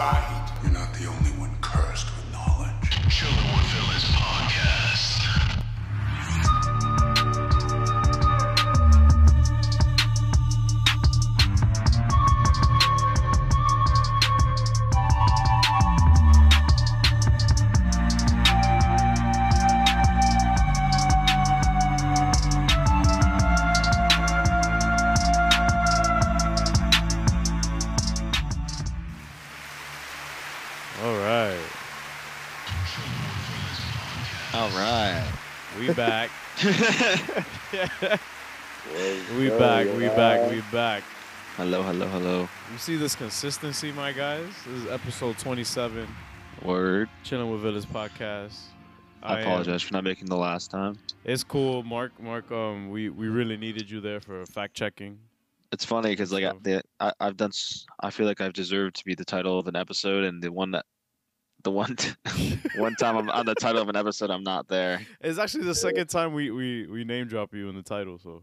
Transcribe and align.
sight. 0.00 0.52
You're 0.62 0.72
not 0.72 0.94
the 0.94 1.04
only 1.04 1.32
one 1.32 1.54
cursed 1.60 2.06
with 2.16 2.32
knowledge. 2.32 2.88
With 3.04 3.66
Phyllis 3.70 4.06
podcast. 4.16 4.69
back. 37.70 38.20
we 39.36 39.48
back. 39.50 39.86
We 39.96 40.08
back. 40.08 40.50
We 40.50 40.62
back. 40.72 41.02
Hello, 41.56 41.82
hello, 41.82 42.06
hello. 42.08 42.48
You 42.72 42.78
see 42.78 42.96
this 42.96 43.14
consistency, 43.14 43.92
my 43.92 44.12
guys? 44.12 44.46
This 44.66 44.84
is 44.84 44.90
episode 44.90 45.36
27, 45.38 46.08
Word. 46.62 47.10
Chilling 47.22 47.50
with 47.50 47.60
Villains 47.60 47.84
podcast. 47.84 48.58
I, 49.22 49.34
am- 49.34 49.40
apologize 49.42 49.82
for 49.82 49.92
not 49.92 50.04
making 50.04 50.26
the 50.28 50.36
last 50.36 50.70
time. 50.70 50.98
It's 51.24 51.44
cool, 51.44 51.82
Mark. 51.82 52.18
Mark, 52.18 52.50
um, 52.50 52.88
we 52.88 53.10
we 53.10 53.28
really 53.28 53.58
needed 53.58 53.90
you 53.90 54.00
there 54.00 54.20
for 54.20 54.46
fact 54.46 54.74
checking. 54.74 55.18
It's 55.72 55.84
funny 55.84 56.10
because 56.10 56.32
like 56.32 56.44
I, 56.44 56.50
So- 56.52 56.58
the, 56.62 56.82
I, 56.98 57.12
I've 57.20 57.36
done. 57.36 57.50
I 58.00 58.08
feel 58.10 58.24
like 58.26 58.40
I've 58.40 58.54
deserved 58.54 58.96
to 58.96 59.04
be 59.04 59.14
the 59.14 59.24
title 59.26 59.58
of 59.58 59.66
an 59.68 59.76
episode, 59.76 60.24
and 60.24 60.42
the 60.42 60.50
one 60.50 60.70
that, 60.70 60.86
the 61.62 61.70
one, 61.70 61.96
t- 61.96 62.10
one 62.76 62.94
time 62.96 63.16
I'm 63.16 63.30
on 63.30 63.46
the 63.46 63.54
title 63.54 63.80
of 63.82 63.88
an 63.88 63.96
episode, 63.96 64.30
I'm 64.30 64.42
not 64.42 64.68
there. 64.68 65.00
It's 65.20 65.38
actually 65.38 65.64
the 65.64 65.74
second 65.74 66.08
time 66.08 66.32
we 66.32 66.50
we 66.50 66.86
we 66.86 67.04
name 67.04 67.26
drop 67.28 67.54
you 67.54 67.68
in 67.68 67.74
the 67.76 67.82
title. 67.82 68.18
So 68.18 68.42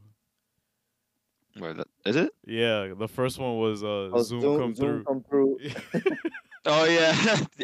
Where 1.58 1.74
the, 1.74 1.86
is 2.06 2.16
it? 2.16 2.32
yeah, 2.46 2.94
the 2.98 3.08
first 3.08 3.40
one 3.40 3.58
was 3.58 3.84
uh, 3.84 4.10
Oh, 4.14 4.22
Zoom, 4.24 4.42
come 4.42 4.76
Zoom 4.76 4.76
through. 4.76 5.04
come 5.04 5.24
through. 5.30 5.58
Oh 6.70 6.84
yeah, 6.84 7.16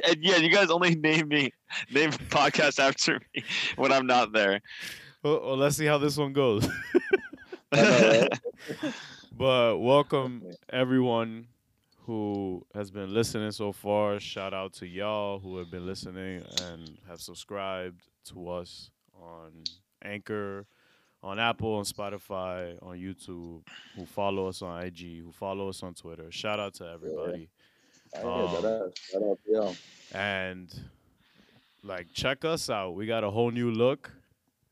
and 0.08 0.24
yeah. 0.24 0.38
You 0.38 0.50
guys 0.50 0.70
only 0.70 0.96
name 0.96 1.28
me, 1.28 1.52
name 1.92 2.12
podcast 2.12 2.80
after 2.80 3.20
me 3.36 3.44
when 3.76 3.92
I'm 3.92 4.08
not 4.08 4.32
there. 4.32 4.62
well, 5.24 5.42
well, 5.44 5.58
let's 5.58 5.76
see 5.76 5.86
how 5.86 5.98
this 5.98 6.16
one 6.16 6.32
goes. 6.32 6.66
I 7.74 7.82
know, 7.82 8.28
right? 8.82 8.94
But 9.36 9.80
welcome 9.80 10.44
everyone 10.70 11.48
who 12.06 12.66
has 12.74 12.92
been 12.92 13.14
listening 13.14 13.52
so 13.52 13.72
far. 13.72 14.20
Shout 14.20 14.54
out 14.54 14.74
to 14.74 14.88
y'all 14.88 15.40
who 15.40 15.58
have 15.58 15.72
been 15.72 15.86
listening 15.86 16.44
and 16.64 16.98
have 17.08 17.22
subscribed 17.22 18.02
to 18.26 18.50
us 18.50 18.90
on 19.22 19.64
Anchor, 20.04 20.66
on 21.22 21.40
Apple, 21.40 21.76
on 21.76 21.86
Spotify, 21.86 22.78
on 22.84 22.98
YouTube, 22.98 23.62
who 23.96 24.06
follow 24.06 24.48
us 24.48 24.62
on 24.62 24.84
IG, 24.84 25.22
who 25.24 25.32
follow 25.32 25.70
us 25.70 25.82
on 25.84 25.94
Twitter. 25.94 26.30
Shout 26.32 26.60
out 26.60 26.74
to 26.76 26.88
everybody. 26.90 27.50
Hear 28.16 28.26
Um. 28.26 28.50
Shout 28.50 28.66
out 28.66 29.40
to 29.46 29.52
y'all. 29.52 29.76
And 30.14 30.70
like 31.84 32.12
check 32.14 32.44
us 32.46 32.70
out. 32.70 32.96
We 32.96 33.06
got 33.06 33.24
a 33.24 33.32
whole 33.32 33.52
new 33.52 33.72
look. 33.72 34.12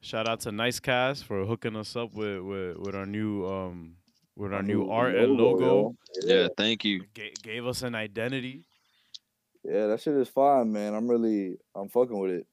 Shout 0.02 0.28
out 0.28 0.42
to 0.42 0.50
Nicecast 0.50 1.24
for 1.24 1.46
hooking 1.46 1.76
us 1.76 1.96
up 1.96 2.14
with 2.14 2.42
with, 2.42 2.78
with 2.78 2.96
our 2.96 3.06
new 3.06 3.46
um 3.48 3.96
with 4.36 4.54
our 4.54 4.64
new 4.64 4.90
art 4.90 5.16
and 5.16 5.34
logo. 5.34 5.96
Yeah, 6.24 6.48
thank 6.58 6.84
you. 6.86 7.04
Ga- 7.14 7.34
gave 7.44 7.66
us 7.68 7.82
an 7.84 7.96
identity. 7.96 8.66
Yeah, 9.64 9.88
that 9.88 10.02
shit 10.02 10.16
is 10.16 10.30
fine, 10.30 10.72
man. 10.72 10.94
I'm 10.94 11.08
really, 11.08 11.58
I'm 11.76 11.90
fucking 11.90 12.18
with 12.18 12.32
it. 12.32 12.48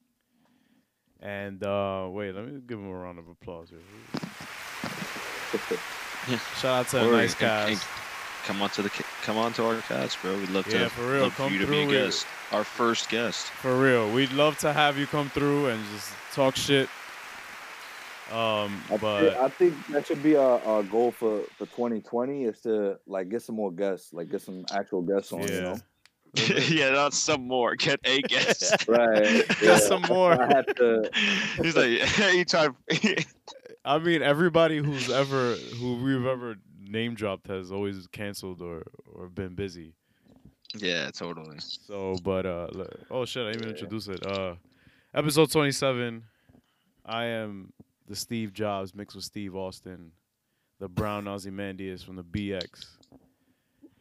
And 1.20 1.64
uh 1.64 2.06
wait, 2.10 2.34
let 2.34 2.46
me 2.46 2.60
give 2.66 2.78
him 2.78 2.88
a 2.88 2.94
round 2.96 3.18
of 3.18 3.26
applause 3.28 3.70
here. 3.70 3.80
Shout 6.60 6.80
out 6.80 6.88
to 6.88 7.08
Or- 7.08 7.12
Nice 7.12 7.30
and- 7.32 7.38
Cast. 7.40 7.70
and 7.70 7.80
Come 8.44 8.62
on 8.62 8.70
to 8.70 8.82
the, 8.82 8.88
come 9.24 9.36
on 9.36 9.52
to 9.54 9.66
our 9.66 9.80
cast, 9.82 10.22
bro. 10.22 10.34
We'd 10.38 10.48
love 10.50 10.64
to. 10.66 10.78
Yeah, 10.78 10.88
for 10.88 11.12
real, 11.12 11.22
Love 11.24 11.32
for 11.34 11.42
come 11.42 11.52
you 11.52 11.58
to 11.58 11.66
be 11.66 11.82
a 11.82 11.84
through 11.84 11.94
with- 11.96 12.04
guest. 12.06 12.26
Our 12.52 12.64
first 12.64 13.10
guest. 13.10 13.46
For 13.46 13.76
real. 13.78 14.10
We'd 14.10 14.32
love 14.32 14.56
to 14.60 14.72
have 14.72 14.96
you 14.96 15.06
come 15.06 15.28
through 15.28 15.66
and 15.66 15.84
just 15.94 16.10
talk 16.32 16.56
shit. 16.56 16.88
Um 18.30 18.82
I, 18.90 18.96
but 19.00 19.20
thi- 19.20 19.36
I 19.38 19.48
think 19.48 19.86
that 19.88 20.06
should 20.06 20.22
be 20.22 20.36
our, 20.36 20.60
our 20.60 20.82
goal 20.82 21.10
for, 21.12 21.42
for 21.56 21.66
2020 21.66 22.44
is 22.44 22.60
to 22.62 22.98
like 23.06 23.28
get 23.30 23.42
some 23.42 23.56
more 23.56 23.72
guests, 23.72 24.12
like 24.12 24.30
get 24.30 24.42
some 24.42 24.64
actual 24.72 25.02
guests 25.02 25.32
on. 25.32 25.42
You 25.42 25.48
yeah. 25.54 25.60
know? 25.60 25.76
yeah, 26.68 26.90
not 26.90 27.14
some 27.14 27.46
more. 27.48 27.74
Get 27.74 28.00
a 28.04 28.20
guest. 28.22 28.74
Right. 28.88 29.46
Just 29.60 29.88
some 29.88 30.02
more. 30.02 30.32
I 30.32 30.54
have 30.54 30.66
to. 30.66 31.10
He's 31.62 31.74
like, 31.76 32.00
he 32.32 32.44
tried. 32.44 32.70
I 33.84 33.98
mean 33.98 34.22
everybody 34.22 34.78
who's 34.78 35.08
ever 35.10 35.54
who 35.54 35.96
we've 35.96 36.26
ever 36.26 36.56
name 36.82 37.14
dropped 37.14 37.46
has 37.48 37.72
always 37.72 38.06
canceled 38.08 38.60
or 38.60 38.82
or 39.14 39.28
been 39.28 39.54
busy. 39.54 39.94
yeah, 40.76 41.10
totally. 41.10 41.56
So, 41.60 42.16
but 42.22 42.44
uh, 42.44 42.68
oh 43.10 43.24
shit, 43.24 43.46
I 43.46 43.52
didn't 43.52 43.62
even 43.62 43.74
introduce 43.74 44.08
it. 44.08 44.26
Uh, 44.26 44.56
episode 45.14 45.50
twenty-seven. 45.50 46.24
I 47.06 47.24
am 47.24 47.72
the 48.08 48.16
Steve 48.16 48.52
Jobs 48.52 48.94
mixed 48.94 49.14
with 49.14 49.24
Steve 49.24 49.54
Austin, 49.54 50.12
the 50.80 50.88
Brown 50.88 51.28
Ozymandias 51.28 52.02
from 52.02 52.16
the 52.16 52.24
BX. 52.24 52.86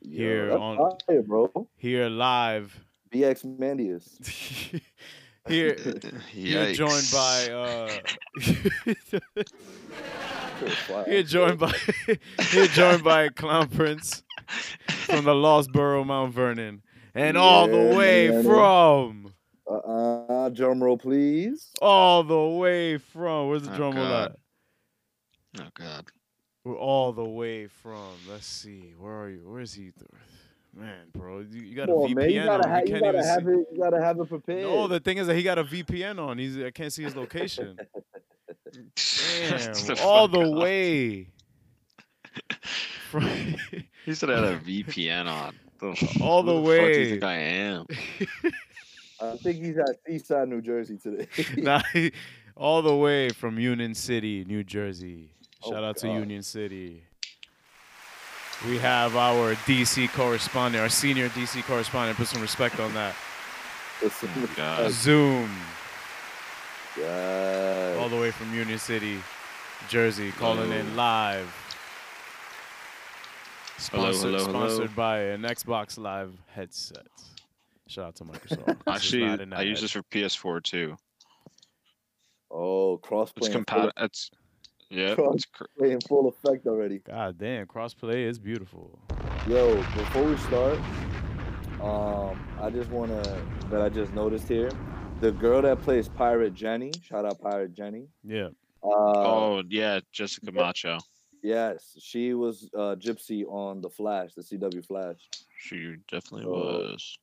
Here 0.01 0.49
That's 0.49 0.59
on- 0.61 0.97
fire, 1.07 1.21
bro. 1.21 1.67
Here 1.75 2.07
live. 2.09 2.79
BX 3.11 3.57
Mandius. 3.57 4.17
here, 5.47 5.75
here 6.31 6.65
Yikes. 6.65 6.75
joined 6.75 7.09
by 7.11 7.53
uh, 7.53 7.89
Wow. 10.89 11.03
here 11.05 11.23
joined 11.23 11.59
by 11.59 11.71
here 12.51 12.67
joined 12.67 13.03
by 13.03 13.29
Clown 13.29 13.69
Prince 13.69 14.23
from 14.87 15.23
the 15.25 15.35
Lost 15.35 15.71
Borough, 15.71 16.03
Mount 16.03 16.33
Vernon, 16.33 16.81
and 17.13 17.37
all 17.37 17.67
the 17.67 17.95
way 17.95 18.29
man. 18.29 18.43
from. 18.43 19.33
Uh-uh, 19.69 20.49
drum 20.49 20.81
roll, 20.83 20.97
please. 20.97 21.69
all 21.81 22.23
the 22.23 22.39
way 22.57 22.97
from 22.97 23.49
where's 23.49 23.63
the 23.63 23.73
Oh, 23.73 23.75
drum 23.77 23.95
roll 23.95 24.05
at? 24.13 24.35
Oh 25.59 25.63
God. 25.73 26.05
We're 26.63 26.77
all 26.77 27.11
the 27.13 27.23
way 27.25 27.67
from. 27.67 28.11
Let's 28.29 28.45
see. 28.45 28.93
Where 28.97 29.13
are 29.13 29.29
you? 29.29 29.39
Where 29.49 29.61
is 29.61 29.73
he? 29.73 29.91
Man, 30.75 31.07
bro, 31.13 31.39
you, 31.39 31.61
you 31.61 31.75
got 31.75 31.87
Come 31.87 31.95
a 31.97 32.01
on, 32.01 32.09
VPN 32.09 32.15
man. 32.15 32.29
You 32.29 32.43
gotta, 32.43 32.63
on. 32.65 32.69
ha- 32.69 32.77
you 32.77 32.83
you 32.85 32.91
can't 32.91 33.03
gotta 33.03 33.17
even 33.17 33.27
have 33.29 33.43
see. 33.43 33.49
it. 33.51 33.67
You 33.73 33.79
gotta 33.81 34.01
have 34.01 34.19
it 34.19 34.29
prepared. 34.29 34.61
No, 34.63 34.87
the 34.87 34.99
thing 34.99 35.17
is 35.17 35.27
that 35.27 35.35
he 35.35 35.43
got 35.43 35.57
a 35.57 35.63
VPN 35.63 36.19
on. 36.19 36.37
He's 36.37 36.57
I 36.57 36.71
can't 36.71 36.91
see 36.93 37.03
his 37.03 37.15
location. 37.15 37.77
Damn, 38.73 39.73
the 39.73 39.99
all 40.03 40.27
the 40.27 40.41
up. 40.41 40.61
way. 40.61 41.29
From 43.09 43.23
He 44.05 44.13
said 44.13 44.29
I 44.29 44.35
had 44.35 44.43
a 44.53 44.59
VPN 44.65 45.25
on. 45.27 45.55
The- 45.79 46.19
All 46.21 46.43
who 46.43 46.61
the 46.61 46.61
fuck 46.61 46.93
do 46.93 46.99
you 46.99 47.05
way. 47.05 47.09
think 47.11 47.23
I 47.23 47.33
am? 47.37 47.85
I 49.21 49.35
think 49.37 49.57
he's 49.63 49.77
at 49.77 49.95
Seaside, 50.05 50.47
New 50.47 50.61
Jersey 50.61 50.97
today. 50.97 51.27
Nah, 51.57 51.81
he- 51.93 52.11
all 52.55 52.81
the 52.81 52.95
way 52.95 53.29
from 53.29 53.59
Union 53.59 53.93
City, 53.93 54.43
New 54.45 54.63
Jersey. 54.63 55.29
Oh, 55.63 55.71
Shout 55.71 55.83
out 55.83 55.97
to 55.97 56.07
Union 56.07 56.41
City. 56.43 57.03
We 58.67 58.77
have 58.79 59.15
our 59.15 59.53
DC 59.65 60.09
correspondent, 60.13 60.81
our 60.81 60.89
senior 60.89 61.29
DC 61.29 61.63
correspondent. 61.63 62.17
Put 62.17 62.27
some 62.27 62.41
respect 62.41 62.79
on 62.79 62.93
that. 62.95 63.15
Listen, 64.01 64.29
Oh, 64.57 64.89
Zoom, 64.89 65.49
God. 66.95 67.97
all 67.97 68.09
the 68.09 68.15
way 68.19 68.31
from 68.31 68.53
Union 68.53 68.79
City, 68.79 69.19
Jersey, 69.89 70.31
calling 70.31 70.71
in 70.71 70.95
live. 70.95 71.47
Sponsored, 73.77 74.31
hello, 74.33 74.45
hello. 74.45 74.67
sponsored 74.67 74.95
by 74.95 75.19
an 75.19 75.43
Xbox 75.43 75.99
Live 75.99 76.31
headset. 76.47 77.05
Shout 77.87 78.05
out 78.05 78.15
to 78.15 78.25
Microsoft. 78.25 78.65
This 78.67 78.75
is 78.77 78.81
Actually, 78.87 79.25
not 79.25 79.41
in 79.41 79.53
I 79.53 79.57
that 79.57 79.67
use 79.67 79.81
this 79.81 79.91
for 79.91 80.03
PS4 80.03 80.63
too. 80.63 80.97
Oh, 82.51 82.99
crossplay. 83.03 83.37
It's 83.37 83.49
compatible. 83.49 83.91
It's 83.97 84.31
yeah. 84.89 85.15
Cross- 85.15 85.35
It's 85.35 85.45
cr- 85.45 85.85
in 85.85 85.99
full 86.01 86.27
effect 86.29 86.65
already. 86.67 86.99
God 86.99 87.37
damn, 87.37 87.65
crossplay 87.67 88.25
is 88.25 88.39
beautiful. 88.39 88.99
Yo, 89.47 89.75
before 89.75 90.23
we 90.23 90.37
start, 90.37 90.77
um, 91.81 92.39
I 92.59 92.69
just 92.71 92.89
wanna 92.89 93.21
that 93.69 93.81
I 93.81 93.89
just 93.89 94.13
noticed 94.13 94.47
here, 94.47 94.71
the 95.19 95.31
girl 95.31 95.61
that 95.61 95.81
plays 95.81 96.07
Pirate 96.07 96.53
Jenny, 96.53 96.91
shout 97.01 97.25
out 97.25 97.39
Pirate 97.41 97.73
Jenny. 97.73 98.07
Yeah. 98.23 98.49
Uh, 98.83 98.87
oh 98.89 99.63
yeah, 99.67 99.99
Jessica 100.13 100.51
Macho. 100.51 100.99
yes, 101.43 101.95
she 101.99 102.33
was 102.33 102.69
uh, 102.73 102.95
Gypsy 102.95 103.43
on 103.45 103.81
the 103.81 103.89
Flash, 103.89 104.33
the 104.35 104.41
CW 104.41 104.85
Flash. 104.85 105.17
She 105.59 105.95
definitely 106.09 106.45
Oh, 106.47 106.51
was. 106.91 107.17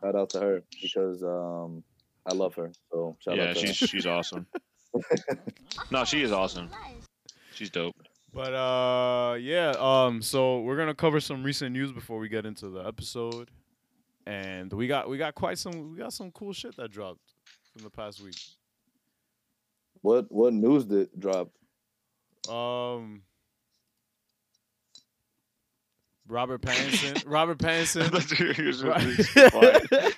Shout 0.00 0.16
out 0.16 0.30
to 0.30 0.40
her 0.40 0.62
because 0.82 1.22
um, 1.22 1.82
I 2.26 2.32
love 2.34 2.54
her. 2.54 2.72
So 2.90 3.16
shout 3.20 3.36
Yeah, 3.36 3.50
out 3.50 3.56
to 3.56 3.66
she's 3.66 3.80
her. 3.80 3.86
she's 3.86 4.06
awesome. 4.06 4.46
no, 5.90 6.04
she 6.04 6.22
is 6.22 6.32
awesome. 6.32 6.70
She's 7.54 7.70
dope. 7.70 7.94
But 8.32 8.54
uh 8.54 9.34
yeah, 9.40 9.74
um 9.78 10.22
so 10.22 10.60
we're 10.60 10.76
gonna 10.76 10.94
cover 10.94 11.20
some 11.20 11.42
recent 11.42 11.72
news 11.72 11.90
before 11.92 12.18
we 12.18 12.28
get 12.28 12.46
into 12.46 12.68
the 12.68 12.80
episode. 12.86 13.50
and 14.26 14.72
we 14.72 14.86
got 14.86 15.08
we 15.10 15.18
got 15.18 15.34
quite 15.34 15.58
some 15.58 15.92
we 15.92 15.98
got 15.98 16.12
some 16.12 16.30
cool 16.30 16.52
shit 16.52 16.76
that 16.76 16.90
dropped 16.90 17.34
from 17.72 17.82
the 17.82 17.90
past 17.90 18.20
week. 18.20 18.36
What 20.02 20.30
what 20.30 20.52
news 20.54 20.84
did 20.84 21.08
drop? 21.18 21.50
Um, 22.48 23.22
Robert 26.30 26.62
Pattinson. 26.62 27.22
Robert 27.26 27.58
Pattinson. 27.58 28.10
That's 28.10 28.30
what 28.30 28.38
you're 28.40 28.90
Right. 28.90 29.14
supposed 29.14 30.16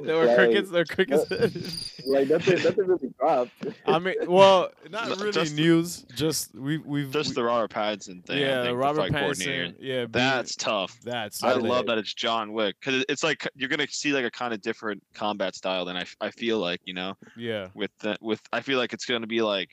there 0.00 0.16
were 0.16 0.26
Like, 0.26 0.36
crickets. 0.36 0.70
There 0.70 0.80
were 0.80 0.84
crickets. 0.84 2.00
Like 2.06 2.28
nothing 2.28 2.62
nothing 2.62 2.86
really 2.86 3.12
dropped. 3.18 3.50
I 3.86 3.98
mean, 3.98 4.14
well, 4.26 4.70
not 4.90 5.08
really 5.18 5.32
just- 5.32 5.54
news. 5.54 6.04
Just 6.14 6.54
we 6.54 6.78
we've 6.78 7.10
Just 7.10 7.30
we- 7.30 7.34
the 7.34 7.42
Robert 7.44 7.70
Pattinson 7.70 8.24
thing. 8.24 8.38
Yeah, 8.38 8.64
think, 8.64 8.78
Robert. 8.78 9.10
Pattinson. 9.12 9.74
Yeah, 9.80 9.94
being- 10.06 10.10
That's 10.12 10.54
tough. 10.56 10.98
that's. 11.02 11.42
I 11.42 11.48
Saturday. 11.50 11.68
love 11.68 11.86
that 11.86 11.98
it's 11.98 12.14
John 12.14 12.52
Wick 12.52 12.76
because 12.80 13.04
it's 13.08 13.22
like 13.24 13.46
you're 13.56 13.68
gonna 13.68 13.86
see 13.88 14.12
like 14.12 14.24
a 14.24 14.30
kind 14.30 14.54
of 14.54 14.60
different 14.62 15.02
combat 15.14 15.54
style 15.56 15.84
than 15.84 15.96
I 16.20 16.30
feel 16.30 16.58
like 16.58 16.80
you 16.84 16.94
know 16.94 17.16
Yeah, 17.36 17.68
with 17.74 17.90
the, 18.00 18.16
with 18.20 18.40
I 18.52 18.60
feel 18.60 18.78
like 18.78 18.92
it's 18.92 19.04
gonna 19.06 19.26
be 19.26 19.42
like 19.42 19.70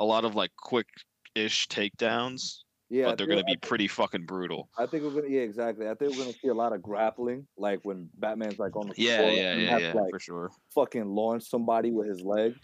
a 0.00 0.04
lot 0.04 0.24
of 0.24 0.34
like 0.36 0.52
quick 0.56 0.86
ish 1.34 1.66
takedowns, 1.68 2.62
Yeah, 2.90 3.04
but 3.06 3.18
they're 3.18 3.26
gonna 3.26 3.44
be 3.44 3.56
pretty 3.56 3.86
fucking 3.88 4.24
brutal. 4.24 4.68
I 4.78 4.86
think 4.86 5.04
we're 5.04 5.10
gonna 5.10 5.28
yeah 5.28 5.42
exactly. 5.42 5.86
I 5.88 5.94
think 5.94 6.12
we're 6.12 6.20
gonna 6.24 6.32
see 6.32 6.48
a 6.48 6.54
lot 6.54 6.72
of 6.72 6.82
grappling, 6.82 7.46
like 7.58 7.80
when 7.82 8.08
Batman's 8.14 8.58
like 8.58 8.76
on 8.76 8.88
the 8.88 8.94
Yeah, 8.96 9.18
floor 9.18 9.30
yeah, 9.32 9.52
and 9.52 9.62
yeah, 9.62 9.70
has 9.70 9.82
yeah, 9.82 9.92
to, 9.92 9.98
like 10.00 10.10
for 10.10 10.18
sure. 10.18 10.50
fucking 10.74 11.06
launch 11.06 11.44
somebody 11.44 11.90
with 11.90 12.08
his 12.08 12.22
leg. 12.22 12.54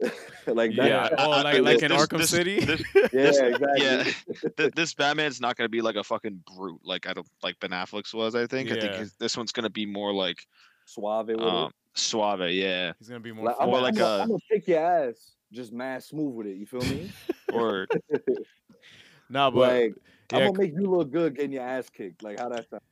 like 0.46 0.74
that. 0.76 0.86
yeah. 0.88 1.08
Oh, 1.18 1.28
like 1.28 1.56
I- 1.56 1.58
like 1.58 1.82
in 1.82 1.90
this- 1.90 2.00
Arkham 2.06 2.18
this- 2.18 2.30
City. 2.30 2.60
this- 2.64 2.82
yeah, 2.94 3.08
this- 3.12 3.38
exactly. 3.38 3.82
yeah, 3.84 4.04
th- 4.56 4.72
this 4.74 4.94
Batman's 4.94 5.42
not 5.42 5.56
gonna 5.56 5.68
be 5.68 5.82
like 5.82 5.96
a 5.96 6.04
fucking 6.04 6.42
brute 6.56 6.80
like 6.82 7.06
I 7.06 7.12
don't 7.12 7.28
like 7.42 7.60
Ben 7.60 7.70
Affleck's 7.70 8.14
was. 8.14 8.34
I 8.34 8.46
think. 8.46 8.70
I 8.70 8.80
think 8.80 8.92
Yeah. 8.92 8.98
his, 9.00 9.14
this 9.20 9.36
one's 9.36 9.52
gonna 9.52 9.68
be 9.68 9.84
more 9.84 10.14
like 10.14 10.46
Suave 10.86 11.26
with 11.28 11.40
um, 11.42 11.70
suave. 11.94 12.50
Yeah, 12.50 12.92
He's 12.98 13.08
gonna 13.08 13.20
be 13.20 13.32
more. 13.32 13.44
Like, 13.44 13.56
I'm, 13.60 13.68
more 13.68 13.80
finesse. 13.80 13.98
like 14.00 14.02
I'm, 14.06 14.20
a- 14.20 14.22
I'm 14.22 14.28
gonna 14.30 14.40
kick 14.50 14.68
your 14.68 14.78
ass, 15.10 15.32
just 15.52 15.70
mad 15.72 16.02
smooth 16.02 16.34
with 16.34 16.46
it. 16.46 16.56
You 16.56 16.64
feel 16.64 16.80
me? 16.80 17.10
or 17.52 17.86
Nah, 19.30 19.50
but 19.50 19.60
like 19.60 19.94
I'm 20.32 20.46
gonna 20.46 20.58
make 20.58 20.74
you 20.74 20.90
look 20.90 21.10
good 21.10 21.36
getting 21.36 21.52
your 21.52 21.62
ass 21.62 21.88
kicked. 21.88 22.22
Like 22.22 22.38
how 22.38 22.48
that 22.48 22.68
sound? 22.68 22.82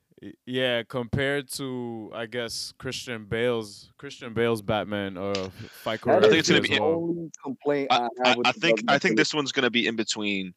Yeah, 0.47 0.83
compared 0.83 1.49
to 1.53 2.11
I 2.15 2.27
guess 2.27 2.73
Christian 2.79 3.27
Bale's 3.27 3.93
Christian 3.99 4.33
Bale's 4.33 4.63
Batman 4.63 5.17
or 5.17 5.35
fight 5.83 6.01
That 6.03 6.25
I 6.25 6.29
think 6.29 6.35
it's 6.35 6.49
gonna 6.49 6.61
be- 6.61 6.69
the 6.71 6.81
well. 6.81 6.95
only 6.95 7.31
complaint 7.43 7.89
I, 7.91 7.97
I, 7.97 8.09
I, 8.25 8.29
have 8.29 8.39
I 8.45 8.53
think 8.53 8.81
I 8.89 8.99
think 8.99 9.17
this 9.17 9.35
one's 9.35 9.53
gonna 9.53 9.71
be 9.71 9.87
in 9.87 9.97
between 9.97 10.55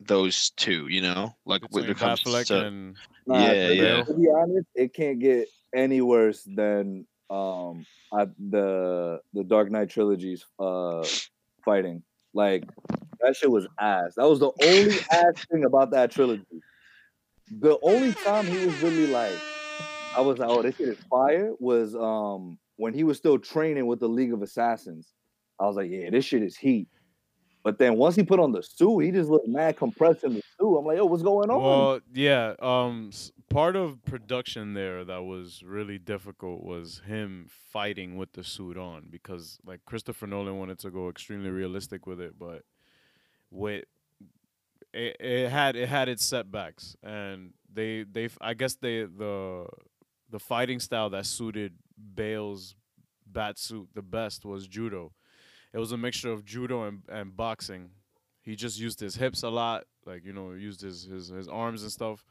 those 0.00 0.50
two. 0.50 0.86
You 0.88 1.02
know, 1.02 1.34
like 1.44 1.62
when 1.70 1.84
between 1.84 1.90
it 1.90 1.98
comes 1.98 2.22
Batfleck 2.22 2.46
to 2.46 2.66
and 2.66 2.96
Nah, 3.26 3.46
Yeah, 3.46 3.68
to, 3.68 3.74
yeah. 3.74 4.04
To 4.04 4.14
be 4.14 4.28
honest, 4.28 4.68
it 4.74 4.92
can't 4.92 5.18
get 5.18 5.48
any 5.74 6.00
worse 6.00 6.42
than 6.42 7.06
um 7.30 7.86
I, 8.12 8.26
the 8.50 9.20
the 9.32 9.44
Dark 9.44 9.70
Knight 9.70 9.90
trilogy's 9.90 10.44
uh 10.58 11.06
fighting. 11.64 12.02
Like 12.34 12.64
that 13.24 13.36
shit 13.36 13.50
was 13.50 13.66
ass. 13.80 14.14
That 14.16 14.28
was 14.28 14.40
the 14.40 14.50
only 14.62 14.96
ass 15.12 15.46
thing 15.50 15.64
about 15.64 15.90
that 15.92 16.10
trilogy. 16.10 16.44
The 17.50 17.78
only 17.82 18.12
time 18.12 18.46
he 18.46 18.66
was 18.66 18.80
really 18.82 19.06
like, 19.06 19.34
I 20.16 20.20
was 20.20 20.38
like, 20.38 20.48
oh, 20.48 20.62
this 20.62 20.76
shit 20.76 20.88
is 20.88 20.98
fire. 21.10 21.52
Was 21.58 21.94
um 21.94 22.58
when 22.76 22.94
he 22.94 23.04
was 23.04 23.16
still 23.16 23.38
training 23.38 23.86
with 23.86 24.00
the 24.00 24.08
League 24.08 24.32
of 24.32 24.42
Assassins. 24.42 25.12
I 25.60 25.66
was 25.66 25.76
like, 25.76 25.90
yeah, 25.90 26.10
this 26.10 26.24
shit 26.24 26.42
is 26.42 26.56
heat. 26.56 26.88
But 27.62 27.78
then 27.78 27.96
once 27.96 28.14
he 28.14 28.22
put 28.22 28.40
on 28.40 28.52
the 28.52 28.62
suit, 28.62 29.00
he 29.00 29.10
just 29.10 29.30
looked 29.30 29.48
mad 29.48 29.78
compressed 29.78 30.22
in 30.22 30.34
the 30.34 30.42
suit. 30.60 30.76
I'm 30.76 30.84
like, 30.84 30.98
yo, 30.98 31.06
what's 31.06 31.22
going 31.22 31.48
on? 31.50 31.62
well, 31.62 32.00
yeah, 32.12 32.54
um 32.60 33.10
part 33.48 33.76
of 33.76 34.04
production 34.04 34.74
there 34.74 35.04
that 35.04 35.22
was 35.22 35.62
really 35.64 35.98
difficult 35.98 36.62
was 36.64 37.02
him 37.06 37.46
fighting 37.72 38.16
with 38.16 38.32
the 38.32 38.42
suit 38.42 38.76
on 38.76 39.06
because 39.10 39.58
like 39.64 39.80
Christopher 39.86 40.26
Nolan 40.26 40.58
wanted 40.58 40.78
to 40.80 40.90
go 40.90 41.08
extremely 41.08 41.50
realistic 41.50 42.06
with 42.06 42.20
it, 42.20 42.38
but 42.38 42.62
with 43.54 43.84
it, 44.92 45.16
it 45.20 45.50
had 45.50 45.76
it 45.76 45.88
had 45.88 46.08
its 46.08 46.24
setbacks 46.24 46.96
and 47.02 47.52
they 47.72 48.04
they 48.04 48.28
I 48.40 48.54
guess 48.54 48.74
they 48.74 49.02
the 49.02 49.66
the 50.30 50.38
fighting 50.38 50.80
style 50.80 51.10
that 51.10 51.26
suited 51.26 51.74
Bale's 52.14 52.74
bat 53.26 53.58
suit 53.58 53.88
the 53.94 54.02
best 54.02 54.44
was 54.44 54.66
judo. 54.66 55.12
It 55.72 55.78
was 55.78 55.92
a 55.92 55.96
mixture 55.96 56.30
of 56.30 56.44
judo 56.44 56.84
and, 56.84 57.02
and 57.08 57.36
boxing. 57.36 57.90
He 58.42 58.54
just 58.54 58.78
used 58.78 59.00
his 59.00 59.16
hips 59.16 59.42
a 59.42 59.48
lot, 59.48 59.84
like 60.06 60.24
you 60.24 60.32
know, 60.32 60.52
used 60.52 60.80
his, 60.80 61.04
his 61.04 61.28
his 61.28 61.48
arms 61.48 61.82
and 61.82 61.90
stuff. 61.90 62.24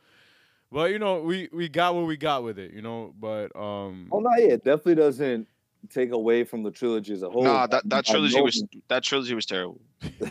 But 0.71 0.91
you 0.91 0.99
know, 0.99 1.21
we 1.21 1.49
we 1.51 1.69
got 1.69 1.95
what 1.95 2.05
we 2.07 2.17
got 2.17 2.43
with 2.43 2.57
it, 2.57 2.71
you 2.71 2.81
know. 2.81 3.13
But 3.19 3.55
um, 3.55 4.09
Oh 4.11 4.19
no, 4.19 4.29
yeah, 4.37 4.53
it 4.53 4.63
definitely 4.63 4.95
doesn't 4.95 5.47
take 5.89 6.11
away 6.11 6.43
from 6.43 6.63
the 6.63 6.71
trilogy 6.71 7.13
as 7.13 7.23
a 7.23 7.29
whole. 7.29 7.43
nah, 7.43 7.67
that, 7.67 7.87
that 7.89 8.05
trilogy 8.05 8.41
was 8.41 8.63
that 8.87 9.03
trilogy 9.03 9.35
was 9.35 9.45
terrible. 9.45 9.81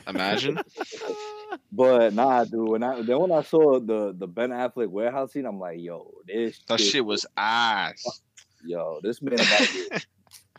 Imagine. 0.06 0.58
But 1.70 2.12
nah, 2.12 2.44
dude. 2.44 2.69
When 2.69 2.82
I 2.82 3.00
then 3.02 3.19
when 3.19 3.32
I 3.32 3.43
saw 3.43 3.81
the 3.81 4.14
the 4.16 4.26
Ben 4.26 4.50
Affleck 4.50 4.88
warehouse 4.88 5.32
scene, 5.32 5.46
I'm 5.46 5.58
like, 5.58 5.81
yo, 5.81 6.12
this 6.26 6.60
that 6.66 6.81
shit 6.81 7.04
was 7.04 7.26
ass. 7.37 8.22
yo, 8.64 9.00
this 9.02 9.22
man 9.22 9.34
about 9.34 9.46
to 9.46 9.88
get, 9.90 10.06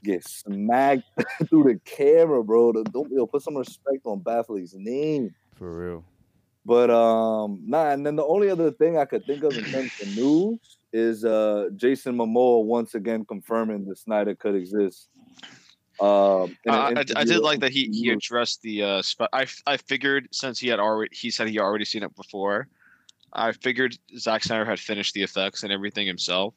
get 0.03 0.27
smacked 0.27 1.03
through 1.47 1.63
the 1.65 1.79
camera, 1.85 2.43
bro. 2.43 2.73
Don't 2.73 3.11
yo, 3.11 3.27
put 3.27 3.43
some 3.43 3.57
respect 3.57 4.01
on 4.05 4.21
Batfleck's 4.21 4.73
name. 4.73 5.33
for 5.55 5.77
real. 5.77 6.03
But 6.65 6.89
um, 6.89 7.61
nah, 7.65 7.91
and 7.91 8.05
then 8.05 8.15
the 8.15 8.25
only 8.25 8.49
other 8.49 8.71
thing 8.71 8.97
I 8.97 9.05
could 9.05 9.25
think 9.25 9.43
of 9.43 9.55
in 9.55 9.65
terms 9.65 9.91
of 10.01 10.15
news 10.15 10.77
is 10.93 11.25
uh 11.25 11.69
Jason 11.75 12.15
Momoa 12.15 12.63
once 12.63 12.93
again 12.95 13.25
confirming 13.25 13.85
the 13.85 13.95
Snyder 13.95 14.35
Cut 14.35 14.55
exist. 14.55 15.09
Um, 15.99 16.57
I, 16.67 16.93
I, 16.97 17.03
I 17.15 17.23
did 17.23 17.39
like 17.39 17.59
that 17.59 17.71
he 17.71 17.89
he 17.91 18.09
addressed 18.11 18.61
the 18.61 18.83
uh 18.83 19.01
sp- 19.03 19.29
I 19.33 19.77
figured 19.77 20.27
since 20.31 20.59
he 20.59 20.67
had 20.67 20.79
already 20.79 21.15
he 21.15 21.29
said 21.31 21.49
he 21.49 21.59
already 21.59 21.85
seen 21.85 22.03
it 22.03 22.15
before. 22.15 22.67
I 23.33 23.51
figured 23.51 23.97
Zack 24.17 24.43
Snyder 24.43 24.65
had 24.65 24.79
finished 24.79 25.15
the 25.15 25.23
effects 25.23 25.63
and 25.63 25.71
everything 25.73 26.05
himself. 26.05 26.53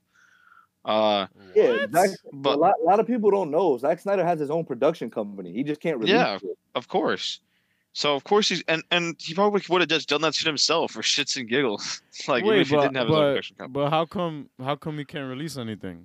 Uh, 0.85 1.27
Yeah, 1.55 1.71
What? 1.71 1.93
Zack, 1.93 2.11
a 2.11 2.37
but 2.37 2.59
lot, 2.59 2.75
a 2.81 2.85
lot 2.85 3.01
of 3.01 3.07
people 3.07 3.31
don't 3.31 3.51
know. 3.51 3.77
Zack 3.79 3.99
Snyder 3.99 4.25
has 4.25 4.39
his 4.39 4.51
own 4.51 4.65
production 4.65 5.11
company. 5.11 5.53
He 5.53 5.65
just 5.65 5.81
can't 5.81 5.97
release 5.97 6.13
Yeah. 6.13 6.37
it. 6.37 6.43
of 6.75 6.87
course. 6.87 7.41
So 7.97 8.15
of 8.15 8.25
course 8.25 8.47
he's 8.51 8.63
and 8.69 8.83
and 8.91 9.17
he 9.19 9.33
probably 9.33 9.63
would 9.71 9.81
have 9.81 9.89
just 9.89 10.07
done 10.11 10.21
that 10.21 10.35
shit 10.35 10.47
himself 10.47 10.93
for 10.93 11.01
shits 11.15 11.37
and 11.39 11.49
giggles. 11.49 12.03
like 12.29 12.43
even 12.43 12.51
Wait, 12.51 12.61
if 12.61 12.69
he 12.69 12.77
but, 12.77 12.83
didn't 12.83 12.97
have 12.97 13.07
his 13.07 13.17
own 13.17 13.23
but, 13.23 13.29
production 13.31 13.57
company. 13.57 13.85
but 13.85 13.91
how 13.91 14.05
come 14.05 14.51
how 14.63 14.77
come 14.77 14.99
he 14.99 15.05
can't 15.07 15.27
release 15.31 15.57
anything? 15.57 16.05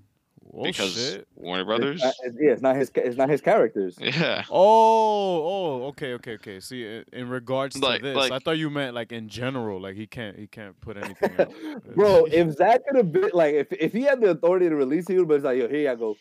Oh 0.54 0.64
because 0.64 0.94
shit! 0.96 1.28
Warner 1.36 1.66
Brothers. 1.66 1.96
It's 1.96 2.04
not, 2.04 2.14
it's- 2.26 2.38
yeah, 2.42 2.52
it's 2.52 2.62
not 2.62 2.76
his. 2.78 2.92
It's 2.96 3.18
not 3.18 3.30
his 3.30 3.42
characters. 3.42 3.98
Yeah. 4.02 4.44
Oh, 4.50 5.82
oh, 5.82 5.84
okay, 5.90 6.14
okay, 6.14 6.34
okay. 6.36 6.60
See, 6.62 7.04
in 7.12 7.28
regards 7.30 7.76
to 7.80 7.86
Like- 7.86 8.02
this, 8.02 8.16
like- 8.16 8.32
I 8.32 8.40
thought 8.40 8.58
you 8.58 8.70
meant 8.70 8.94
like 8.96 9.12
in 9.12 9.28
general, 9.28 9.82
like 9.82 9.96
he 9.98 10.08
can't 10.08 10.38
he 10.40 10.48
can't 10.48 10.80
put 10.82 10.96
anything 10.98 11.32
out. 11.40 11.54
Bro, 11.96 12.28
if 12.32 12.54
Zack 12.54 12.86
could 12.86 12.96
have 12.98 13.12
been 13.12 13.32
like, 13.34 13.54
if, 13.56 13.68
if 13.74 13.92
he 13.94 14.02
had 14.04 14.20
the 14.22 14.30
authority 14.32 14.68
to 14.70 14.76
release 14.76 15.10
it, 15.10 15.14
he 15.14 15.20
would 15.20 15.30
have 15.32 15.42
been 15.42 15.50
like, 15.52 15.58
yo, 15.60 15.68
here 15.68 15.92
I 15.92 15.96
go. 15.96 16.16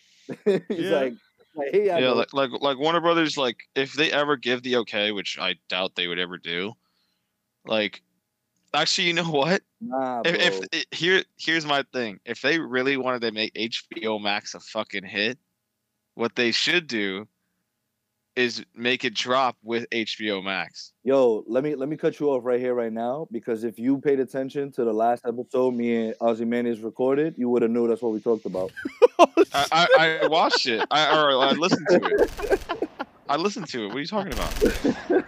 He's 0.45 0.61
Yeah. 0.69 0.91
like, 0.91 1.15
here 1.73 1.99
yeah, 1.99 2.11
like, 2.11 2.33
like 2.33 2.50
like 2.61 2.78
Warner 2.78 3.00
Brothers, 3.00 3.37
like 3.37 3.69
if 3.75 3.92
they 3.95 4.12
ever 4.12 4.37
give 4.37 4.62
the 4.62 4.76
okay, 4.76 5.12
which 5.12 5.38
I 5.38 5.57
doubt 5.69 5.95
they 5.95 6.07
would 6.07 6.19
ever 6.19 6.38
do, 6.38 6.75
like 7.64 8.02
actually, 8.75 9.09
you 9.09 9.14
know 9.14 9.30
what? 9.30 9.62
nah. 9.80 10.23
If, 10.25 10.35
if 10.37 10.61
it, 10.73 10.87
here 10.90 11.25
here's 11.38 11.66
my 11.66 11.85
thing, 11.92 12.21
if 12.25 12.42
they 12.42 12.59
really 12.59 12.97
wanted 12.97 13.23
to 13.23 13.33
make 13.33 13.54
HBO 13.54 14.21
Max 14.21 14.54
a 14.54 14.61
fucking 14.61 15.04
hit, 15.04 15.38
what 16.14 16.37
they 16.37 16.52
should 16.52 16.87
do 16.87 17.26
is 18.37 18.65
make 18.75 19.05
it 19.05 19.15
drop 19.15 19.57
with 19.63 19.89
HBO 19.91 20.43
Max. 20.43 20.93
Yo, 21.05 21.45
let 21.47 21.65
me 21.65 21.75
let 21.75 21.89
me 21.89 21.97
cut 21.97 22.19
you 22.21 22.31
off 22.31 22.45
right 22.45 22.61
here, 22.61 22.75
right 22.75 22.93
now, 22.93 23.27
because 23.33 23.65
if 23.65 23.79
you 23.79 23.99
paid 23.99 24.21
attention 24.21 24.71
to 24.73 24.85
the 24.85 24.93
last 24.93 25.25
episode 25.27 25.73
me 25.75 26.07
and 26.09 26.15
Ozzy 26.21 26.47
Mayonnaise 26.47 26.81
recorded, 26.81 27.35
you 27.37 27.49
would 27.49 27.63
have 27.63 27.71
knew 27.71 27.89
that's 27.89 28.03
what 28.03 28.13
we 28.13 28.21
talked 28.21 28.47
about. 28.47 28.71
I, 29.53 29.67
I, 29.99 30.19
I 30.23 30.27
watched 30.29 30.67
it. 30.67 30.85
I 30.91 31.17
or 31.19 31.39
I 31.43 31.53
listened 31.53 31.87
to 31.91 31.97
it. 32.05 32.89
I 33.29 33.37
listened 33.37 33.69
to 33.69 33.85
it. 33.85 33.89
What 33.89 33.97
are 33.97 34.01
you 34.01 34.07
talking 34.07 34.33
about? 34.33 35.25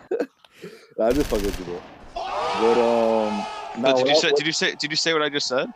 I 1.01 1.13
just 1.13 1.29
fuck 1.29 1.43
with 1.43 1.59
you, 1.59 1.65
bro. 1.65 1.81
But 2.15 2.79
um, 2.79 3.47
no, 3.83 3.97
did 3.97 4.07
you 4.09 4.15
say? 4.17 4.29
what- 4.29 4.37
Did 4.37 4.47
you 4.47 4.53
say? 4.53 4.75
Did 4.75 4.91
you 4.91 4.97
say 4.97 5.13
what 5.13 5.23
I 5.23 5.29
just 5.29 5.47
said? 5.49 5.67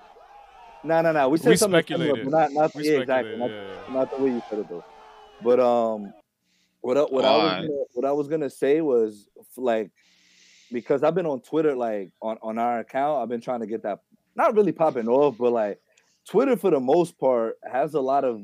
no, 0.85 1.01
no, 1.03 1.11
no. 1.13 1.29
We 1.29 1.39
said 1.39 1.51
We 1.51 1.57
something 1.57 1.83
similar, 1.87 2.07
speculated. 2.07 2.31
but 2.31 2.39
not 2.39 2.53
not 2.53 2.75
we 2.75 2.89
yeah, 2.91 2.99
exactly. 3.01 3.37
Not, 3.37 3.51
yeah, 3.51 3.63
yeah. 3.89 3.95
not 3.95 4.11
the 4.17 4.23
way 4.23 4.31
you 4.31 4.43
said 4.49 4.61
it 4.61 4.69
though. 4.69 4.85
But 5.43 5.59
um, 5.61 6.13
what 6.87 6.97
I, 6.97 7.03
what 7.03 7.25
I 7.25 7.37
was 7.37 7.53
gonna, 7.53 7.85
what 7.95 8.05
I 8.05 8.13
was 8.13 8.29
gonna 8.29 8.51
say 8.51 8.81
was 8.81 9.29
like 9.57 9.91
because 10.71 11.03
I've 11.03 11.17
been 11.17 11.27
on 11.27 11.41
Twitter 11.41 11.75
like 11.75 12.13
on 12.23 12.39
on 12.43 12.59
our 12.59 12.79
account, 12.79 13.23
I've 13.23 13.29
been 13.29 13.41
trying 13.41 13.61
to 13.61 13.67
get 13.67 13.83
that 13.83 13.99
not 14.37 14.55
really 14.55 14.71
popping 14.71 15.09
off, 15.09 15.37
but 15.37 15.53
like 15.53 15.81
Twitter 16.29 16.57
for 16.57 16.71
the 16.71 16.79
most 16.79 17.19
part 17.19 17.57
has 17.71 17.95
a 17.95 18.01
lot 18.01 18.25
of 18.25 18.41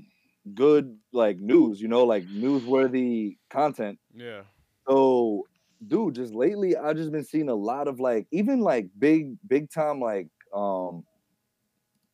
good 0.55 0.97
like 1.13 1.39
news, 1.39 1.81
you 1.81 1.87
know, 1.87 2.05
like 2.05 2.27
newsworthy 2.27 3.37
content. 3.49 3.99
Yeah. 4.13 4.43
So, 4.89 5.47
dude, 5.87 6.17
just 6.17 6.35
lately 6.35 6.77
I've 6.77 6.97
just 6.97 7.13
been 7.13 7.25
seeing 7.25 7.49
a 7.49 7.55
lot 7.55 7.87
of 7.87 8.01
like 8.01 8.27
even 8.33 8.61
like 8.61 8.89
big 8.99 9.37
big 9.47 9.71
time 9.71 10.01
like 10.01 10.27
um 10.53 11.05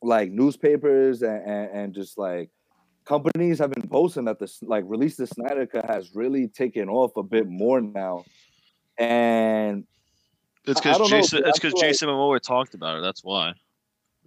like 0.02 0.30
newspapers 0.30 1.22
and, 1.22 1.42
and, 1.42 1.70
and 1.72 1.94
just 1.94 2.18
like 2.18 2.50
companies 3.12 3.58
have 3.58 3.70
been 3.70 3.88
posting 3.88 4.26
that 4.26 4.38
this 4.38 4.62
like 4.62 4.84
release 4.86 5.16
the 5.16 5.26
Snyder 5.26 5.66
Cut 5.66 5.86
has 5.86 6.14
really 6.14 6.46
taken 6.48 6.88
off 6.88 7.16
a 7.16 7.22
bit 7.22 7.48
more 7.48 7.80
now, 7.80 8.24
and 8.98 9.84
It's 10.66 10.80
I- 10.86 10.90
I 10.90 10.92
because 10.92 10.98
don't 10.98 11.10
know, 11.10 11.16
Jason. 11.16 11.38
It's 11.38 11.46
I 11.48 11.50
feel 11.50 11.52
because 11.70 11.72
like- 11.74 11.82
Jason 11.90 12.08
Momoa 12.08 12.40
talked 12.40 12.74
about 12.74 12.98
it. 12.98 13.02
That's 13.02 13.24
why. 13.24 13.54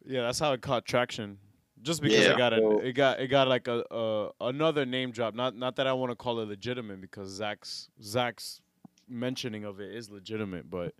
Yeah, 0.05 0.23
that's 0.23 0.39
how 0.39 0.51
it 0.53 0.61
caught 0.61 0.85
traction. 0.85 1.37
Just 1.83 2.01
because 2.01 2.19
Yeah. 2.25 2.33
it 2.33 2.37
got 2.37 2.53
a, 2.53 2.57
So- 2.57 2.79
it 2.79 2.93
got 2.93 3.19
it 3.19 3.27
got 3.27 3.47
like 3.47 3.67
a, 3.67 3.83
a 3.91 4.29
another 4.41 4.85
name 4.85 5.11
drop. 5.11 5.35
Not 5.35 5.55
not 5.55 5.75
that 5.77 5.87
I 5.87 5.93
want 5.93 6.11
to 6.11 6.15
call 6.15 6.39
it 6.39 6.47
legitimate 6.47 7.01
because 7.01 7.29
Zack's 7.29 7.89
Zack's 8.01 8.61
mentioning 9.07 9.63
of 9.63 9.79
it 9.79 9.93
is 9.93 10.09
legitimate, 10.09 10.69
but 10.69 10.93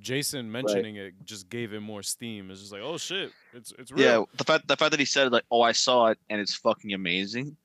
Jason 0.00 0.50
mentioning 0.50 0.96
it 0.96 1.14
just 1.24 1.48
gave 1.48 1.72
it 1.72 1.80
more 1.80 2.02
steam. 2.02 2.50
It's 2.50 2.60
just 2.60 2.72
like, 2.72 2.82
oh 2.82 2.98
shit, 2.98 3.30
it's 3.52 3.72
it's 3.78 3.92
real. 3.92 4.02
Yeah, 4.20 4.24
the 4.36 4.44
fact 4.44 4.68
the 4.68 4.76
fact 4.76 4.90
that 4.92 5.00
he 5.00 5.06
said 5.06 5.32
like, 5.32 5.44
"Oh, 5.50 5.62
I 5.62 5.72
saw 5.72 6.08
it 6.08 6.18
and 6.28 6.40
it's 6.40 6.54
fucking 6.54 6.92
amazing," 6.92 7.56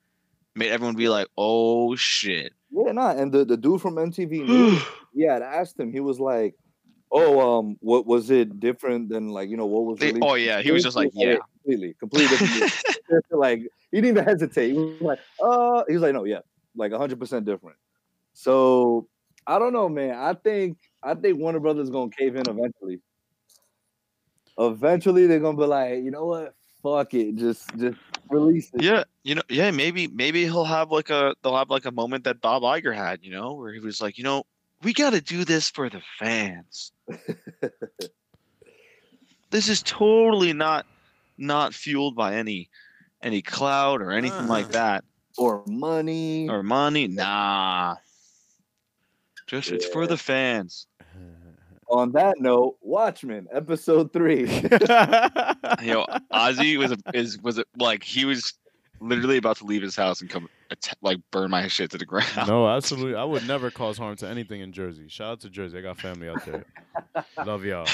made 0.55 0.69
everyone 0.71 0.95
be 0.95 1.09
like, 1.09 1.27
"Oh 1.37 1.95
shit." 1.95 2.53
yeah, 2.71 2.91
nah. 2.91 3.11
And 3.11 3.31
the, 3.31 3.45
the 3.45 3.57
dude 3.57 3.81
from 3.81 3.95
MTV 3.95 4.47
News, 4.47 4.81
yeah, 5.13 5.37
I 5.37 5.59
asked 5.61 5.79
him. 5.79 5.91
He 5.91 5.99
was 5.99 6.19
like, 6.19 6.55
"Oh, 7.11 7.59
um, 7.59 7.77
what 7.81 8.05
was 8.05 8.29
it 8.29 8.59
different 8.59 9.09
than 9.09 9.29
like 9.29 9.49
you 9.49 9.57
know 9.57 9.65
what 9.65 9.85
was?" 9.85 9.99
They- 9.99 10.19
oh 10.21 10.35
yeah, 10.35 10.61
he 10.61 10.71
was 10.71 10.83
just 10.83 10.95
like, 10.95 11.11
Yeah, 11.13 11.31
"Yeah." 11.31 11.37
completely, 11.63 11.95
completely 11.99 12.37
different." 12.37 12.73
like 13.31 13.59
he 13.91 14.01
didn't 14.01 14.09
even 14.17 14.23
hesitate. 14.23 14.71
He 14.71 14.77
was 14.77 15.01
like, 15.01 15.19
"Uh," 15.41 15.83
he 15.87 15.93
was 15.93 16.01
like, 16.03 16.13
"No, 16.13 16.23
yeah, 16.25 16.39
like 16.75 16.93
hundred 16.93 17.19
percent 17.19 17.45
different." 17.45 17.77
So 18.33 19.07
I 19.47 19.57
don't 19.59 19.73
know, 19.73 19.89
man. 19.89 20.15
I 20.15 20.33
think 20.35 20.77
I 21.01 21.15
think 21.15 21.39
Warner 21.39 21.59
Brothers 21.59 21.85
is 21.85 21.89
gonna 21.89 22.11
cave 22.11 22.35
in 22.35 22.41
eventually. 22.47 22.99
Eventually, 24.57 25.27
they're 25.27 25.39
gonna 25.39 25.57
be 25.57 25.65
like, 25.65 26.03
you 26.03 26.11
know 26.11 26.25
what? 26.25 26.53
Fuck 26.83 27.13
it, 27.13 27.35
just 27.35 27.69
just 27.77 27.97
release 28.29 28.69
it. 28.73 28.81
Yeah, 28.83 29.03
you 29.23 29.35
know, 29.35 29.41
yeah, 29.49 29.71
maybe 29.71 30.07
maybe 30.07 30.43
he'll 30.43 30.63
have 30.65 30.91
like 30.91 31.09
a 31.09 31.35
they'll 31.43 31.57
have 31.57 31.69
like 31.69 31.85
a 31.85 31.91
moment 31.91 32.23
that 32.25 32.41
Bob 32.41 32.63
Iger 32.63 32.93
had, 32.95 33.19
you 33.23 33.31
know, 33.31 33.53
where 33.53 33.73
he 33.73 33.79
was 33.79 34.01
like, 34.01 34.17
you 34.17 34.23
know, 34.23 34.43
we 34.81 34.93
got 34.93 35.11
to 35.11 35.21
do 35.21 35.45
this 35.45 35.69
for 35.69 35.89
the 35.89 36.01
fans. 36.19 36.91
this 39.51 39.67
is 39.69 39.81
totally 39.83 40.53
not 40.53 40.85
not 41.37 41.73
fueled 41.73 42.15
by 42.15 42.35
any 42.35 42.69
any 43.21 43.41
cloud 43.41 44.01
or 44.01 44.11
anything 44.11 44.47
like 44.47 44.67
Uh. 44.67 44.71
that 44.71 45.03
Or 45.37 45.63
money. 45.67 46.49
or 46.49 46.63
money. 46.63 47.07
Nah. 47.07 47.95
Just 49.47 49.71
it's 49.71 49.85
for 49.87 50.05
the 50.07 50.17
fans. 50.17 50.85
On 51.89 52.11
that 52.11 52.39
note, 52.39 52.77
Watchmen, 52.81 53.47
episode 53.51 54.13
three. 54.13 54.45
You 55.81 55.93
know, 55.93 56.05
Ozzy 56.33 56.77
was 56.77 56.91
a, 56.91 56.97
is 57.13 57.37
was 57.41 57.57
a, 57.59 57.63
like 57.77 58.03
he 58.03 58.25
was 58.25 58.53
literally 58.99 59.37
about 59.37 59.55
to 59.57 59.63
leave 59.65 59.81
his 59.81 59.95
house 59.95 60.19
and 60.19 60.29
come 60.29 60.49
att- 60.71 60.93
like 61.01 61.19
burn 61.31 61.51
my 61.51 61.67
shit 61.67 61.89
to 61.91 61.97
the 61.97 62.05
ground. 62.05 62.27
no, 62.47 62.67
absolutely. 62.67 63.15
I 63.15 63.23
would 63.23 63.47
never 63.47 63.71
cause 63.71 63.97
harm 63.97 64.15
to 64.17 64.27
anything 64.27 64.59
in 64.61 64.73
Jersey. 64.73 65.07
Shout 65.07 65.31
out 65.31 65.39
to 65.41 65.49
Jersey. 65.49 65.77
I 65.77 65.81
got 65.81 65.97
family 65.99 66.27
out 66.27 66.43
there. 66.45 66.65
Love 67.45 67.63
y'all. 67.63 67.87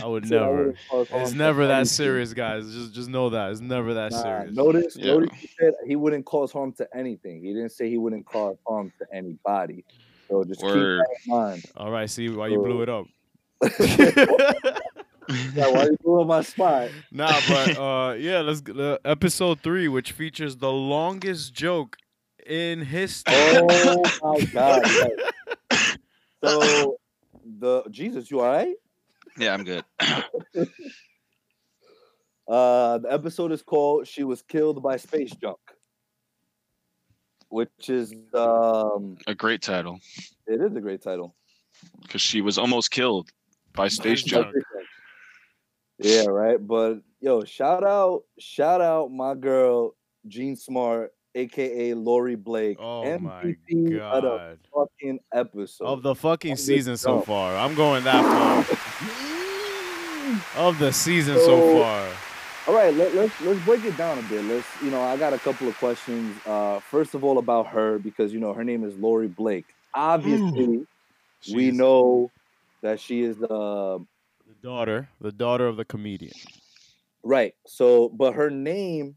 I 0.00 0.06
would 0.06 0.26
So 0.28 0.36
I 0.36 0.40
never. 0.40 0.56
wouldn't 0.56 0.76
cause 0.90 1.08
harm 1.08 1.22
It's 1.22 1.32
never 1.32 1.66
that 1.66 1.72
anything. 1.78 1.84
serious, 1.86 2.34
guys. 2.34 2.72
Just 2.72 2.94
just 2.94 3.08
know 3.08 3.30
that 3.30 3.50
it's 3.50 3.60
never 3.60 3.94
that 3.94 4.12
Nah, 4.12 4.22
serious. 4.22 4.54
notice, 4.56 4.96
Yeah. 4.96 5.06
notice 5.14 5.38
he 5.40 5.48
said 5.58 5.72
he 5.86 5.96
wouldn't 5.96 6.24
cause 6.26 6.52
harm 6.52 6.72
to 6.74 6.86
anything. 6.94 7.42
He 7.42 7.52
didn't 7.52 7.70
say 7.72 7.88
he 7.90 7.98
wouldn't 7.98 8.26
cause 8.26 8.56
harm 8.66 8.92
to 9.00 9.06
anybody. 9.16 9.84
So 10.32 10.44
just 10.44 10.62
Word. 10.62 10.72
keep 10.72 11.06
that 11.06 11.16
in 11.26 11.30
mind. 11.30 11.64
All 11.76 11.90
right, 11.90 12.08
see 12.08 12.30
why 12.30 12.46
you 12.46 12.58
blew 12.58 12.80
it 12.80 12.88
up. 12.88 13.04
yeah, 15.54 15.68
why 15.68 15.84
you 15.84 15.96
blowing 16.02 16.26
my 16.26 16.40
spot? 16.40 16.88
nah, 17.10 17.38
but 17.46 17.76
uh, 17.78 18.14
yeah, 18.14 18.40
let's 18.40 18.62
uh, 18.66 18.96
episode 19.04 19.60
three, 19.60 19.88
which 19.88 20.12
features 20.12 20.56
the 20.56 20.72
longest 20.72 21.52
joke 21.52 21.98
in 22.46 22.80
history. 22.80 23.34
Oh 23.36 24.02
my 24.22 24.40
god. 24.54 24.82
yes. 25.70 25.98
So 26.42 26.96
the 27.44 27.82
Jesus, 27.90 28.30
you 28.30 28.40
all 28.40 28.46
right? 28.46 28.74
yeah, 29.36 29.52
I'm 29.52 29.64
good. 29.64 29.84
Uh 32.48 32.96
the 32.98 33.12
episode 33.12 33.52
is 33.52 33.60
called 33.60 34.08
She 34.08 34.24
Was 34.24 34.40
Killed 34.40 34.82
by 34.82 34.96
Space 34.96 35.32
Junk. 35.32 35.58
Which 37.52 37.90
is 37.90 38.14
um 38.32 39.18
A 39.26 39.34
great 39.34 39.60
title 39.60 39.98
it 40.46 40.60
is 40.60 40.74
a 40.74 40.80
great 40.80 41.02
title. 41.02 41.34
because 42.02 42.22
she 42.22 42.40
was 42.40 42.56
almost 42.56 42.90
killed 42.90 43.28
by 43.74 43.88
space 43.88 44.20
Space 44.20 44.30
junk. 44.32 44.46
Junk. 44.54 44.64
Yeah, 45.98 46.24
right. 46.26 46.56
But 46.58 47.00
yo, 47.20 47.44
shout 47.44 47.84
out, 47.84 48.22
shout 48.38 48.80
out 48.80 49.10
my 49.12 49.34
girl 49.34 49.94
Jean 50.26 50.56
Smart, 50.56 51.12
aka 51.34 51.92
Laurie 51.94 52.36
Blake. 52.36 52.78
Oh 52.80 53.18
my 53.18 53.42
MVP 53.44 54.00
of 54.00 54.22
the 54.22 54.58
fucking 54.74 55.18
episode. 55.34 55.84
Of 55.84 56.02
the 56.02 56.14
fucking 56.14 56.52
Of 56.52 56.58
season 56.58 56.96
so 56.96 57.20
far. 57.20 57.54
I'm 57.56 57.74
going 57.74 58.02
that 58.04 58.22
far. 58.24 58.64
Of 60.68 60.78
the 60.78 60.92
season 60.92 61.36
so 61.36 61.44
So- 61.46 61.82
far. 61.82 62.08
All 62.68 62.74
right, 62.74 62.94
let, 62.94 63.12
let's 63.14 63.40
let's 63.40 63.64
break 63.64 63.84
it 63.84 63.96
down 63.96 64.18
a 64.18 64.22
bit. 64.22 64.44
Let's, 64.44 64.66
you 64.82 64.90
know, 64.90 65.02
I 65.02 65.16
got 65.16 65.32
a 65.32 65.38
couple 65.38 65.66
of 65.66 65.76
questions. 65.78 66.36
Uh, 66.46 66.78
first 66.78 67.14
of 67.14 67.24
all, 67.24 67.38
about 67.38 67.66
her 67.68 67.98
because 67.98 68.32
you 68.32 68.38
know 68.38 68.52
her 68.52 68.62
name 68.62 68.84
is 68.84 68.96
Laurie 68.96 69.26
Blake. 69.26 69.66
Obviously, 69.94 70.86
we 71.52 71.66
She's 71.70 71.74
know 71.74 72.30
that 72.82 73.00
she 73.00 73.22
is 73.22 73.42
uh, 73.42 73.98
the 74.46 74.54
daughter, 74.62 75.08
the 75.20 75.32
daughter 75.32 75.66
of 75.66 75.76
the 75.76 75.84
comedian. 75.84 76.32
right. 77.24 77.54
So, 77.66 78.08
but 78.08 78.34
her 78.34 78.48
name 78.48 79.16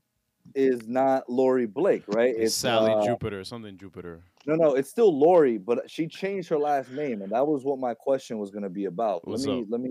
is 0.56 0.88
not 0.88 1.30
Laurie 1.30 1.68
Blake, 1.68 2.04
right? 2.08 2.34
It's, 2.36 2.56
Sally 2.56 2.94
uh, 2.94 3.06
Jupiter, 3.06 3.44
something 3.44 3.78
Jupiter. 3.78 4.24
No, 4.48 4.56
no, 4.56 4.74
it's 4.76 4.90
still 4.90 5.18
Laurie, 5.18 5.58
but 5.58 5.90
she 5.90 6.08
changed 6.08 6.50
her 6.50 6.58
last 6.58 6.92
name, 6.92 7.22
and 7.22 7.32
that 7.32 7.46
was 7.46 7.64
what 7.64 7.80
my 7.80 7.94
question 7.94 8.38
was 8.40 8.50
going 8.50 8.64
to 8.64 8.70
be 8.70 8.86
about. 8.86 9.28
What's 9.28 9.46
let 9.46 9.56
me, 9.56 9.62
up? 9.62 9.68
let 9.70 9.82
me. 9.82 9.90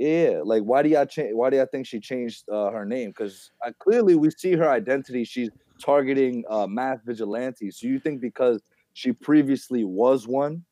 Uh, 0.00 0.04
yeah, 0.04 0.40
like 0.44 0.62
why 0.62 0.82
do 0.82 0.88
y'all 0.88 1.06
change? 1.06 1.34
Why 1.34 1.50
do 1.50 1.56
y'all 1.56 1.66
think 1.70 1.86
she 1.86 2.00
changed 2.00 2.44
uh, 2.50 2.70
her 2.70 2.84
name? 2.84 3.10
Because 3.10 3.50
clearly 3.78 4.14
we 4.14 4.30
see 4.30 4.52
her 4.52 4.68
identity. 4.68 5.24
She's 5.24 5.50
targeting 5.82 6.44
uh, 6.48 6.66
math 6.66 7.00
vigilantes. 7.04 7.78
So 7.78 7.86
you 7.86 7.98
think 7.98 8.20
because 8.20 8.62
she 8.94 9.12
previously 9.12 9.84
was 9.84 10.26
one, 10.26 10.64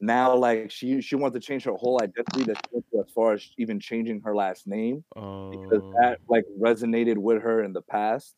now 0.00 0.34
like 0.34 0.70
she 0.70 1.00
she 1.00 1.16
wanted 1.16 1.40
to 1.40 1.46
change 1.46 1.64
her 1.64 1.72
whole 1.72 2.00
identity 2.02 2.44
that 2.44 2.56
she 2.56 2.68
went 2.72 2.86
to 2.92 3.00
as 3.00 3.12
far 3.14 3.34
as 3.34 3.48
even 3.58 3.78
changing 3.78 4.20
her 4.22 4.34
last 4.34 4.66
name 4.66 5.04
because 5.50 5.82
Um, 5.82 5.94
that 6.00 6.18
like 6.28 6.44
resonated 6.60 7.18
with 7.18 7.42
her 7.42 7.62
in 7.62 7.72
the 7.72 7.82
past. 7.82 8.34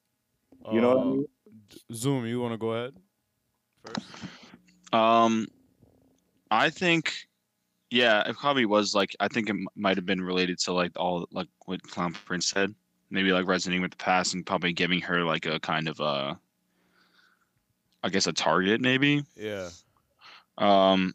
You 0.72 0.80
know 0.80 0.88
what 0.88 0.98
I 0.98 1.02
uh, 1.02 1.04
mean? 1.04 1.26
Zoom, 1.92 2.26
you 2.26 2.40
want 2.40 2.54
to 2.54 2.58
go 2.58 2.72
ahead 2.72 2.94
first? 3.84 4.06
Um, 4.92 5.48
I 6.50 6.70
think, 6.70 7.26
yeah, 7.94 8.28
it 8.28 8.36
probably 8.36 8.66
was 8.66 8.92
like 8.92 9.14
I 9.20 9.28
think 9.28 9.48
it 9.48 9.52
m- 9.52 9.68
might 9.76 9.96
have 9.96 10.04
been 10.04 10.20
related 10.20 10.58
to 10.60 10.72
like 10.72 10.90
all 10.96 11.28
like 11.30 11.46
what 11.66 11.80
Clown 11.84 12.12
Prince 12.12 12.46
said, 12.46 12.74
maybe 13.10 13.30
like 13.30 13.46
resonating 13.46 13.82
with 13.82 13.92
the 13.92 13.96
past 13.96 14.34
and 14.34 14.44
probably 14.44 14.72
giving 14.72 15.00
her 15.02 15.22
like 15.22 15.46
a 15.46 15.60
kind 15.60 15.86
of 15.86 16.00
uh, 16.00 16.34
I 18.02 18.08
guess 18.08 18.26
a 18.26 18.32
target 18.32 18.80
maybe. 18.80 19.22
Yeah. 19.36 19.70
Um, 20.58 21.14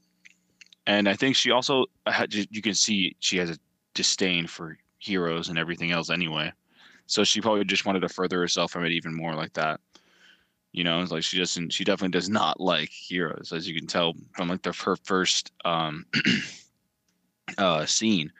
and 0.87 1.09
I 1.09 1.15
think 1.15 1.35
she 1.35 1.51
also 1.51 1.85
had, 2.07 2.33
you 2.33 2.61
can 2.61 2.73
see 2.73 3.15
she 3.19 3.37
has 3.37 3.49
a 3.49 3.57
disdain 3.93 4.47
for 4.47 4.77
heroes 4.99 5.49
and 5.49 5.59
everything 5.59 5.91
else 5.91 6.09
anyway. 6.09 6.51
So 7.07 7.25
she 7.25 7.41
probably 7.41 7.65
just 7.65 7.85
wanted 7.85 8.01
to 8.01 8.09
further 8.09 8.39
herself 8.39 8.71
from 8.71 8.85
it 8.85 8.93
even 8.93 9.13
more 9.13 9.35
like 9.35 9.53
that. 9.53 9.81
You 10.71 10.85
know, 10.85 11.01
it's 11.01 11.11
like 11.11 11.23
she 11.23 11.39
doesn't. 11.39 11.73
She 11.73 11.83
definitely 11.83 12.17
does 12.17 12.29
not 12.29 12.59
like 12.61 12.89
heroes, 12.89 13.51
as 13.51 13.67
you 13.67 13.75
can 13.75 13.87
tell 13.87 14.13
from 14.35 14.49
like 14.49 14.61
the 14.61 14.71
her 14.71 14.95
first 14.97 15.51
um 15.65 16.05
uh 17.57 17.85
scene, 17.85 18.31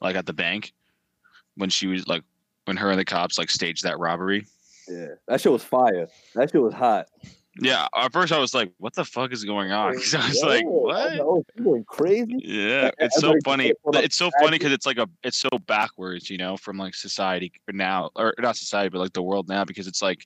like 0.00 0.16
at 0.16 0.26
the 0.26 0.32
bank, 0.32 0.72
when 1.56 1.70
she 1.70 1.86
was 1.86 2.06
like 2.06 2.22
when 2.64 2.76
her 2.76 2.90
and 2.90 2.98
the 2.98 3.04
cops 3.04 3.38
like 3.38 3.50
staged 3.50 3.84
that 3.84 3.98
robbery. 3.98 4.46
Yeah, 4.88 5.08
that 5.28 5.40
shit 5.40 5.52
was 5.52 5.62
fire. 5.64 6.08
That 6.34 6.50
shit 6.50 6.60
was 6.62 6.74
hot. 6.74 7.08
Yeah, 7.60 7.86
at 7.94 8.12
first 8.12 8.32
I 8.32 8.38
was 8.38 8.54
like, 8.54 8.72
"What 8.78 8.94
the 8.94 9.04
fuck 9.04 9.30
is 9.32 9.44
going 9.44 9.72
on?" 9.72 9.94
'Cause 9.96 10.14
I 10.14 10.26
was 10.28 10.40
Yo, 10.40 10.46
like, 10.48 10.64
"What?" 10.64 11.14
know, 11.14 11.44
going 11.62 11.84
crazy. 11.84 12.36
Yeah, 12.38 12.84
Like, 12.84 12.94
it's 12.98 13.20
so 13.20 13.34
funny. 13.44 13.68
just 13.68 13.82
pulled 13.82 13.96
up 13.96 14.04
It's 14.04 14.16
so 14.16 14.30
funny 14.40 14.58
because 14.58 14.72
it's 14.72 14.86
like 14.86 14.96
a 14.96 15.08
it's 15.22 15.38
so 15.38 15.50
backwards, 15.66 16.30
you 16.30 16.38
know, 16.38 16.56
from 16.56 16.78
like 16.78 16.94
society 16.94 17.52
now 17.70 18.10
or 18.16 18.34
not 18.38 18.56
society, 18.56 18.88
but 18.88 18.98
like 19.00 19.12
the 19.12 19.22
world 19.22 19.48
now 19.48 19.64
because 19.64 19.86
it's 19.86 20.00
like 20.02 20.24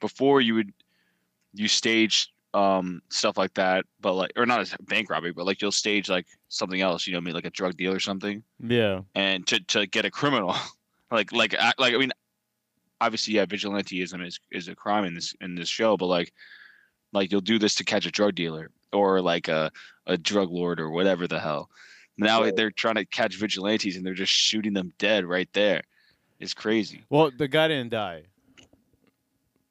before 0.00 0.40
you 0.40 0.54
would 0.54 0.72
you 1.52 1.66
stage 1.66 2.32
um 2.52 3.00
stuff 3.10 3.36
like 3.38 3.54
that, 3.54 3.84
but 4.00 4.14
like 4.14 4.32
or 4.36 4.44
not 4.46 4.60
a 4.72 4.82
bank 4.84 5.08
robbery, 5.10 5.32
but 5.32 5.46
like 5.46 5.62
you'll 5.62 5.70
stage 5.72 6.08
like 6.08 6.26
something 6.48 6.80
else, 6.80 7.06
you 7.06 7.12
know, 7.12 7.20
maybe 7.20 7.34
like 7.34 7.44
a 7.44 7.50
drug 7.50 7.76
deal 7.76 7.92
or 7.92 8.00
something, 8.00 8.42
Yeah. 8.58 9.02
and 9.14 9.46
to 9.48 9.60
to 9.60 9.86
get 9.86 10.04
a 10.04 10.10
criminal, 10.10 10.54
like 11.10 11.32
like 11.32 11.54
act- 11.54 11.78
like 11.78 11.94
I 11.94 11.98
mean, 11.98 12.12
obviously 13.00 13.34
yeah, 13.34 13.46
vigilanteism 13.46 14.26
is 14.26 14.40
is 14.50 14.68
a 14.68 14.74
crime 14.74 15.04
in 15.04 15.14
this 15.14 15.34
in 15.40 15.54
this 15.54 15.68
show, 15.68 15.96
but 15.96 16.06
like 16.06 16.32
like 17.12 17.30
you'll 17.30 17.40
do 17.40 17.58
this 17.58 17.74
to 17.76 17.84
catch 17.84 18.06
a 18.06 18.10
drug 18.10 18.34
dealer 18.34 18.70
or 18.92 19.20
like 19.20 19.48
a 19.48 19.70
a 20.06 20.16
drug 20.18 20.50
lord 20.50 20.80
or 20.80 20.90
whatever 20.90 21.26
the 21.28 21.38
hell. 21.40 21.68
Now 22.18 22.42
Right. 22.42 22.54
they're 22.56 22.70
trying 22.72 22.96
to 22.96 23.04
catch 23.06 23.36
vigilantes 23.36 23.96
and 23.96 24.04
they're 24.04 24.14
just 24.14 24.32
shooting 24.32 24.74
them 24.74 24.92
dead 24.98 25.24
right 25.24 25.48
there 25.52 25.82
it's 26.40 26.54
crazy. 26.54 27.04
Well, 27.10 27.30
the 27.36 27.48
guy 27.48 27.68
didn't 27.68 27.90
die. 27.90 28.22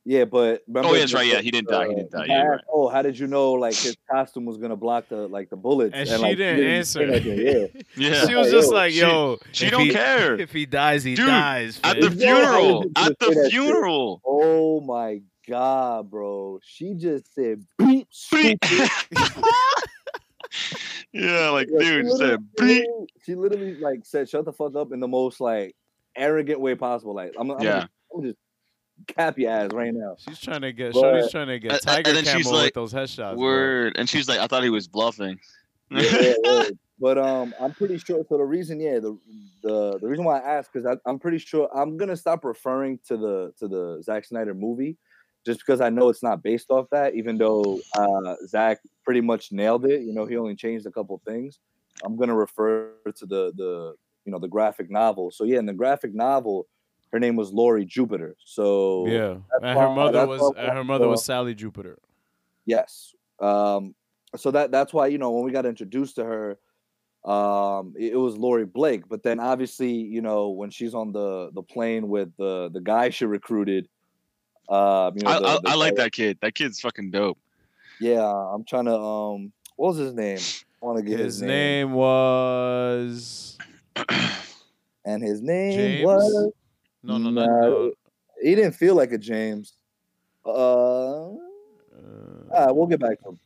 Yeah, 0.06 0.24
but 0.26 0.62
remember 0.68 0.90
Oh, 0.90 0.94
yeah, 0.94 1.00
that's 1.02 1.14
right. 1.14 1.28
Yeah, 1.28 1.42
he 1.42 1.52
didn't 1.52 1.68
die. 1.70 1.88
He 1.90 1.94
didn't 1.96 2.12
die. 2.12 2.26
Yeah, 2.28 2.44
guy 2.56 2.64
Oh, 2.72 2.88
how 2.88 3.02
did 3.02 3.20
you 3.20 3.28
know 3.28 3.52
like 3.54 3.76
his 3.76 3.96
costume 4.10 4.46
was 4.46 4.58
gonna 4.58 4.76
block 4.78 5.10
the 5.10 5.28
like 5.28 5.50
the 5.50 5.58
bullets? 5.58 5.94
And, 5.94 6.08
she 6.08 6.16
like, 6.18 6.38
didn't 6.38 6.66
answer. 6.66 7.00
say 7.00 7.06
nothing, 7.06 7.38
Yeah. 7.98 8.10
Yeah. 8.10 8.26
She 8.28 8.34
was 8.36 8.50
just 8.50 8.72
like, 8.72 8.94
"Yo, 8.96 9.38
She 9.52 9.66
if 9.66 9.72
don't 9.72 9.82
he, 9.82 9.92
care. 9.92 10.40
If 10.40 10.52
he 10.52 10.66
dies, 10.66 11.04
he 11.04 11.16
Dude, 11.16 11.28
dies." 11.28 11.80
At 11.84 12.00
the 12.00 12.08
Exactly. 12.08 12.28
I 12.28 12.32
was 12.34 12.44
funeral. 12.56 12.84
At 12.96 13.20
the 13.20 13.26
say 13.26 13.34
that 13.34 13.44
shit. 13.44 13.52
funeral. 13.52 14.22
Oh 14.26 14.82
my 14.82 15.22
god, 15.48 16.10
bro! 16.10 16.60
She 16.64 16.94
just 16.96 17.34
said 17.36 17.64
beep 17.78 18.08
Beep. 18.32 18.60
yeah, 21.14 21.50
like 21.50 21.68
Yeah, 21.72 21.80
dude 21.80 22.06
literally- 22.06 22.18
said 22.18 22.40
she 22.58 22.66
beep. 22.66 22.88
literally- 22.88 23.08
She 23.26 23.36
literally 23.36 23.76
like 23.76 24.00
said, 24.06 24.30
"Shut 24.30 24.46
the 24.46 24.54
fuck 24.54 24.76
up" 24.76 24.92
in 24.94 25.00
the 25.00 25.08
most 25.08 25.40
like 25.42 25.76
arrogant 26.16 26.60
way 26.60 26.76
possible. 26.76 27.14
Like 27.14 27.34
I'm, 27.38 27.52
I'm, 27.52 27.62
Yeah. 27.62 27.82
just, 27.82 27.88
I'm 28.16 28.24
just 28.24 28.38
cap 29.08 29.38
your 29.38 29.52
ass 29.52 29.72
right 29.74 29.94
now. 29.94 30.16
She's 30.20 30.40
trying 30.40 30.62
to 30.62 30.72
get. 30.72 30.94
But- 30.94 31.00
Shorty's 31.02 31.32
trying 31.32 31.48
to 31.48 31.60
get 31.60 31.72
and- 31.72 31.82
tiger 31.82 32.10
and 32.10 32.18
then 32.18 32.38
she's 32.38 32.48
like, 32.48 32.66
with 32.66 32.74
those 32.74 32.94
headshots. 32.94 33.36
bro. 33.36 33.44
Word. 33.44 33.98
And 33.98 34.10
she's 34.10 34.28
like, 34.30 34.40
I 34.40 34.48
thought 34.48 34.64
he 34.64 34.70
was 34.70 34.88
bluffing. 34.88 35.40
Yeah, 35.92 36.34
yeah. 36.44 36.64
But 37.02 37.18
um, 37.18 37.56
I'm 37.62 37.72
pretty 37.74 37.98
sure. 37.98 38.26
So 38.28 38.38
the 38.38 38.44
reason, 38.44 38.80
yeah, 38.82 39.00
the 39.00 39.18
the 39.64 40.00
the 40.00 40.08
reason 40.08 40.26
why 40.26 40.40
I 40.40 40.58
asked 40.58 40.72
because 40.74 40.98
I'm 41.06 41.18
pretty 41.18 41.38
sure 41.38 41.70
I'm 41.74 41.96
gonna 41.96 42.18
stop 42.18 42.44
referring 42.44 43.00
to 43.08 43.16
the 43.16 43.54
to 43.58 43.68
the 43.70 44.02
Zack 44.04 44.26
Snyder 44.26 44.54
movie, 44.54 44.98
just 45.46 45.62
because 45.62 45.80
I 45.80 45.90
know 45.90 46.10
it's 46.10 46.22
not 46.22 46.44
based 46.44 46.70
off 46.70 46.88
that. 46.92 47.16
Even 47.16 47.38
though 47.38 47.80
uh, 47.96 48.36
Zack 48.46 48.80
pretty 49.06 49.22
much 49.22 49.54
nailed 49.54 49.86
it, 49.86 50.02
you 50.02 50.14
know, 50.14 50.26
he 50.26 50.36
only 50.36 50.56
changed 50.56 50.86
a 50.88 50.92
couple 50.92 51.20
things. 51.26 51.60
I'm 52.04 52.18
gonna 52.18 52.36
refer 52.36 52.92
to 53.16 53.26
the 53.26 53.54
the 53.56 53.96
you 54.26 54.34
know 54.34 54.40
the 54.40 54.50
graphic 54.50 54.92
novel. 54.92 55.32
So 55.32 55.46
yeah, 55.46 55.60
in 55.60 55.66
the 55.66 55.74
graphic 55.74 56.14
novel, 56.14 56.68
her 57.12 57.20
name 57.20 57.36
was 57.36 57.52
Laurie 57.52 57.86
Jupiter. 57.86 58.36
So 58.44 59.06
Yeah, 59.08 59.38
and 59.62 59.78
her 59.80 59.90
mother 59.90 60.26
was 60.28 60.42
why- 60.42 60.62
and 60.64 60.72
her 60.74 60.84
mother 60.84 61.08
was 61.08 61.22
uh, 61.22 61.24
Sally 61.24 61.56
Jupiter. 61.56 61.98
Yes. 62.66 63.14
Um, 63.40 63.96
so 64.36 64.52
that 64.52 64.72
that's 64.72 64.94
why 64.94 65.08
you 65.08 65.18
know 65.18 65.32
when 65.32 65.44
we 65.44 65.52
got 65.52 65.66
introduced 65.66 66.16
to 66.18 66.24
her, 66.26 66.58
um, 67.26 67.94
it, 67.98 68.14
it 68.14 68.18
was 68.18 68.38
Laurie 68.38 68.66
Blake. 68.66 69.08
But 69.10 69.24
then 69.24 69.40
obviously 69.40 69.92
you 69.94 70.22
know 70.22 70.50
when 70.50 70.70
she's 70.70 70.94
on 70.94 71.12
the 71.12 71.50
the 71.54 71.64
plane 71.64 72.10
with 72.10 72.30
the 72.38 72.70
the 72.72 72.82
guy 72.82 73.10
she 73.10 73.26
recruited. 73.26 73.88
Um, 74.70 75.16
you 75.18 75.24
know, 75.24 75.32
I, 75.32 75.40
the- 75.40 75.48
I, 75.48 75.60
the 75.64 75.70
I 75.70 75.74
like 75.76 75.96
that 75.96 76.12
kid. 76.12 76.38
That 76.42 76.54
kid's 76.54 76.80
fucking 76.80 77.10
dope. 77.12 77.40
Yeah, 78.00 78.22
I'm 78.24 78.64
trying 78.66 78.86
to. 78.86 78.96
Um, 78.98 79.52
what 79.78 79.90
was 79.90 79.98
his 79.98 80.14
name? 80.14 80.38
I 80.82 80.86
want 80.86 80.98
to 81.00 81.04
get 81.04 81.20
His 81.20 81.42
name 81.42 81.92
was 81.94 83.58
And 85.06 85.24
his 85.24 85.42
name 85.42 85.72
James? 85.74 86.06
was. 86.06 86.52
No, 87.04 87.18
no, 87.18 87.30
no. 87.30 87.46
No. 87.46 87.92
He 88.42 88.56
didn't 88.56 88.74
feel 88.74 88.96
like 88.96 89.12
a 89.12 89.18
James. 89.18 89.74
Uh, 90.46 91.30
Uh, 92.52 92.68
we'll 92.70 92.88
get 92.88 93.00
back 93.00 93.22
to 93.22 93.30
him. 93.30 93.40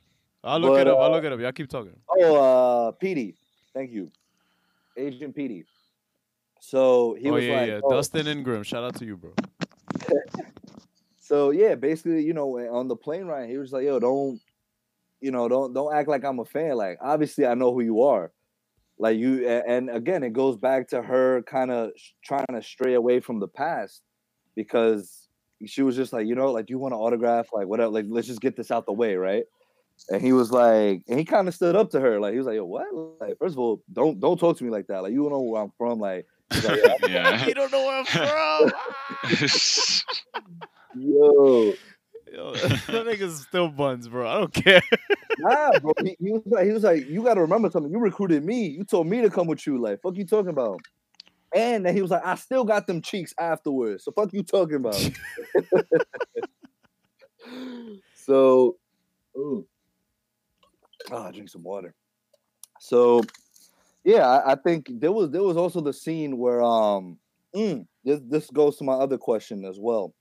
I'll 0.43 0.59
look 0.59 0.73
but, 0.73 0.81
it 0.81 0.87
up. 0.87 0.99
I'll 0.99 1.05
uh, 1.05 1.09
look 1.09 1.23
it 1.23 1.31
up. 1.31 1.39
Y'all 1.39 1.51
keep 1.51 1.69
talking. 1.69 1.95
Oh, 2.09 2.87
uh, 2.87 2.91
Petey. 2.91 3.35
Thank 3.73 3.91
you, 3.91 4.11
Agent 4.97 5.35
Petey. 5.35 5.65
So 6.59 7.15
he 7.19 7.29
oh 7.29 7.33
was 7.33 7.45
yeah, 7.45 7.59
like, 7.59 7.67
yeah. 7.69 7.79
oh, 7.83 7.89
Dustin 7.89 8.27
Ingram. 8.27 8.63
Shout 8.63 8.83
out 8.83 8.95
to 8.95 9.05
you, 9.05 9.17
bro. 9.17 9.33
So 11.19 11.51
yeah, 11.51 11.75
basically, 11.75 12.21
you 12.21 12.33
know, 12.33 12.59
on 12.69 12.89
the 12.89 12.97
plane 12.97 13.25
ride, 13.25 13.49
he 13.49 13.57
was 13.57 13.71
like, 13.71 13.85
"Yo, 13.85 13.97
don't, 13.97 14.41
you 15.21 15.31
know, 15.31 15.47
don't 15.47 15.73
don't 15.73 15.95
act 15.95 16.09
like 16.09 16.25
I'm 16.25 16.39
a 16.39 16.45
fan. 16.45 16.75
Like, 16.75 16.97
obviously, 17.01 17.47
I 17.47 17.53
know 17.55 17.73
who 17.73 17.79
you 17.79 18.03
are. 18.03 18.31
Like 19.03 19.17
you, 19.17 19.45
and 19.45 19.89
again, 19.89 20.23
it 20.23 20.31
goes 20.31 20.55
back 20.55 20.87
to 20.91 21.01
her 21.01 21.41
kind 21.41 21.71
of 21.71 21.91
trying 22.23 22.45
to 22.53 22.61
stray 22.63 22.93
away 22.93 23.19
from 23.19 23.41
the 23.41 23.49
past 23.49 24.01
because 24.55 25.27
she 25.65 25.81
was 25.81 25.97
just 25.97 26.13
like, 26.13 26.25
you 26.25 26.35
know, 26.35 26.53
like, 26.53 26.67
do 26.67 26.71
you 26.71 26.79
want 26.79 26.93
to 26.93 26.97
autograph? 26.97 27.47
Like, 27.51 27.67
whatever. 27.67 27.91
Like, 27.91 28.05
let's 28.07 28.27
just 28.27 28.39
get 28.39 28.55
this 28.55 28.71
out 28.71 28.85
the 28.85 28.93
way, 28.93 29.15
right? 29.15 29.43
And 30.09 30.21
he 30.21 30.31
was 30.31 30.53
like, 30.53 31.01
and 31.09 31.19
he 31.19 31.25
kind 31.25 31.49
of 31.49 31.53
stood 31.53 31.75
up 31.75 31.89
to 31.89 31.99
her. 31.99 32.17
Like, 32.21 32.31
he 32.31 32.37
was 32.37 32.47
like, 32.47 32.55
yo, 32.55 32.63
what? 32.63 32.87
Like, 33.19 33.37
first 33.39 33.55
of 33.55 33.59
all, 33.59 33.83
don't 33.91 34.21
don't 34.21 34.39
talk 34.39 34.57
to 34.59 34.63
me 34.63 34.69
like 34.69 34.87
that. 34.87 35.03
Like, 35.03 35.11
you 35.11 35.21
don't 35.21 35.33
know 35.33 35.41
where 35.41 35.63
I'm 35.63 35.73
from. 35.77 35.99
Like, 35.99 36.25
like, 36.63 36.63
"Yeah, 37.03 37.07
Yeah. 37.09 37.45
you 37.45 37.53
don't 37.55 37.73
know 37.73 37.85
where 37.85 37.99
I'm 37.99 38.05
from. 38.05 38.71
yo, 40.97 41.73
Yo, 42.33 42.51
that 42.55 43.05
nigga's 43.05 43.41
still 43.41 43.69
buns, 43.69 44.07
bro. 44.07 44.27
I 44.27 44.39
don't 44.39 44.53
care. 44.53 44.81
Nah, 45.39 45.79
bro. 45.79 45.93
He, 46.03 46.15
he 46.19 46.31
was 46.31 46.43
like, 46.45 46.65
he 46.67 46.71
was 46.71 46.83
like, 46.83 47.09
you 47.09 47.23
got 47.23 47.33
to 47.33 47.41
remember 47.41 47.67
something. 47.71 47.91
You 47.91 47.97
recruited 47.97 48.45
me. 48.45 48.67
You 48.67 48.83
told 48.83 49.07
me 49.07 49.19
to 49.23 49.31
come 49.31 49.47
with 49.47 49.65
you. 49.65 49.79
Like, 49.81 49.99
fuck 49.99 50.15
you 50.15 50.27
talking 50.27 50.51
about? 50.51 50.79
And 51.55 51.83
then 51.83 51.95
he 51.95 52.03
was 52.03 52.11
like, 52.11 52.23
I 52.23 52.35
still 52.35 52.63
got 52.63 52.85
them 52.85 53.01
cheeks 53.01 53.33
afterwards. 53.39 54.03
So 54.03 54.11
fuck 54.11 54.31
you 54.31 54.43
talking 54.43 54.75
about? 54.75 55.09
so, 58.13 58.77
ooh. 59.35 59.65
Ah, 61.11 61.31
drink 61.31 61.49
some 61.49 61.63
water. 61.63 61.95
So, 62.79 63.23
yeah, 64.03 64.27
I, 64.27 64.51
I 64.51 64.55
think 64.55 64.85
there 64.87 65.11
was 65.11 65.31
there 65.31 65.41
was 65.41 65.57
also 65.57 65.81
the 65.81 65.93
scene 65.93 66.37
where 66.37 66.61
um, 66.61 67.17
mm, 67.55 67.87
this 68.05 68.21
this 68.29 68.51
goes 68.51 68.77
to 68.77 68.83
my 68.83 68.93
other 68.93 69.17
question 69.17 69.65
as 69.65 69.79
well. 69.79 70.13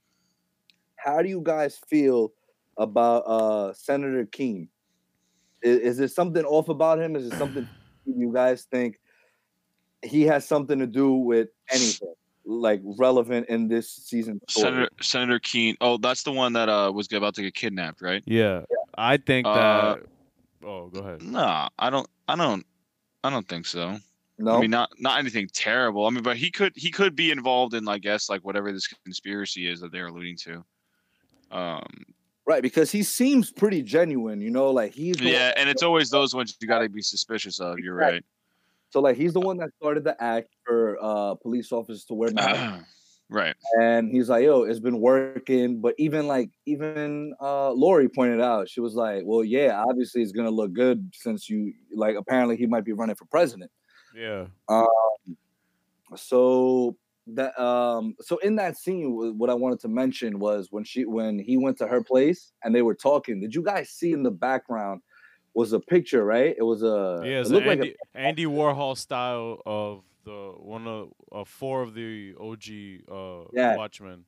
How 1.03 1.21
do 1.21 1.29
you 1.29 1.41
guys 1.41 1.79
feel 1.89 2.33
about 2.77 3.19
uh 3.21 3.73
Senator 3.73 4.25
Keene? 4.25 4.69
Is, 5.61 5.79
is 5.79 5.97
there 5.97 6.07
something 6.07 6.45
off 6.45 6.69
about 6.69 6.99
him? 6.99 7.15
Is 7.15 7.29
there 7.29 7.37
something 7.37 7.67
you 8.05 8.31
guys 8.33 8.63
think 8.63 8.99
he 10.01 10.23
has 10.23 10.45
something 10.45 10.79
to 10.79 10.87
do 10.87 11.13
with 11.13 11.49
anything 11.71 12.13
like 12.45 12.81
relevant 12.97 13.47
in 13.49 13.67
this 13.67 13.89
season? 13.89 14.39
Senator 14.49 14.89
Senator 15.01 15.39
Keene. 15.39 15.75
Oh, 15.81 15.97
that's 15.97 16.23
the 16.23 16.31
one 16.31 16.53
that 16.53 16.69
uh 16.69 16.91
was 16.93 17.11
about 17.11 17.35
to 17.35 17.41
get 17.41 17.53
kidnapped, 17.53 18.01
right? 18.01 18.23
Yeah, 18.25 18.61
I 18.97 19.17
think 19.17 19.45
Uh, 19.45 19.95
that. 19.95 19.99
Oh, 20.65 20.87
go 20.87 21.01
ahead. 21.01 21.21
No, 21.21 21.67
I 21.77 21.89
don't. 21.89 22.07
I 22.27 22.35
don't. 22.35 22.65
I 23.25 23.29
don't 23.29 23.47
think 23.47 23.65
so. 23.65 23.97
No, 24.39 24.57
I 24.57 24.61
mean, 24.61 24.71
not 24.71 24.89
not 24.99 25.19
anything 25.19 25.47
terrible. 25.53 26.07
I 26.07 26.09
mean, 26.09 26.23
but 26.23 26.37
he 26.37 26.49
could 26.49 26.73
he 26.75 26.89
could 26.89 27.15
be 27.15 27.31
involved 27.31 27.73
in, 27.73 27.87
I 27.87 27.97
guess, 27.97 28.29
like 28.29 28.41
whatever 28.41 28.71
this 28.71 28.87
conspiracy 28.87 29.67
is 29.69 29.81
that 29.81 29.91
they're 29.91 30.07
alluding 30.07 30.37
to. 30.37 30.63
Um. 31.53 31.85
right? 32.45 32.61
Because 32.61 32.91
he 32.91 33.03
seems 33.03 33.51
pretty 33.51 33.81
genuine. 33.83 34.41
You 34.41 34.49
know, 34.49 34.71
like 34.71 34.93
he's 34.93 35.19
Yeah, 35.21 35.49
one- 35.49 35.53
and 35.57 35.69
it's 35.69 35.83
always 35.83 36.09
those 36.09 36.33
ones 36.35 36.57
you 36.59 36.67
got 36.67 36.79
to 36.79 36.89
be 36.89 37.01
suspicious 37.01 37.59
of. 37.59 37.79
You're 37.79 37.95
right. 37.95 38.23
so 38.89 38.99
like 38.99 39.15
he's 39.17 39.33
the 39.33 39.39
one 39.39 39.57
that 39.57 39.69
started 39.79 40.03
the 40.03 40.15
act 40.21 40.49
for 40.65 40.97
uh 41.01 41.35
police 41.35 41.71
officers 41.71 42.05
to 42.05 42.13
wear 42.13 42.31
masks. 42.31 42.89
right. 43.29 43.55
and 43.79 44.11
he's 44.11 44.29
like, 44.29 44.43
"Yo, 44.43 44.63
it's 44.63 44.79
been 44.79 44.99
working." 44.99 45.79
But 45.81 45.95
even 45.97 46.27
like, 46.27 46.49
even 46.65 47.33
uh, 47.41 47.71
Laurie 47.71 48.09
pointed 48.09 48.41
out, 48.41 48.69
she 48.69 48.81
was 48.81 48.93
like, 48.95 49.23
"Well, 49.25 49.43
yeah, 49.43 49.81
obviously 49.87 50.21
it's 50.21 50.31
gonna 50.33 50.51
look 50.51 50.73
good 50.73 51.09
since 51.13 51.49
you 51.49 51.73
like. 51.95 52.15
Apparently, 52.17 52.57
he 52.57 52.65
might 52.67 52.83
be 52.85 52.93
running 52.93 53.15
for 53.15 53.25
president." 53.25 53.71
Yeah. 54.15 54.45
So 56.15 56.95
that 57.27 57.57
um, 57.61 58.15
so 58.19 58.37
in 58.37 58.55
that 58.57 58.77
scene, 58.77 59.37
what 59.37 59.49
I 59.49 59.53
wanted 59.53 59.79
to 59.81 59.87
mention 59.87 60.39
was 60.39 60.67
when 60.71 60.83
she 60.83 61.05
when 61.05 61.39
he 61.39 61.57
went 61.57 61.77
to 61.77 61.87
her 61.87 62.03
place 62.03 62.51
and 62.63 62.75
they 62.75 62.81
were 62.81 62.95
talking. 62.95 63.39
Did 63.39 63.55
you 63.55 63.63
guys 63.63 63.89
see 63.89 64.11
in 64.11 64.23
the 64.23 64.31
background? 64.31 65.01
Was 65.55 65.71
a 65.71 65.79
picture, 65.79 66.25
right? 66.25 66.55
It 66.57 66.63
was 66.63 66.81
a. 66.81 67.21
Yeah, 67.23 67.41
it 67.41 67.47
looked 67.47 67.67
Andy, 67.67 67.81
like 67.81 67.95
a 68.15 68.17
Andy 68.17 68.45
Warhol 68.45 68.97
style 68.97 69.61
of 69.67 70.03
the 70.25 70.53
one 70.57 70.87
of 70.87 71.11
uh, 71.31 71.43
four 71.45 71.83
of 71.83 71.93
the 71.93 72.33
OG 72.39 73.11
uh, 73.11 73.49
Yeah. 73.53 73.75
Watchmen. 73.75 74.25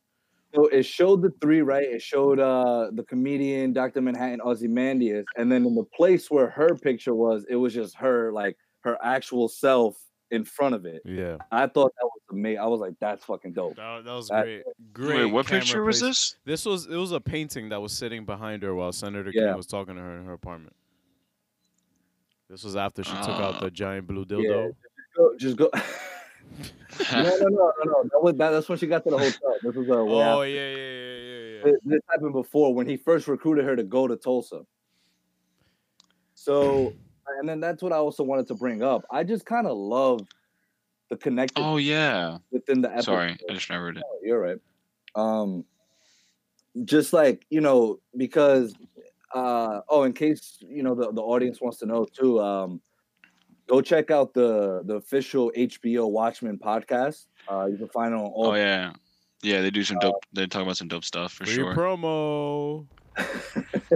So 0.53 0.67
it 0.67 0.83
showed 0.83 1.21
the 1.21 1.31
three, 1.41 1.61
right? 1.61 1.83
It 1.83 2.01
showed 2.01 2.39
uh 2.39 2.91
the 2.93 3.03
comedian, 3.03 3.73
Dr. 3.73 4.01
Manhattan, 4.01 4.39
Ozymandias, 4.39 5.25
and 5.35 5.51
then 5.51 5.65
in 5.65 5.75
the 5.75 5.83
place 5.83 6.29
where 6.29 6.49
her 6.49 6.75
picture 6.75 7.15
was, 7.15 7.45
it 7.49 7.55
was 7.55 7.73
just 7.73 7.95
her, 7.97 8.31
like 8.31 8.55
her 8.81 8.97
actual 9.03 9.47
self 9.49 9.97
in 10.31 10.43
front 10.43 10.75
of 10.75 10.85
it. 10.85 11.01
Yeah, 11.05 11.37
I 11.51 11.67
thought 11.67 11.93
that 11.97 12.03
was 12.05 12.21
amazing. 12.31 12.59
I 12.59 12.65
was 12.67 12.79
like, 12.79 12.93
that's 12.99 13.23
fucking 13.25 13.53
dope. 13.53 13.75
that, 13.75 14.03
that 14.05 14.11
was 14.11 14.27
That- 14.29 14.43
great. 14.43 14.63
Great. 14.93 15.17
Wait, 15.25 15.31
what 15.31 15.45
camera 15.47 15.61
picture 15.61 15.83
was 15.83 15.99
this? 16.01 16.35
This 16.45 16.65
was 16.65 16.87
it 16.87 16.95
was 16.95 17.11
a 17.11 17.19
painting 17.21 17.69
that 17.69 17.81
was 17.81 17.91
sitting 17.93 18.25
behind 18.25 18.63
her 18.63 18.73
while 18.75 18.91
Senator 18.91 19.31
Yeah. 19.33 19.47
King 19.49 19.57
was 19.57 19.67
talking 19.67 19.95
to 19.95 20.01
her 20.01 20.17
in 20.17 20.25
her 20.25 20.33
apartment. 20.33 20.75
This 22.49 22.63
was 22.63 22.75
after 22.75 23.03
she 23.03 23.11
took 23.11 23.29
out 23.29 23.55
Ah. 23.55 23.59
the 23.61 23.71
giant 23.71 24.07
blue 24.07 24.25
Yeah. 24.29 24.35
dildo. 24.37 24.75
Go, 25.15 25.35
just 25.37 25.55
go. 25.57 25.69
no, 27.11 27.21
no, 27.23 27.37
no, 27.39 27.47
no, 27.49 27.71
no. 27.85 28.03
That 28.03 28.21
was, 28.21 28.35
that, 28.37 28.49
that's 28.51 28.69
when 28.69 28.77
she 28.77 28.87
got 28.87 29.03
to 29.05 29.09
the 29.09 29.17
hotel. 29.17 29.55
This 29.63 29.75
was 29.75 29.87
a 29.89 30.03
way 30.03 30.13
Oh 30.13 30.41
after. 30.41 30.47
yeah, 30.47 30.69
yeah, 30.69 30.75
yeah, 30.75 31.17
yeah, 31.17 31.57
yeah. 31.57 31.63
This, 31.63 31.75
this 31.85 32.01
happened 32.09 32.33
before 32.33 32.73
when 32.73 32.87
he 32.87 32.97
first 32.97 33.27
recruited 33.27 33.65
her 33.65 33.75
to 33.75 33.83
go 33.83 34.07
to 34.07 34.15
Tulsa. 34.15 34.61
So, 36.35 36.93
and 37.39 37.47
then 37.47 37.59
that's 37.59 37.81
what 37.81 37.91
I 37.91 37.97
also 37.97 38.23
wanted 38.23 38.47
to 38.47 38.55
bring 38.55 38.83
up. 38.83 39.05
I 39.11 39.23
just 39.23 39.45
kind 39.45 39.67
of 39.67 39.77
love 39.77 40.21
the 41.09 41.17
connection. 41.17 41.63
Oh 41.63 41.77
yeah. 41.77 42.37
within 42.51 42.81
the 42.81 42.89
episode. 42.89 43.05
Sorry, 43.05 43.37
I 43.49 43.53
just 43.53 43.69
remembered 43.69 43.97
it. 43.97 44.03
Oh, 44.05 44.19
you're 44.23 44.39
right. 44.39 44.57
Um, 45.15 45.65
just 46.83 47.13
like 47.13 47.45
you 47.49 47.61
know, 47.61 47.99
because 48.17 48.75
uh, 49.33 49.81
oh, 49.89 50.03
in 50.03 50.13
case 50.13 50.57
you 50.61 50.83
know 50.83 50.95
the, 50.95 51.11
the 51.11 51.21
audience 51.21 51.61
wants 51.61 51.77
to 51.79 51.85
know 51.85 52.05
too, 52.05 52.39
um, 52.39 52.81
go 53.67 53.81
check 53.81 54.11
out 54.11 54.33
the 54.33 54.81
the 54.85 54.95
official 54.95 55.51
HBO 55.55 56.09
Watchmen 56.09 56.57
podcast. 56.57 57.25
Uh, 57.49 57.65
you 57.65 57.77
can 57.77 57.87
find 57.89 58.13
it 58.13 58.17
on 58.17 58.23
all. 58.25 58.47
Oh 58.47 58.55
yeah, 58.55 58.93
yeah. 59.41 59.61
They 59.61 59.71
do 59.71 59.83
some 59.83 59.99
dope. 59.99 60.25
They 60.33 60.47
talk 60.47 60.63
about 60.63 60.77
some 60.77 60.87
dope 60.87 61.05
stuff 61.05 61.33
for 61.33 61.45
Free 61.45 61.55
sure. 61.55 61.75
promo. 61.75 62.85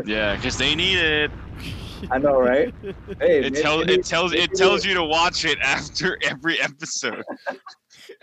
yeah, 0.06 0.36
because 0.36 0.58
they 0.58 0.76
need 0.76 0.98
it. 0.98 1.32
I 2.12 2.18
know, 2.18 2.40
right? 2.40 2.74
Hey, 3.20 3.40
It 3.40 3.42
maybe- 3.54 3.62
tells 3.62 3.86
maybe- 3.86 3.94
it 4.00 4.06
tells 4.06 4.34
it 4.34 4.54
tells 4.56 4.86
you 4.86 4.94
to 4.96 5.04
watch 5.04 5.46
it 5.46 5.58
after 5.64 6.18
every 6.24 6.60
episode. 6.60 7.24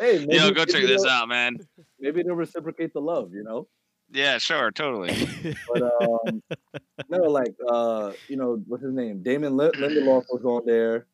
Hey, 0.01 0.19
maybe, 0.19 0.35
Yo, 0.35 0.51
go 0.51 0.65
check 0.65 0.83
this 0.83 1.05
out, 1.07 1.29
man. 1.29 1.59
Maybe 2.01 2.23
they'll 2.25 2.35
reciprocate 2.35 2.93
the 2.93 3.01
love, 3.01 3.33
you 3.33 3.45
know. 3.45 3.69
Yeah, 4.13 4.37
sure, 4.39 4.71
totally. 4.73 5.15
But 5.73 5.83
um, 6.03 6.43
no, 7.09 7.19
like 7.23 7.55
uh, 7.71 8.13
you 8.29 8.37
know, 8.37 8.61
what's 8.67 8.83
his 8.83 8.93
name? 8.93 9.23
Damon 9.23 9.57
Lin- 9.57 9.71
Lindelof 9.73 10.25
was 10.33 10.45
on 10.45 10.67
there. 10.67 11.07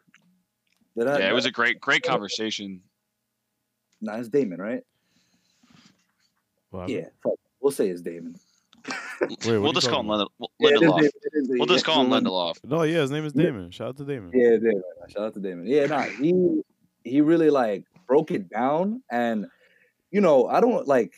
Did 0.97 1.07
I, 1.07 1.19
Yeah, 1.19 1.31
it 1.31 1.35
was 1.35 1.45
a 1.45 1.51
great, 1.51 1.81
great 1.81 2.03
conversation. 2.03 2.81
Nah, 4.01 4.17
it's 4.17 4.29
Damon, 4.29 4.59
right? 4.61 4.83
Well, 6.71 6.89
Yeah, 6.89 7.07
fuck. 7.23 7.35
We'll 7.61 7.73
say 7.73 7.89
it's 7.89 8.01
Damon. 8.01 8.37
Wait, 9.21 9.59
we'll 9.59 9.73
just 9.73 9.89
call 9.89 10.01
him 10.01 10.09
talking 10.09 10.27
Lind- 10.39 10.51
Yeah, 10.59 10.71
Lindelof. 10.89 11.01
Damon, 11.01 11.49
We'll 11.59 11.67
just 11.67 11.85
call 11.85 12.03
him 12.05 12.11
Yeah, 12.11 12.19
Lindelof. 12.21 12.65
No, 12.65 12.83
yeah, 12.83 13.01
his 13.01 13.11
name 13.11 13.25
is 13.25 13.33
Damon. 13.33 13.71
Shout 13.71 13.89
out 13.89 13.97
to 13.99 14.05
Damon. 14.05 14.31
Yeah, 14.35 14.51
Damon. 14.51 14.83
Shout 15.09 15.23
out 15.25 15.35
to 15.35 15.41
Damon. 15.41 15.67
Yeah, 15.67 15.87
nah, 15.87 16.03
he 16.03 16.63
he 17.05 17.21
really 17.21 17.51
like 17.51 17.85
broke 18.07 18.31
it 18.31 18.49
down, 18.51 19.03
and 19.11 19.47
you 20.11 20.21
know, 20.21 20.47
I 20.47 20.61
don't 20.61 20.87
like. 20.87 21.13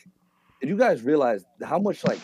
Did 0.61 0.69
you 0.69 0.77
guys 0.77 1.03
realize 1.03 1.43
how 1.63 1.77
much 1.79 2.03
like 2.05 2.19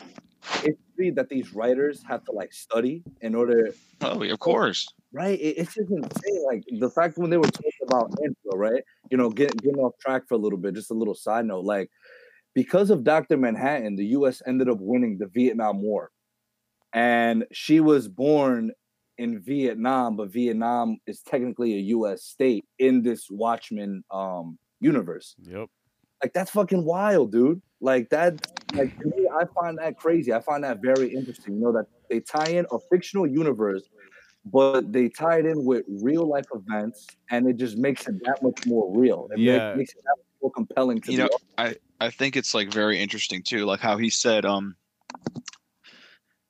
history 0.62 1.12
that 1.12 1.30
these 1.30 1.54
writers 1.54 2.02
have 2.08 2.24
to 2.26 2.32
like 2.32 2.54
study 2.54 3.04
in 3.22 3.36
order 3.36 3.70
Oh, 4.02 4.24
of 4.24 4.40
course. 4.40 4.88
right? 5.14 5.40
It, 5.40 5.58
it's 5.58 5.76
just 5.76 5.92
insane. 5.92 6.44
Like 6.46 6.64
the 6.80 6.90
fact 6.90 7.18
when 7.18 7.30
they 7.30 7.38
were 7.38 7.44
talking 7.44 7.72
about 7.84 8.10
Angela, 8.24 8.58
right? 8.58 8.84
You 9.12 9.18
know, 9.18 9.30
get, 9.30 9.56
getting 9.62 9.80
off 9.80 9.94
track 10.00 10.28
for 10.28 10.34
a 10.36 10.38
little 10.38 10.58
bit. 10.58 10.74
Just 10.74 10.90
a 10.92 10.96
little 10.96 11.14
side 11.14 11.46
note, 11.46 11.66
like 11.66 11.92
because 12.54 12.90
of 12.90 13.04
Doctor 13.04 13.38
Manhattan, 13.38 13.96
the 13.96 14.06
U.S. 14.08 14.42
ended 14.46 14.70
up 14.70 14.78
winning 14.80 15.18
the 15.18 15.28
Vietnam 15.28 15.82
War, 15.82 16.12
and 16.94 17.46
she 17.52 17.80
was 17.80 18.08
born 18.08 18.72
in 19.18 19.40
Vietnam, 19.40 20.16
but 20.16 20.32
Vietnam 20.32 20.98
is 21.08 21.22
technically 21.22 21.74
a 21.76 21.80
U.S. 21.98 22.24
state 22.24 22.66
in 22.80 23.04
this 23.04 23.28
Watchmen 23.30 24.04
um 24.12 24.58
universe. 24.80 25.36
Yep. 25.44 25.68
Like 26.24 26.34
that's 26.34 26.52
fucking 26.52 26.86
wild, 26.86 27.32
dude. 27.32 27.62
Like 27.82 28.10
that, 28.10 28.46
like 28.74 28.98
to 29.00 29.06
me, 29.06 29.28
I 29.40 29.46
find 29.60 29.78
that 29.80 29.98
crazy. 29.98 30.34
I 30.34 30.40
find 30.42 30.64
that 30.64 30.80
very 30.82 31.14
interesting. 31.14 31.56
You 31.56 31.62
know 31.62 31.72
that 31.74 31.86
they 32.10 32.20
tie 32.20 32.50
in 32.50 32.66
a 32.72 32.78
fictional 32.92 33.26
universe, 33.28 33.84
but 34.46 34.92
they 34.92 35.10
tie 35.10 35.40
it 35.40 35.46
in 35.46 35.66
with 35.66 35.84
real 35.88 36.28
life 36.28 36.46
events, 36.54 37.08
and 37.32 37.48
it 37.50 37.58
just 37.58 37.78
makes 37.78 38.08
it 38.08 38.16
that 38.26 38.42
much 38.44 38.66
more 38.68 38.92
real. 38.96 39.30
It 39.32 39.40
Yeah. 39.40 39.74
makes 39.76 39.94
it 39.94 40.02
that 40.04 40.16
much 40.18 40.26
more 40.42 40.52
compelling 40.52 41.02
to 41.02 41.12
You 41.12 41.18
know, 41.20 41.30
I 41.58 41.76
I 42.00 42.10
think 42.10 42.36
it's 42.36 42.54
like 42.54 42.72
very 42.72 43.00
interesting 43.00 43.44
too, 43.44 43.66
like 43.66 43.80
how 43.80 43.98
he 43.98 44.10
said 44.10 44.46
um 44.46 44.76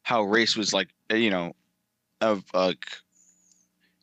how 0.04 0.24
race 0.24 0.56
was 0.56 0.74
like 0.74 0.90
uh, 1.12 1.16
you 1.16 1.30
know 1.30 1.54
of 2.22 2.44
like 2.54 2.86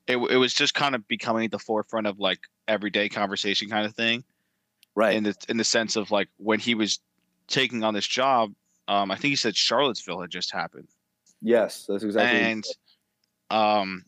it 0.07 0.17
it 0.17 0.37
was 0.37 0.55
just 0.55 0.75
kind 0.75 0.95
of 0.95 1.07
becoming 1.09 1.45
at 1.45 1.51
the 1.51 1.59
forefront 1.59 2.07
of 2.07 2.19
like 2.19 2.41
everyday 2.67 3.09
conversation 3.09 3.69
kind 3.69 3.87
of 3.87 3.95
thing 3.95 4.25
right. 4.95 5.17
in 5.17 5.25
the 5.25 5.35
in 5.49 5.57
the 5.57 5.65
sense 5.65 5.97
of 5.97 6.11
like 6.11 6.29
when 6.37 6.59
he 6.61 6.75
was 6.75 7.01
taking 7.47 7.83
on 7.83 7.95
this 7.95 8.07
job 8.07 8.53
um 8.89 9.11
I 9.11 9.17
think 9.17 9.31
he 9.31 9.37
said 9.37 9.57
Charlottesville 9.57 10.21
had 10.21 10.31
just 10.31 10.53
happened 10.53 10.89
yes, 11.41 11.87
that's 11.89 12.05
exactly. 12.05 12.41
and 12.41 12.65
um 13.51 14.05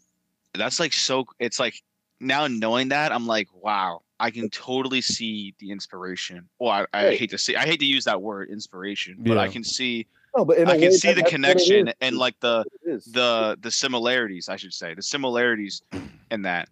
that's 0.55 0.81
like 0.81 0.93
so 0.93 1.27
it's 1.39 1.59
like 1.59 1.83
now 2.21 2.47
knowing 2.47 2.89
that 2.89 3.13
i'm 3.13 3.27
like 3.27 3.49
wow 3.55 4.03
i 4.21 4.31
can 4.31 4.49
totally 4.51 5.01
see 5.01 5.55
the 5.59 5.71
inspiration. 5.71 6.49
Well 6.61 6.71
i, 6.71 6.87
I 6.93 7.05
Right. 7.07 7.19
hate 7.19 7.31
to 7.31 7.39
say 7.39 7.57
i 7.57 7.65
hate 7.67 7.81
to 7.81 7.87
use 7.87 8.05
that 8.05 8.21
word 8.23 8.51
inspiration 8.51 9.17
but 9.19 9.39
i 9.39 9.49
can 9.49 9.65
see 9.65 10.07
no, 10.37 10.45
but 10.45 10.59
I 10.61 10.75
can 10.77 10.83
way, 10.83 10.91
see 10.91 11.09
the 11.09 11.23
that's 11.23 11.25
what 11.25 11.29
it 11.29 11.35
connection 11.35 11.93
and 12.01 12.17
like 12.17 12.39
the 12.41 12.59
That's 12.59 12.69
what 12.85 12.93
it 12.93 12.97
is. 12.97 13.05
the 13.13 13.59
the 13.61 13.71
similarities 13.71 14.49
i 14.49 14.57
should 14.57 14.73
say 14.75 14.95
the 14.95 15.03
similarities 15.03 15.83
in 16.31 16.43
that 16.43 16.69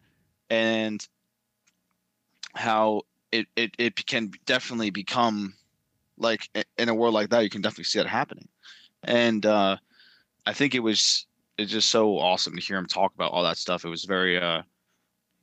and 0.51 1.07
how 2.55 3.03
it 3.33 3.47
it, 3.57 3.75
it 3.79 4.07
can 4.07 4.31
definitely 4.47 4.91
become 4.91 5.55
like 6.17 6.49
in 6.77 6.89
a 6.89 6.95
world 6.95 7.15
like 7.15 7.31
that 7.31 7.41
you 7.45 7.51
can 7.51 7.63
definitely 7.63 7.85
see 7.85 7.99
that 7.99 8.09
happening. 8.09 8.49
And 9.05 9.45
uh 9.47 9.77
i 10.47 10.53
think 10.53 10.75
it 10.75 10.81
was 10.81 11.27
it's 11.57 11.71
just 11.73 11.89
so 11.91 12.19
awesome 12.19 12.55
to 12.55 12.61
hear 12.61 12.77
him 12.79 12.87
talk 12.87 13.13
about 13.15 13.33
all 13.33 13.43
that 13.43 13.59
stuff. 13.59 13.85
It 13.85 13.89
was 13.89 14.05
very 14.05 14.39
uh 14.41 14.63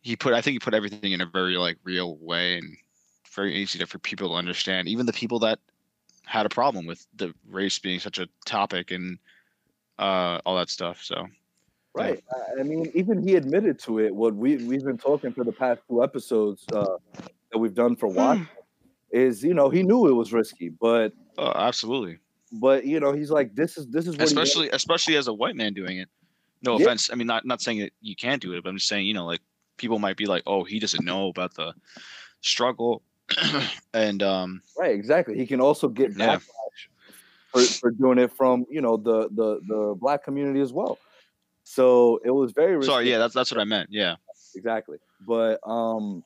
he 0.06 0.16
put 0.16 0.34
i 0.34 0.42
think 0.42 0.54
he 0.54 0.60
put 0.60 0.74
everything 0.76 1.12
in 1.14 1.22
a 1.22 1.26
very 1.26 1.58
like 1.58 1.78
real 1.84 2.18
way 2.18 2.58
and 2.58 2.78
very 3.34 3.56
easy 3.56 3.80
to, 3.80 3.88
for 3.88 3.98
people 4.00 4.30
to 4.30 4.36
understand 4.36 4.88
even 4.88 5.06
the 5.06 5.12
people 5.14 5.40
that 5.40 5.60
had 6.26 6.46
a 6.46 6.50
problem 6.50 6.86
with 6.86 7.06
the 7.16 7.34
race 7.50 7.80
being 7.80 8.00
such 8.00 8.20
a 8.20 8.28
topic 8.46 8.92
and 8.92 9.18
uh 10.00 10.40
all 10.46 10.56
that 10.56 10.70
stuff 10.70 11.02
so 11.04 11.26
Right. 11.98 12.22
I- 12.30 12.60
I 12.60 12.64
mean, 12.64 12.92
even 12.94 13.26
he 13.26 13.36
admitted 13.36 13.80
to 13.84 14.00
it. 14.00 14.14
What 14.14 14.36
we 14.36 14.58
we've 14.58 14.84
been 14.84 14.98
talking 14.98 15.32
for 15.32 15.46
the 15.46 15.54
past 15.54 15.80
two 15.88 16.04
episodes 16.04 16.66
uh, 16.70 16.98
that 17.54 17.58
we've 17.58 17.74
done 17.74 17.96
for 17.96 18.08
Watch 18.08 18.40
is, 19.12 19.42
you 19.42 19.54
know, 19.54 19.70
he 19.70 19.82
knew 19.82 20.06
it 20.10 20.12
was 20.12 20.34
risky, 20.34 20.68
but 20.68 21.14
oh, 21.38 21.54
absolutely 21.56 22.20
but 22.52 22.86
you 22.86 23.00
know, 23.00 23.14
he's 23.14 23.32
like, 23.32 23.56
this 23.56 23.78
is 23.78 23.88
this 23.88 24.08
is 24.08 24.18
what 24.18 24.26
especially 24.26 24.70
especially 24.72 25.16
as 25.16 25.28
a 25.28 25.34
white 25.34 25.56
man 25.56 25.74
doing 25.74 25.98
it. 26.00 26.10
No 26.62 26.78
Yeah. 26.78 26.84
offense. 26.84 27.10
I 27.12 27.16
mean, 27.16 27.28
not 27.28 27.46
not 27.46 27.62
saying 27.62 27.80
that 27.80 27.94
you 28.02 28.16
can't 28.16 28.42
do 28.42 28.54
it, 28.54 28.64
but 28.64 28.70
I'm 28.70 28.76
just 28.78 28.90
saying, 28.90 29.08
you 29.08 29.14
know, 29.14 29.26
like 29.26 29.42
people 29.78 30.00
might 30.00 30.18
be 30.18 30.26
like, 30.26 30.44
oh, 30.46 30.64
he 30.64 30.80
doesn't 30.80 31.06
know 31.06 31.30
about 31.30 31.54
the 31.56 31.74
struggle, 32.42 33.02
and 33.94 34.22
um, 34.24 34.62
right. 34.78 34.94
Exactly. 34.96 35.36
He 35.38 35.48
can 35.48 35.62
also 35.62 35.88
get 35.88 36.16
Yeah. 36.18 36.38
backlash 36.38 36.42
for, 37.52 37.62
for 37.80 37.92
doing 37.92 38.18
it 38.20 38.32
from 38.36 38.66
you 38.70 38.82
know 38.82 38.98
the 38.98 39.30
the 39.32 39.60
the 39.68 39.96
black 40.00 40.24
community 40.24 40.62
as 40.62 40.74
well. 40.74 40.98
So 41.64 42.20
it 42.24 42.32
was 42.32 42.52
very 42.52 42.76
risky. 42.76 42.92
sorry, 42.92 43.10
yeah, 43.10 43.18
that's 43.18 43.34
that's 43.34 43.52
what 43.52 43.60
I 43.60 43.64
meant. 43.64 43.90
Yeah, 43.92 44.16
exactly. 44.56 44.98
But 45.28 45.60
um, 45.68 46.24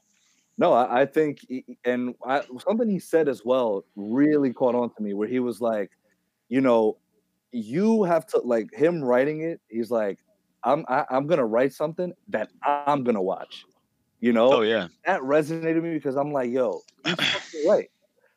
no, 0.58 0.74
I, 0.74 1.02
I 1.02 1.06
think, 1.06 1.40
and 1.86 2.16
I, 2.26 2.42
something 2.68 2.90
he 2.90 3.00
said 3.00 3.30
as 3.30 3.46
well 3.46 3.86
really 3.96 4.52
caught 4.52 4.76
on 4.76 4.94
to 4.96 5.02
me, 5.02 5.14
where 5.14 5.28
he 5.28 5.40
was 5.40 5.62
like, 5.62 5.92
you 6.50 6.60
know, 6.60 6.98
you 7.54 8.04
have 8.04 8.26
to 8.28 8.40
like 8.40 8.74
him 8.74 9.02
writing 9.02 9.42
it. 9.42 9.62
He's 9.70 9.90
like, 9.90 10.20
I'm 10.64 10.86
I, 10.88 11.06
I'm 11.10 11.28
gonna 11.28 11.46
write 11.46 11.74
something 11.74 12.14
that 12.30 12.50
I'm 12.64 13.04
gonna 13.04 13.22
watch. 13.22 13.66
You 14.20 14.34
know, 14.34 14.54
oh 14.54 14.62
yeah, 14.62 14.88
that 15.06 15.22
resonated 15.22 15.76
with 15.76 15.86
me 15.86 15.94
because 15.94 16.16
I'm 16.16 16.32
like, 16.34 16.52
yo, 16.52 16.82
he's 17.06 17.16
right. 17.68 17.90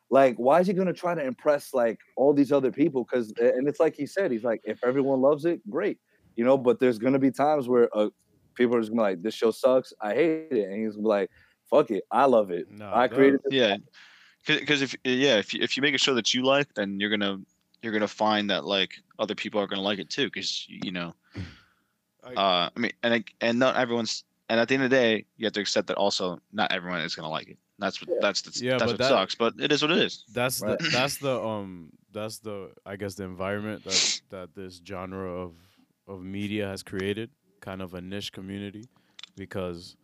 Like, 0.09 0.35
why 0.37 0.59
is 0.59 0.67
he 0.67 0.73
gonna 0.73 0.93
try 0.93 1.15
to 1.15 1.23
impress 1.23 1.73
like 1.73 1.99
all 2.15 2.33
these 2.33 2.51
other 2.51 2.71
people? 2.71 3.03
Because 3.03 3.33
and 3.37 3.67
it's 3.67 3.79
like 3.79 3.95
he 3.95 4.05
said, 4.05 4.31
he's 4.31 4.43
like, 4.43 4.61
if 4.63 4.79
everyone 4.83 5.21
loves 5.21 5.45
it, 5.45 5.59
great, 5.69 5.97
you 6.35 6.45
know. 6.45 6.57
But 6.57 6.79
there's 6.79 6.99
gonna 6.99 7.19
be 7.19 7.31
times 7.31 7.67
where 7.67 7.89
uh, 7.97 8.09
people 8.55 8.75
are 8.75 8.79
just 8.79 8.91
gonna 8.91 9.01
be 9.01 9.09
like, 9.15 9.21
this 9.23 9.33
show 9.33 9.51
sucks, 9.51 9.91
I 10.01 10.13
hate 10.13 10.47
it, 10.51 10.69
and 10.69 10.81
he's 10.83 10.93
gonna 10.93 11.03
be 11.03 11.09
like, 11.09 11.31
fuck 11.69 11.89
it, 11.91 12.03
I 12.11 12.25
love 12.25 12.51
it, 12.51 12.67
Nah, 12.71 12.95
I 12.95 13.07
that- 13.07 13.15
created 13.15 13.39
this. 13.43 13.53
yeah. 13.53 13.77
Because 14.45 14.81
if 14.81 14.93
yeah, 15.03 15.37
if 15.37 15.53
you, 15.53 15.61
if 15.63 15.75
you 15.77 15.81
make 15.81 15.95
a 15.95 15.97
show 15.97 16.13
that 16.15 16.33
you 16.33 16.43
like, 16.43 16.67
then 16.75 16.99
you're 16.99 17.09
gonna 17.09 17.39
you're 17.81 17.93
gonna 17.93 18.07
find 18.07 18.49
that 18.49 18.65
like 18.65 18.91
other 19.17 19.35
people 19.35 19.59
are 19.61 19.67
gonna 19.67 19.81
like 19.81 19.99
it 19.99 20.09
too. 20.09 20.25
Because 20.25 20.65
you 20.67 20.91
know, 20.91 21.13
I- 22.25 22.33
uh, 22.33 22.69
I 22.75 22.79
mean, 22.79 22.91
and 23.03 23.13
I- 23.15 23.23
and 23.41 23.59
not 23.59 23.75
everyone's. 23.75 24.23
And 24.49 24.59
at 24.59 24.67
the 24.67 24.75
end 24.75 24.83
of 24.83 24.89
the 24.89 24.95
day, 24.95 25.25
you 25.37 25.45
have 25.45 25.53
to 25.53 25.61
accept 25.61 25.87
that 25.87 25.97
also 25.97 26.39
not 26.51 26.71
everyone 26.71 27.01
is 27.01 27.15
gonna 27.15 27.29
like 27.29 27.47
it. 27.49 27.57
That's 27.79 27.99
what 28.01 28.09
Yeah. 28.09 28.17
that's 28.21 28.41
the, 28.41 28.65
Yeah, 28.65 28.71
that's 28.77 28.83
but 28.83 28.87
what 28.91 28.97
that- 28.99 29.09
sucks. 29.09 29.35
But 29.35 29.53
it 29.59 29.71
is 29.71 29.81
what 29.81 29.91
it 29.91 29.97
is. 29.97 30.25
That's 30.33 30.61
Right. 30.61 30.77
the 30.77 30.89
that's 30.89 31.17
the 31.17 31.41
um 31.43 31.91
that's 32.11 32.39
the 32.39 32.71
I 32.85 32.95
guess 32.97 33.15
the 33.15 33.23
environment 33.23 33.83
that 33.85 34.21
that 34.29 34.53
this 34.55 34.81
genre 34.85 35.31
of 35.31 35.55
of 36.07 36.21
media 36.21 36.67
has 36.67 36.83
created, 36.83 37.29
kind 37.61 37.81
of 37.81 37.93
a 37.93 38.01
niche 38.01 38.31
community, 38.33 38.85
because 39.37 39.95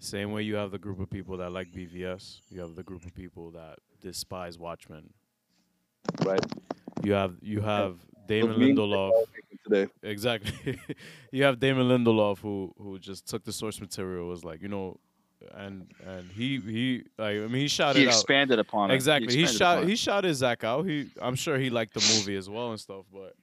same 0.00 0.32
way 0.32 0.42
you 0.42 0.56
have 0.56 0.70
the 0.72 0.78
group 0.78 0.98
of 0.98 1.08
people 1.10 1.36
that 1.36 1.52
like 1.52 1.70
BVS, 1.72 2.40
you 2.50 2.60
have 2.60 2.74
the 2.74 2.82
group 2.82 3.04
of 3.04 3.14
people 3.14 3.50
that 3.52 3.78
despise 4.00 4.58
Watchmen. 4.58 5.12
Right. 6.24 6.44
You 7.04 7.12
have 7.12 7.36
you 7.42 7.60
have 7.60 7.98
Damon 8.26 8.58
me. 8.58 8.72
Lindelof. 8.74 9.12
Today, 9.64 9.86
Exactly. 10.02 10.78
you 11.30 11.44
have 11.44 11.60
Damon 11.60 11.86
Lindelof 11.88 12.38
who 12.38 12.74
who 12.78 12.98
just 12.98 13.28
took 13.28 13.44
the 13.44 13.52
source 13.52 13.80
material 13.80 14.26
was 14.28 14.44
like, 14.44 14.60
you 14.60 14.68
know, 14.68 14.98
and 15.54 15.86
and 16.06 16.28
he 16.32 16.58
he 16.60 17.04
like 17.18 17.36
I 17.36 17.40
mean 17.46 17.50
he 17.62 17.68
shot 17.68 17.94
He 17.96 18.02
it 18.02 18.08
out. 18.08 18.14
expanded 18.14 18.58
upon 18.58 18.90
it. 18.90 18.94
Exactly. 18.94 19.34
He, 19.34 19.42
expanded 19.42 19.82
shot 19.84 19.88
he 19.88 19.96
shot 19.96 20.24
his 20.24 20.38
Zack 20.38 20.64
out. 20.64 20.84
He 20.84 21.08
I'm 21.20 21.36
sure 21.36 21.58
he 21.58 21.70
liked 21.70 21.94
the 21.94 22.00
movie 22.16 22.36
as 22.36 22.48
well 22.50 22.70
and 22.70 22.80
stuff, 22.80 23.04
but 23.12 23.34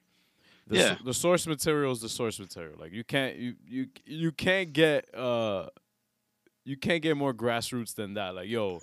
the, 0.66 0.76
Yeah. 0.76 0.96
the 1.04 1.14
source 1.14 1.46
material 1.46 1.92
is 1.92 2.00
the 2.00 2.08
source 2.08 2.38
material. 2.38 2.74
Like 2.78 2.92
you 2.92 3.02
can't 3.04 3.36
you 3.36 3.54
you 3.66 3.86
you 4.04 4.32
can't 4.32 4.72
get 4.72 5.12
uh 5.14 5.68
you 6.66 6.76
can't 6.76 7.02
get 7.02 7.16
more 7.16 7.32
grassroots 7.32 7.94
than 7.94 8.14
that. 8.14 8.34
Like 8.34 8.48
yo, 8.48 8.78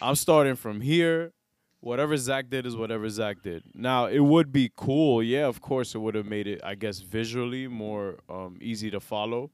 I'm 0.00 0.14
starting 0.16 0.56
from 0.56 0.80
here. 0.80 1.32
Whatever 1.80 2.16
Zack 2.16 2.50
did 2.50 2.66
is 2.66 2.76
whatever 2.76 3.08
Zack 3.08 3.42
did. 3.42 3.62
Now 3.74 4.06
it 4.06 4.20
would 4.20 4.52
be 4.52 4.70
cool, 4.76 5.22
yeah. 5.22 5.46
Of 5.46 5.60
course, 5.60 5.94
it 5.94 5.98
would 5.98 6.14
have 6.14 6.26
made 6.26 6.46
it, 6.46 6.60
I 6.62 6.74
guess, 6.74 7.00
visually 7.00 7.68
more 7.68 8.18
um, 8.28 8.58
easy 8.60 8.90
to 8.90 9.00
follow. 9.00 9.50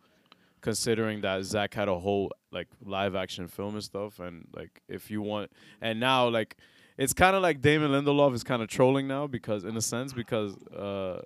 considering 0.62 1.20
that 1.20 1.44
Zack 1.44 1.74
had 1.74 1.88
a 1.88 1.98
whole 1.98 2.32
like 2.50 2.68
live 2.84 3.14
action 3.14 3.46
film 3.46 3.74
and 3.74 3.84
stuff, 3.84 4.18
and 4.18 4.48
like 4.56 4.82
if 4.88 5.10
you 5.10 5.22
want, 5.22 5.50
and 5.80 6.00
now 6.00 6.28
like 6.28 6.56
it's 6.98 7.12
kind 7.12 7.36
of 7.36 7.42
like 7.42 7.60
Damon 7.60 7.90
Lindelof 7.92 8.34
is 8.34 8.42
kind 8.42 8.62
of 8.62 8.68
trolling 8.68 9.06
now 9.06 9.26
because 9.28 9.64
in 9.64 9.76
a 9.76 9.80
sense 9.82 10.12
because 10.12 10.56
uh 10.72 11.20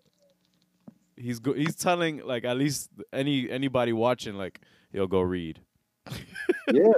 he's 1.17 1.39
go- 1.39 1.55
he's 1.55 1.75
telling 1.77 2.19
like 2.27 2.45
at 2.45 2.57
least 2.59 2.91
any 3.13 3.49
anybody 3.51 3.93
watching 3.93 4.35
like 4.35 4.61
yo 4.93 5.07
go 5.07 5.21
read 5.21 5.61
Yeah. 6.73 6.93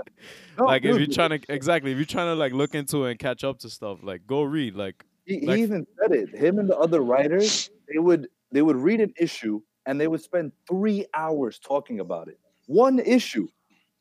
No, 0.58 0.64
like 0.64 0.84
if 0.84 0.98
you're 0.98 1.06
trying 1.06 1.38
to 1.40 1.52
exactly 1.52 1.92
if 1.92 1.96
you're 1.98 2.04
trying 2.04 2.26
to 2.28 2.34
like 2.34 2.52
look 2.52 2.74
into 2.74 3.04
it 3.06 3.12
and 3.12 3.18
catch 3.18 3.42
up 3.44 3.58
to 3.60 3.70
stuff 3.70 3.98
like 4.02 4.26
go 4.26 4.42
read 4.42 4.74
like 4.74 5.04
He, 5.24 5.38
he 5.40 5.52
even 5.62 5.86
said 5.98 6.12
it. 6.12 6.34
Him 6.34 6.58
and 6.58 6.68
the 6.68 6.76
other 6.76 7.00
writers, 7.00 7.70
they 7.92 7.98
would 7.98 8.28
they 8.50 8.60
would 8.62 8.76
read 8.76 9.00
an 9.00 9.12
issue 9.18 9.60
and 9.86 10.00
they 10.00 10.08
would 10.08 10.20
spend 10.22 10.52
three 10.68 11.06
hours 11.14 11.58
talking 11.58 12.00
about 12.00 12.28
it. 12.28 12.38
One 12.66 12.98
issue, 12.98 13.48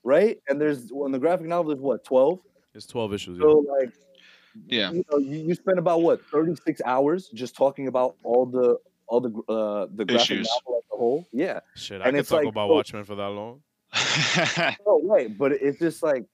right? 0.03 0.39
And 0.49 0.59
there's 0.59 0.91
on 0.91 1.11
the 1.11 1.19
graphic 1.19 1.47
novel 1.47 1.71
there's 1.73 1.81
what 1.81 2.03
twelve. 2.03 2.39
it's 2.73 2.85
12 2.87 3.13
issues 3.13 3.37
yeah. 3.37 3.43
So 3.43 3.65
like, 3.79 3.93
Yeah. 4.67 4.91
you 4.91 5.03
know, 5.11 5.17
you, 5.19 5.37
you 5.47 5.55
spend 5.55 5.79
about 5.79 6.01
what 6.01 6.25
thirty 6.25 6.55
six 6.65 6.81
hours 6.85 7.29
just 7.33 7.55
talking 7.55 7.87
about 7.87 8.15
all 8.23 8.45
the 8.45 8.77
all 9.07 9.21
the 9.21 9.29
uh 9.51 9.87
the 9.95 10.05
graphic 10.05 10.31
Issues. 10.31 10.49
novel 10.65 10.79
as 10.79 10.83
a 10.93 10.97
whole. 10.97 11.27
Yeah. 11.31 11.59
shit 11.75 12.01
i 12.01 12.05
and 12.07 12.17
could 12.17 12.27
talk 12.27 12.39
like, 12.39 12.47
about 12.47 12.67
so- 12.67 12.73
watchmen 12.73 13.03
for 13.05 13.15
that 13.15 13.29
long 13.29 13.61
Oh 14.85 15.01
right, 15.05 15.35
but 15.37 15.51
it's 15.53 15.79
just 15.79 16.03
like 16.03 16.25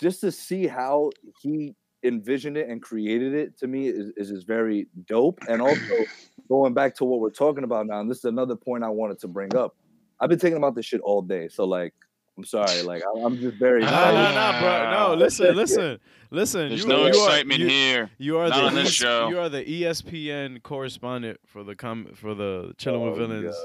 just 0.00 0.20
to 0.22 0.32
see 0.32 0.66
how 0.66 1.10
he 1.40 1.74
envisioned 2.04 2.56
it 2.56 2.68
and 2.68 2.82
created 2.82 3.34
it 3.34 3.58
to 3.58 3.66
me 3.66 3.88
is, 3.88 4.12
is 4.16 4.28
just 4.30 4.46
very 4.46 4.86
dope. 5.06 5.38
And 5.48 5.60
also 5.62 5.94
going 6.48 6.74
back 6.74 6.94
to 6.96 7.04
what 7.04 7.20
we're 7.20 7.30
talking 7.30 7.64
about 7.64 7.86
now, 7.86 8.00
and 8.00 8.10
this 8.10 8.18
is 8.18 8.24
another 8.24 8.56
point 8.56 8.84
I 8.84 8.88
wanted 8.88 9.18
to 9.20 9.28
bring 9.28 9.54
up. 9.56 9.74
I've 10.20 10.28
been 10.28 10.38
thinking 10.38 10.56
about 10.58 10.74
this 10.74 10.86
shit 10.86 11.00
all 11.02 11.22
day, 11.22 11.48
so 11.48 11.64
like 11.64 11.94
I'm 12.38 12.44
sorry, 12.44 12.82
like 12.82 13.02
I- 13.02 13.20
I'm 13.22 13.36
just 13.38 13.56
very 13.58 13.80
no 13.82 13.90
no 13.90 14.34
no 14.34 14.58
bro 14.60 14.90
no 14.90 15.14
listen 15.18 15.54
listen 15.62 15.98
listen 16.30 16.68
There's 16.68 16.82
you, 16.82 16.88
no 16.88 17.02
you 17.02 17.08
excitement 17.08 17.60
are, 17.60 17.64
you, 17.64 17.68
here. 17.70 18.10
you 18.18 18.38
are 18.38 18.48
Not 18.48 18.56
the 18.56 18.66
on 18.66 18.74
this 18.74 18.88
ES 18.88 18.92
show. 18.92 19.28
you 19.28 19.38
are 19.38 19.48
the 19.48 19.64
espn 19.82 20.62
correspondent 20.62 21.38
for 21.46 21.62
the 21.64 21.74
com 21.74 22.08
for 22.14 22.34
the 22.34 22.74
chilling 22.78 23.02
with 23.04 23.14
Oh, 23.14 23.16
villains 23.16 23.56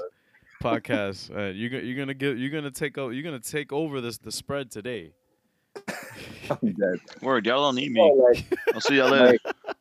podcast 0.62 1.36
uh, 1.36 1.50
you're, 1.50 1.80
you're 1.80 1.96
gonna 1.98 2.14
get 2.14 2.38
you're 2.38 2.50
gonna 2.50 2.70
take 2.70 2.96
over 2.98 3.12
you're 3.12 3.22
gonna 3.22 3.38
take 3.40 3.72
over 3.72 4.00
this 4.00 4.18
the 4.18 4.30
spread 4.32 4.70
today 4.70 5.12
I'm 6.50 6.72
dead. 6.72 6.98
Word, 7.22 7.46
y'all 7.46 7.62
don't 7.62 7.76
need 7.76 7.96
Oh, 7.98 8.14
me. 8.14 8.22
like, 8.22 8.58
I'll 8.74 8.80
see 8.82 8.96
y'all 8.96 9.10
later. 9.10 9.38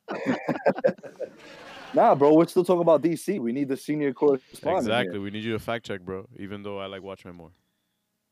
nah, 1.94 2.16
bro, 2.16 2.34
we're 2.34 2.48
still 2.48 2.64
talking 2.64 2.82
about 2.82 3.02
DC. 3.02 3.40
We 3.40 3.52
need 3.52 3.68
the 3.68 3.76
senior 3.76 4.14
correspondent. 4.14 4.64
here. 4.64 4.78
Exactly. 4.78 5.20
We 5.20 5.32
need 5.32 5.44
you 5.44 5.52
to 5.52 5.60
fact 5.60 5.86
check, 5.86 6.00
bro. 6.02 6.30
Even 6.40 6.64
though 6.64 6.80
I 6.80 6.86
like 6.86 7.04
Watchmen 7.04 7.36
more. 7.36 7.52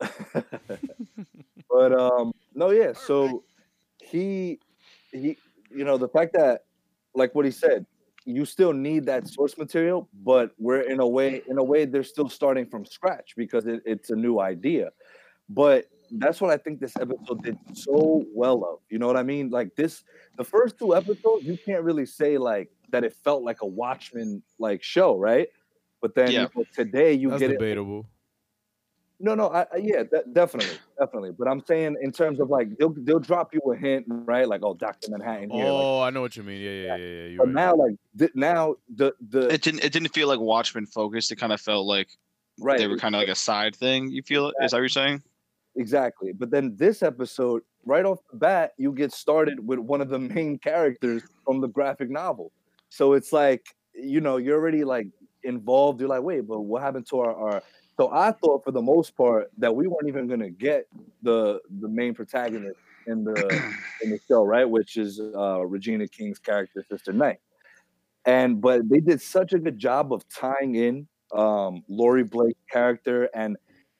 but 1.70 1.92
um 1.92 2.32
no 2.54 2.70
yeah 2.70 2.92
so 2.94 3.44
he 4.02 4.58
he 5.12 5.36
you 5.70 5.84
know 5.84 5.98
the 5.98 6.08
fact 6.08 6.32
that 6.32 6.64
like 7.14 7.34
what 7.34 7.44
he 7.44 7.50
said 7.50 7.84
you 8.24 8.44
still 8.44 8.72
need 8.72 9.06
that 9.06 9.26
source 9.28 9.56
material 9.56 10.08
but 10.22 10.50
we're 10.58 10.82
in 10.82 11.00
a 11.00 11.06
way 11.06 11.42
in 11.48 11.58
a 11.58 11.62
way 11.64 11.84
they're 11.84 12.02
still 12.02 12.28
starting 12.28 12.66
from 12.66 12.84
scratch 12.84 13.34
because 13.36 13.66
it, 13.66 13.80
it's 13.86 14.10
a 14.10 14.16
new 14.16 14.40
idea 14.40 14.90
but 15.48 15.86
that's 16.12 16.40
what 16.40 16.50
i 16.50 16.56
think 16.56 16.80
this 16.80 16.96
episode 16.96 17.42
did 17.42 17.56
so 17.72 18.24
well 18.34 18.64
of 18.64 18.78
you 18.90 18.98
know 18.98 19.06
what 19.06 19.16
i 19.16 19.22
mean 19.22 19.48
like 19.50 19.74
this 19.76 20.04
the 20.36 20.44
first 20.44 20.78
two 20.78 20.94
episodes 20.94 21.44
you 21.44 21.56
can't 21.64 21.82
really 21.82 22.06
say 22.06 22.36
like 22.36 22.70
that 22.90 23.04
it 23.04 23.14
felt 23.24 23.42
like 23.42 23.62
a 23.62 23.66
Watchmen 23.66 24.42
like 24.58 24.82
show 24.82 25.16
right 25.16 25.48
but 26.02 26.14
then 26.14 26.30
Yeah. 26.30 26.42
you 26.42 26.48
know, 26.56 26.64
today 26.74 27.12
you 27.12 27.30
That's 27.30 27.40
get 27.40 27.50
it 27.50 27.58
debatable. 27.58 28.06
No, 29.20 29.34
no, 29.34 29.48
I, 29.50 29.60
I, 29.72 29.76
yeah, 29.76 30.02
de- 30.02 30.24
definitely, 30.32 30.76
definitely. 30.98 31.32
But 31.38 31.46
I'm 31.46 31.62
saying 31.66 31.96
in 32.00 32.10
terms 32.10 32.40
of 32.40 32.48
like 32.48 32.76
they'll 32.78 32.94
they'll 32.96 33.20
drop 33.20 33.52
you 33.52 33.60
a 33.72 33.76
hint, 33.76 34.06
right? 34.08 34.48
Like, 34.48 34.62
oh, 34.64 34.74
Doctor 34.74 35.10
Manhattan 35.10 35.50
here. 35.50 35.64
like, 35.64 35.72
Oh, 35.72 36.00
I 36.00 36.10
know 36.10 36.22
what 36.22 36.36
you 36.36 36.42
mean. 36.42 36.60
Yeah, 36.60 36.70
yeah, 36.70 36.96
yeah, 36.96 37.06
yeah. 37.06 37.26
You're 37.28 37.38
but 37.38 37.46
right. 37.48 37.54
now, 37.54 37.74
like 37.76 37.94
th- 38.18 38.30
now 38.34 38.76
the 38.96 39.12
the 39.28 39.48
It 39.48 39.62
didn't. 39.62 39.84
It 39.84 39.92
didn't 39.92 40.08
feel 40.14 40.26
like 40.26 40.40
Watchmen 40.40 40.86
focused. 40.86 41.30
It 41.30 41.36
kind 41.36 41.52
of 41.52 41.60
felt 41.60 41.86
like 41.86 42.08
right 42.58 42.78
they 42.78 42.86
were 42.86 42.96
kind 42.96 43.14
of 43.14 43.20
like 43.20 43.28
a 43.28 43.34
side 43.34 43.76
thing. 43.76 44.10
You 44.10 44.22
feel 44.22 44.48
it? 44.48 44.54
Is 44.62 44.70
that 44.70 44.78
what 44.78 44.80
you're 44.80 44.88
saying? 44.88 45.22
exactly. 45.76 46.32
But 46.32 46.50
then 46.50 46.74
this 46.76 47.02
episode, 47.02 47.62
right 47.84 48.04
off 48.04 48.18
the 48.30 48.36
bat, 48.38 48.72
you 48.76 48.92
get 48.92 49.12
started 49.12 49.66
with 49.66 49.78
one 49.78 50.00
of 50.00 50.08
the 50.08 50.18
main 50.18 50.58
characters 50.58 51.22
from 51.44 51.60
the 51.60 51.68
graphic 51.68 52.10
novel. 52.10 52.52
So 52.88 53.12
it's 53.12 53.32
like 53.32 53.66
you 53.94 54.20
know 54.20 54.38
you're 54.38 54.56
already 54.56 54.84
like 54.84 55.08
involved. 55.42 56.00
You're 56.00 56.08
like, 56.08 56.22
wait, 56.22 56.46
but 56.46 56.60
what 56.60 56.82
happened 56.82 57.06
to 57.08 57.20
our 57.20 57.34
our 57.34 57.62
so 58.00 58.10
I 58.10 58.32
thought 58.32 58.64
for 58.64 58.70
the 58.70 58.80
most 58.80 59.14
part 59.14 59.50
that 59.58 59.76
we 59.76 59.86
weren't 59.86 60.08
even 60.08 60.26
gonna 60.26 60.48
get 60.48 60.86
the 61.22 61.60
the 61.80 61.88
main 61.88 62.14
protagonist 62.14 62.78
in 63.06 63.24
the 63.24 63.34
in 64.02 64.08
the 64.08 64.18
show, 64.26 64.42
right? 64.42 64.64
Which 64.64 64.96
is 64.96 65.20
uh, 65.20 65.66
Regina 65.66 66.08
King's 66.08 66.38
character, 66.38 66.82
Sister 66.88 67.12
Night. 67.12 67.40
And 68.24 68.58
but 68.58 68.88
they 68.88 69.00
did 69.00 69.20
such 69.20 69.52
a 69.52 69.58
good 69.58 69.78
job 69.78 70.14
of 70.14 70.26
tying 70.30 70.76
in 70.76 71.08
um, 71.34 71.84
Laurie 71.88 72.24
Blake's 72.24 72.64
character, 72.72 73.28
and 73.34 73.58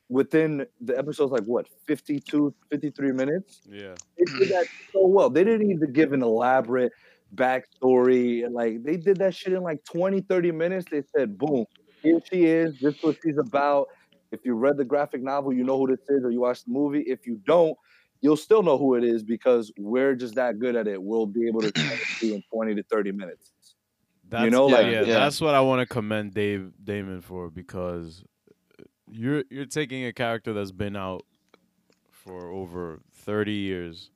within 0.08 0.64
the 0.80 0.96
episode's 0.96 1.32
like 1.32 1.44
what 1.44 1.66
52, 1.86 2.54
53 2.70 3.12
minutes, 3.12 3.60
yeah. 3.70 3.94
they 4.16 4.38
did 4.38 4.48
that 4.48 4.64
so 4.94 5.06
well. 5.06 5.28
They 5.28 5.44
didn't 5.44 5.70
even 5.70 5.92
give 5.92 6.14
an 6.14 6.22
elaborate 6.22 6.92
backstory. 7.34 8.50
Like 8.50 8.82
they 8.82 8.96
did 8.96 9.18
that 9.18 9.34
shit 9.34 9.52
in 9.52 9.62
like 9.62 9.84
20, 9.84 10.22
30 10.22 10.52
minutes. 10.52 10.86
They 10.90 11.02
said, 11.14 11.36
boom, 11.36 11.66
here 12.02 12.20
she 12.30 12.44
is. 12.44 12.78
This 12.80 12.96
is 12.96 13.02
what 13.02 13.16
she's 13.22 13.38
about. 13.38 13.88
If 14.32 14.44
you 14.44 14.54
read 14.54 14.76
the 14.76 14.84
graphic 14.84 15.22
novel, 15.22 15.52
you 15.52 15.64
know 15.64 15.78
who 15.78 15.88
this 15.88 16.00
is, 16.08 16.24
or 16.24 16.30
you 16.30 16.40
watched 16.40 16.66
the 16.66 16.72
movie. 16.72 17.00
If 17.02 17.26
you 17.26 17.40
don't, 17.46 17.76
you'll 18.20 18.36
still 18.36 18.62
know 18.62 18.78
who 18.78 18.94
it 18.94 19.02
is 19.04 19.22
because 19.22 19.72
we're 19.78 20.14
just 20.14 20.34
that 20.36 20.58
good 20.58 20.76
at 20.76 20.86
it. 20.86 21.02
We'll 21.02 21.26
be 21.26 21.48
able 21.48 21.60
to 21.62 21.72
tell 21.72 21.92
it 21.92 22.00
to 22.20 22.26
you 22.26 22.34
in 22.36 22.42
20 22.52 22.74
to 22.76 22.82
30 22.84 23.12
minutes. 23.12 23.52
That's, 24.28 24.52
know, 24.52 24.68
yeah, 24.68 24.74
like- 24.76 24.86
yeah, 24.86 25.00
Yeah. 25.02 25.14
that's 25.18 25.40
what 25.40 25.54
I 25.54 25.60
want 25.60 25.80
to 25.80 25.92
commend 25.92 26.34
Dave 26.34 26.72
Damon 26.82 27.20
for 27.20 27.50
because 27.50 28.22
you're 29.10 29.42
you're 29.50 29.66
taking 29.66 30.04
a 30.06 30.12
character 30.12 30.52
that's 30.52 30.70
been 30.70 30.94
out 30.94 31.24
for 32.12 32.48
over 32.50 33.00
30 33.12 33.50
years 33.52 34.10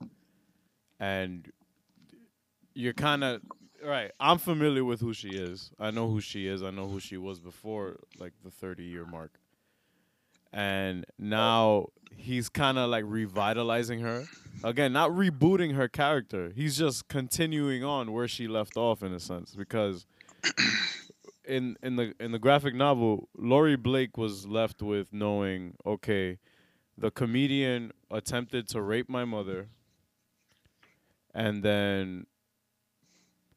and 1.00 1.50
you're 2.74 2.92
kind 2.92 3.24
of 3.24 3.40
right. 3.90 4.10
I'm 4.18 4.38
familiar 4.38 4.84
with 4.84 5.00
who 5.00 5.12
she 5.12 5.30
is. 5.30 5.70
I 5.78 5.90
know 5.90 6.08
who 6.08 6.20
she 6.20 6.46
is. 6.46 6.62
I 6.62 6.70
know 6.70 6.88
who 6.88 7.00
she 7.00 7.16
was 7.16 7.40
before 7.40 7.96
like 8.18 8.32
the 8.42 8.50
30 8.50 8.84
year 8.84 9.04
mark. 9.04 9.38
And 10.52 11.04
now 11.18 11.88
he's 12.16 12.48
kind 12.48 12.78
of 12.78 12.88
like 12.90 13.04
revitalizing 13.06 14.00
her. 14.00 14.24
Again 14.62 14.92
not 14.92 15.10
rebooting 15.10 15.74
her 15.74 15.88
character. 15.88 16.52
He's 16.54 16.78
just 16.78 17.08
continuing 17.08 17.84
on 17.84 18.12
where 18.12 18.28
she 18.28 18.48
left 18.48 18.76
off 18.76 19.02
in 19.02 19.12
a 19.12 19.20
sense 19.20 19.54
because 19.54 20.06
in 21.44 21.76
in 21.82 21.96
the 21.96 22.14
in 22.20 22.32
the 22.32 22.38
graphic 22.38 22.74
novel 22.74 23.28
Laurie 23.36 23.76
Blake 23.76 24.16
was 24.16 24.46
left 24.46 24.80
with 24.80 25.12
knowing 25.12 25.74
okay 25.84 26.38
the 26.96 27.10
comedian 27.10 27.92
attempted 28.10 28.68
to 28.68 28.80
rape 28.80 29.08
my 29.08 29.24
mother 29.24 29.68
and 31.34 31.62
then 31.62 32.26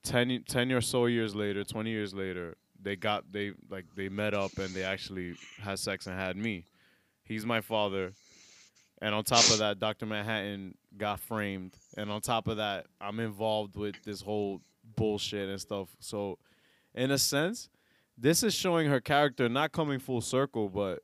10, 0.03 0.29
y- 0.29 0.39
10 0.47 0.71
or 0.71 0.81
so 0.81 1.05
years 1.05 1.35
later 1.35 1.63
20 1.63 1.89
years 1.89 2.13
later 2.13 2.55
they 2.81 2.95
got 2.95 3.31
they 3.31 3.51
like 3.69 3.85
they 3.95 4.09
met 4.09 4.33
up 4.33 4.57
and 4.57 4.69
they 4.73 4.83
actually 4.83 5.35
had 5.59 5.79
sex 5.79 6.07
and 6.07 6.15
had 6.17 6.37
me. 6.37 6.65
He's 7.23 7.45
my 7.45 7.61
father. 7.61 8.13
And 9.01 9.13
on 9.13 9.23
top 9.23 9.49
of 9.51 9.59
that 9.59 9.79
dr 9.79 10.05
manhattan 10.05 10.75
got 10.97 11.19
framed. 11.19 11.73
And 11.97 12.11
on 12.11 12.21
top 12.21 12.47
of 12.47 12.57
that 12.57 12.85
i'm 13.01 13.19
involved 13.19 13.75
with 13.75 13.95
this 14.03 14.21
whole 14.21 14.61
bullshit 14.95 15.49
and 15.49 15.59
stuff. 15.59 15.89
So 15.99 16.37
in 16.93 17.11
a 17.11 17.17
sense 17.17 17.69
this 18.17 18.41
is 18.43 18.53
showing 18.53 18.87
her 18.87 18.99
character 18.99 19.49
not 19.49 19.71
coming 19.71 19.99
full 19.99 20.21
circle 20.21 20.69
but 20.69 21.03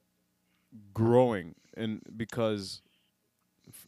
growing. 0.94 1.56
And 1.76 2.02
because 2.16 2.82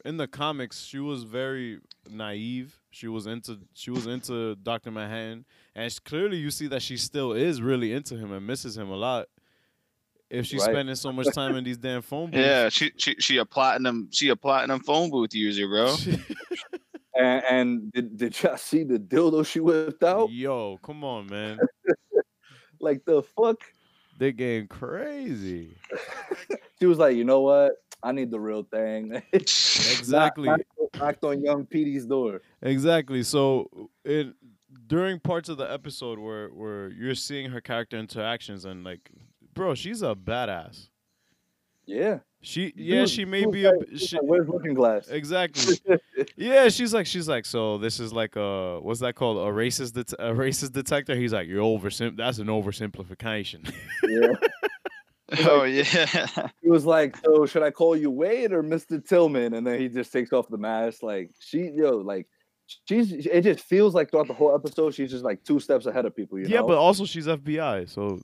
in 0.03 0.17
the 0.17 0.27
comics 0.27 0.83
she 0.83 0.99
was 0.99 1.23
very 1.23 1.79
naive 2.09 2.79
she 2.91 3.07
was 3.07 3.25
into 3.27 3.59
she 3.73 3.89
was 3.91 4.05
into 4.07 4.55
dr 4.57 4.89
manhattan 4.91 5.45
and 5.75 5.91
sh- 5.91 5.99
clearly 5.99 6.37
you 6.37 6.51
see 6.51 6.67
that 6.67 6.81
she 6.81 6.97
still 6.97 7.31
is 7.33 7.61
really 7.61 7.93
into 7.93 8.15
him 8.15 8.31
and 8.31 8.45
misses 8.45 8.77
him 8.77 8.89
a 8.89 8.95
lot 8.95 9.27
if 10.29 10.45
she's 10.45 10.61
Right. 10.61 10.71
spending 10.71 10.95
so 10.95 11.11
much 11.11 11.27
time 11.33 11.55
in 11.55 11.63
these 11.63 11.77
damn 11.77 12.01
phone 12.01 12.25
booths 12.31 12.37
Yeah, 12.43 12.69
she 12.69 12.91
she 12.97 13.15
she 13.19 13.37
a 13.37 13.45
platinum 13.45 14.09
she 14.11 14.29
a 14.29 14.35
platinum 14.35 14.79
phone 14.81 15.09
booth 15.09 15.33
user, 15.33 15.67
bro. 15.67 15.95
And, 17.17 17.43
and 17.49 17.91
did, 17.93 18.17
did 18.17 18.43
y'all 18.43 18.57
see 18.57 18.83
the 18.83 18.99
dildo 18.99 19.45
she 19.47 19.61
whipped 19.61 20.03
out? 20.03 20.29
yo 20.31 20.77
come 20.83 21.01
on 21.05 21.27
man 21.27 21.59
Like 22.81 23.05
the 23.05 23.23
fuck? 23.23 23.57
they 24.17 24.33
getting 24.33 24.67
crazy 24.67 25.77
She 26.79 26.85
was 26.87 26.97
like, 26.97 27.15
you 27.15 27.23
know 27.23 27.39
what? 27.39 27.71
I 28.03 28.11
need 28.11 28.31
the 28.31 28.39
real 28.39 28.63
thing. 28.63 29.21
exactly 29.33 30.47
Knocked, 30.47 30.63
knocked 30.97 31.23
on 31.23 31.41
young 31.41 31.65
Petey's 31.65 32.05
door. 32.05 32.41
Exactly. 32.61 33.23
So 33.23 33.89
it 34.03 34.27
during 34.87 35.19
parts 35.19 35.49
of 35.49 35.57
the 35.57 35.71
episode 35.71 36.19
where 36.19 36.49
where 36.49 36.89
you're 36.89 37.15
seeing 37.15 37.49
her 37.51 37.61
character 37.61 37.97
interactions 37.97 38.65
and 38.65 38.83
like, 38.83 39.09
bro, 39.53 39.73
she's 39.75 40.01
a 40.01 40.15
badass. 40.15 40.89
Yeah. 41.87 42.19
She 42.41 42.73
yeah, 42.75 43.01
Dude, 43.01 43.09
she 43.09 43.25
may 43.25 43.45
be 43.45 43.65
a 43.65 43.71
like- 43.71 43.89
b- 43.89 43.97
she 43.97 44.15
like, 44.17 44.25
Where's 44.25 44.47
Looking 44.47 44.73
Glass? 44.75 45.07
exactly. 45.07 45.79
Yeah, 46.37 46.69
she's 46.69 46.93
like 46.93 47.05
she's 47.07 47.27
like 47.29 47.45
so 47.45 47.77
this 47.77 47.99
is 47.99 48.11
like 48.13 48.35
a 48.35 48.79
what's 48.81 48.99
that 48.99 49.15
called 49.15 49.37
a 49.37 49.51
racist 49.51 49.93
det- 49.93 50.13
a 50.19 50.31
racist 50.33 50.73
detector. 50.73 51.15
He's 51.15 51.33
like 51.33 51.47
you're 51.47 51.63
oversim 51.63 52.17
that's 52.17 52.37
an 52.39 52.47
oversimplification. 52.47 53.71
yeah. 54.03 54.33
Oh 55.47 55.63
yeah. 55.63 56.49
He 56.61 56.69
was 56.69 56.85
like, 56.85 57.17
"So 57.17 57.45
should 57.45 57.63
I 57.63 57.71
call 57.71 57.95
you 57.95 58.11
Wade 58.11 58.51
or 58.51 58.61
Mr. 58.63 59.03
Tillman?" 59.03 59.53
And 59.53 59.65
then 59.65 59.79
he 59.79 59.87
just 59.89 60.11
takes 60.11 60.31
off 60.31 60.47
the 60.49 60.57
mask. 60.57 61.01
Like 61.03 61.31
she, 61.39 61.71
yo, 61.73 61.97
like 61.97 62.27
she's. 62.87 63.11
It 63.11 63.41
just 63.41 63.61
feels 63.61 63.95
like 63.95 64.11
throughout 64.11 64.27
the 64.27 64.33
whole 64.33 64.53
episode, 64.53 64.93
she's 64.93 65.11
just 65.11 65.23
like 65.23 65.43
two 65.43 65.59
steps 65.59 65.85
ahead 65.85 66.05
of 66.05 66.15
people. 66.15 66.37
You 66.39 66.47
yeah, 66.47 66.59
know? 66.59 66.67
but 66.67 66.77
also 66.77 67.05
she's 67.05 67.25
FBI, 67.27 67.89
so 67.89 68.19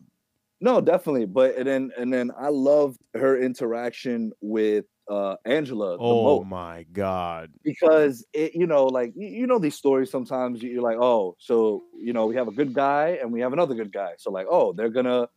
no, 0.62 0.80
definitely. 0.80 1.26
But 1.26 1.58
and 1.58 1.68
then 1.68 1.92
and 1.98 2.14
then 2.14 2.32
I 2.38 2.50
loved 2.50 3.00
her 3.16 3.40
interaction 3.42 4.32
with 4.42 4.86
uh 5.10 5.36
Angela. 5.44 5.98
the 5.98 6.04
oh 6.04 6.40
most. 6.40 6.50
my 6.50 6.86
god. 6.94 7.50
because 7.64 8.24
it, 8.32 8.54
you 8.54 8.68
know, 8.68 8.86
like 8.86 9.12
you, 9.16 9.28
you 9.28 9.48
know 9.48 9.58
these 9.58 9.76
stories. 9.76 10.12
Sometimes 10.12 10.62
you're 10.62 10.84
like, 10.84 10.98
oh, 11.00 11.36
so 11.40 11.82
you 12.00 12.14
know, 12.14 12.28
we 12.28 12.36
have 12.36 12.48
a 12.48 12.52
good 12.52 12.74
guy 12.76 13.18
and 13.20 13.32
we 13.32 13.42
have 13.42 13.54
another 13.54 13.74
good 13.74 13.92
guy. 13.92 14.12
So 14.20 14.32
like, 14.32 14.46
oh, 14.50 14.72
they're 14.74 14.90
gonna, 14.90 15.28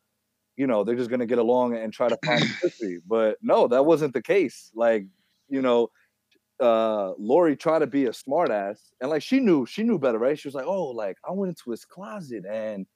you 0.56 0.66
know, 0.66 0.84
they're 0.84 0.96
just 0.96 1.10
gonna 1.10 1.26
get 1.26 1.38
along 1.38 1.76
and 1.76 1.92
try 1.92 2.08
to 2.08 2.18
find 2.24 2.42
history. 2.62 3.00
But 3.06 3.38
no, 3.42 3.68
that 3.68 3.86
wasn't 3.86 4.14
the 4.14 4.22
case. 4.22 4.70
Like, 4.74 5.06
you 5.48 5.62
know, 5.62 5.90
uh 6.60 7.12
Laurie 7.18 7.56
tried 7.56 7.80
to 7.80 7.86
be 7.88 8.06
a 8.06 8.10
smartass, 8.12 8.78
and 9.00 9.10
like 9.10 9.22
she 9.22 9.40
knew, 9.40 9.66
she 9.66 9.82
knew 9.84 9.98
better, 9.98 10.18
right? 10.18 10.38
She 10.38 10.48
was 10.48 10.54
like, 10.54 10.66
oh, 10.66 10.86
like 10.86 11.18
I 11.28 11.32
went 11.32 11.50
into 11.50 11.70
his 11.70 11.84
closet 11.84 12.44
and. 12.50 12.86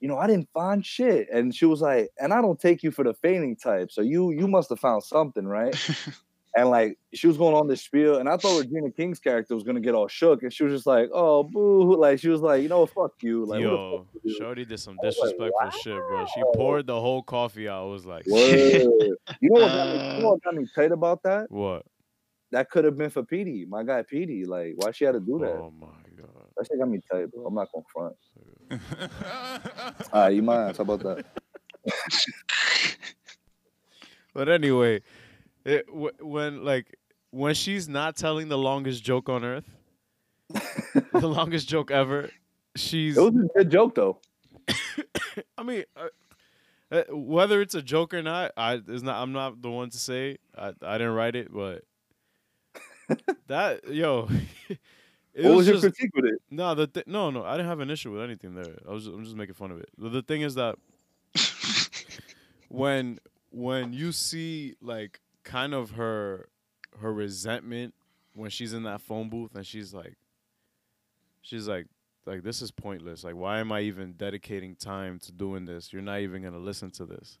You 0.00 0.08
know, 0.08 0.18
I 0.18 0.26
didn't 0.26 0.48
find 0.52 0.84
shit, 0.84 1.28
and 1.32 1.54
she 1.54 1.64
was 1.64 1.80
like, 1.80 2.10
"And 2.18 2.32
I 2.34 2.42
don't 2.42 2.60
take 2.60 2.82
you 2.82 2.90
for 2.90 3.04
the 3.04 3.14
fainting 3.14 3.56
type, 3.56 3.92
so 3.92 4.02
you 4.02 4.32
you 4.32 4.48
must 4.48 4.68
have 4.70 4.80
found 4.80 5.04
something, 5.04 5.46
right?" 5.46 5.74
and 6.54 6.68
like 6.68 6.98
she 7.14 7.26
was 7.26 7.36
going 7.36 7.54
on 7.54 7.66
this 7.66 7.82
spiel, 7.82 8.18
and 8.18 8.28
I 8.28 8.36
thought 8.36 8.60
Regina 8.60 8.90
King's 8.90 9.18
character 9.18 9.54
was 9.54 9.64
gonna 9.64 9.80
get 9.80 9.94
all 9.94 10.08
shook, 10.08 10.42
and 10.42 10.52
she 10.52 10.64
was 10.64 10.72
just 10.72 10.86
like, 10.86 11.08
"Oh, 11.12 11.42
boo!" 11.44 11.96
Like 11.96 12.18
she 12.18 12.28
was 12.28 12.40
like, 12.40 12.62
"You 12.62 12.68
know 12.68 12.80
what? 12.80 12.90
Fuck 12.90 13.12
you!" 13.22 13.46
Like, 13.46 13.64
what 13.64 13.70
the 13.70 13.76
Yo, 13.76 13.98
fuck 13.98 14.22
you? 14.24 14.34
Shorty 14.38 14.64
did 14.64 14.78
some 14.78 14.98
I 15.02 15.06
was 15.06 15.16
like, 15.18 15.30
disrespectful 15.30 15.80
shit, 15.82 15.96
bro. 16.08 16.26
She 16.34 16.42
poured 16.54 16.86
the 16.86 17.00
whole 17.00 17.22
coffee 17.22 17.68
out. 17.68 17.84
I 17.84 17.86
was 17.86 18.04
like, 18.04 18.26
Word. 18.26 18.82
You 19.40 19.50
know 19.50 19.60
what? 19.60 19.68
Got 19.68 19.86
me, 19.86 20.16
you 20.16 20.22
know 20.22 20.28
what 20.30 20.42
got 20.42 20.54
me 20.54 20.64
uh. 20.64 20.80
tight 20.80 20.92
about 20.92 21.22
that? 21.22 21.50
what? 21.50 21.86
That 22.50 22.68
could 22.68 22.84
have 22.84 22.98
been 22.98 23.08
for 23.08 23.22
Petey, 23.22 23.64
my 23.66 23.82
guy 23.82 24.02
Petey. 24.02 24.44
Like, 24.44 24.74
why 24.76 24.90
she 24.90 25.06
had 25.06 25.12
to 25.12 25.20
do 25.20 25.38
that? 25.38 25.52
Oh 25.52 25.72
my 25.78 25.86
god. 26.16 26.28
That 26.56 26.66
shit 26.66 26.78
got 26.78 26.88
me 26.88 27.00
tight, 27.10 27.32
bro. 27.32 27.46
I'm 27.46 27.54
not 27.54 27.68
gonna 27.72 27.84
front. 27.90 28.16
All 30.12 30.22
right, 30.22 30.34
you 30.34 30.42
mind? 30.42 30.76
How 30.76 30.82
about 30.82 31.00
that? 31.00 31.24
But 34.34 34.48
anyway, 34.48 35.02
it, 35.64 35.86
w- 35.86 36.12
when 36.20 36.64
like 36.64 36.96
when 37.30 37.54
she's 37.54 37.88
not 37.88 38.16
telling 38.16 38.48
the 38.48 38.58
longest 38.58 39.02
joke 39.02 39.28
on 39.28 39.44
earth, 39.44 39.68
the 40.50 41.28
longest 41.28 41.68
joke 41.68 41.90
ever, 41.90 42.30
she's. 42.76 43.16
It 43.16 43.20
was 43.20 43.34
a 43.34 43.58
good 43.58 43.70
joke 43.70 43.94
though. 43.94 44.20
I 45.58 45.62
mean, 45.62 45.84
uh, 45.96 46.08
uh, 46.90 47.04
whether 47.10 47.60
it's 47.62 47.74
a 47.74 47.82
joke 47.82 48.12
or 48.12 48.22
not, 48.22 48.52
I 48.56 48.80
is 48.86 49.02
not. 49.02 49.22
I'm 49.22 49.32
not 49.32 49.62
the 49.62 49.70
one 49.70 49.90
to 49.90 49.98
say. 49.98 50.38
I 50.56 50.72
I 50.82 50.98
didn't 50.98 51.14
write 51.14 51.36
it, 51.36 51.52
but 51.52 51.84
that 53.48 53.88
yo. 53.88 54.28
It 55.34 55.46
what 55.46 55.56
was, 55.56 55.66
your 55.66 55.76
just, 55.76 55.96
critique 55.96 56.14
with 56.14 56.26
it? 56.26 56.42
no 56.50 56.74
the 56.74 56.86
th- 56.86 57.06
no 57.06 57.30
no 57.30 57.42
I 57.42 57.52
didn't 57.52 57.68
have 57.68 57.80
an 57.80 57.88
issue 57.88 58.12
with 58.12 58.20
anything 58.20 58.54
there. 58.54 58.76
I 58.86 58.92
was 58.92 59.06
I'm 59.06 59.24
just 59.24 59.34
making 59.34 59.54
fun 59.54 59.70
of 59.70 59.78
it. 59.78 59.88
The, 59.96 60.10
the 60.10 60.20
thing 60.20 60.42
is 60.42 60.56
that 60.56 60.76
when 62.68 63.18
when 63.48 63.94
you 63.94 64.12
see 64.12 64.74
like 64.82 65.21
kind 65.44 65.74
of 65.74 65.92
her 65.92 66.48
her 67.00 67.12
resentment 67.12 67.94
when 68.34 68.50
she's 68.50 68.72
in 68.72 68.82
that 68.84 69.00
phone 69.00 69.28
booth 69.28 69.54
and 69.54 69.66
she's 69.66 69.92
like 69.92 70.16
she's 71.40 71.68
like 71.68 71.86
like 72.26 72.42
this 72.42 72.62
is 72.62 72.70
pointless. 72.70 73.24
Like 73.24 73.34
why 73.34 73.58
am 73.58 73.72
i 73.72 73.80
even 73.80 74.12
dedicating 74.12 74.76
time 74.76 75.18
to 75.20 75.32
doing 75.32 75.64
this? 75.64 75.92
You're 75.92 76.02
not 76.02 76.20
even 76.20 76.42
going 76.42 76.54
to 76.54 76.60
listen 76.60 76.90
to 76.92 77.06
this. 77.06 77.38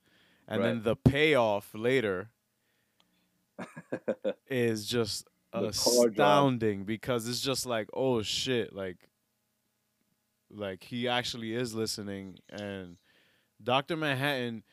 And 0.48 0.62
then 0.62 0.82
the 0.82 0.96
payoff 0.96 1.70
later 1.72 2.30
is 4.50 4.86
just 4.86 5.26
astounding 5.52 6.84
because 6.84 7.28
it's 7.28 7.40
just 7.40 7.66
like 7.66 7.88
oh 7.92 8.22
shit 8.22 8.74
like 8.74 8.96
like 10.50 10.82
he 10.82 11.08
actually 11.08 11.54
is 11.54 11.74
listening. 11.74 12.38
And 12.50 12.96
dr 13.62 13.96
manhattan 13.96 14.64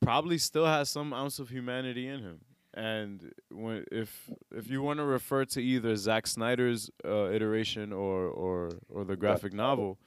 probably 0.00 0.38
still 0.38 0.66
has 0.66 0.88
some 0.88 1.12
ounce 1.12 1.40
of 1.40 1.48
humanity 1.48 2.06
in 2.06 2.20
him 2.20 2.40
and 2.78 3.32
when 3.50 3.84
if 3.90 4.30
if 4.54 4.70
you 4.70 4.82
want 4.82 5.00
to 5.00 5.04
refer 5.04 5.44
to 5.44 5.60
either 5.60 5.96
Zack 5.96 6.28
Snyder's 6.28 6.90
uh, 7.04 7.28
iteration 7.30 7.92
or 7.92 8.26
or 8.28 8.70
or 8.88 9.04
the 9.04 9.16
graphic 9.16 9.52
novel, 9.52 9.98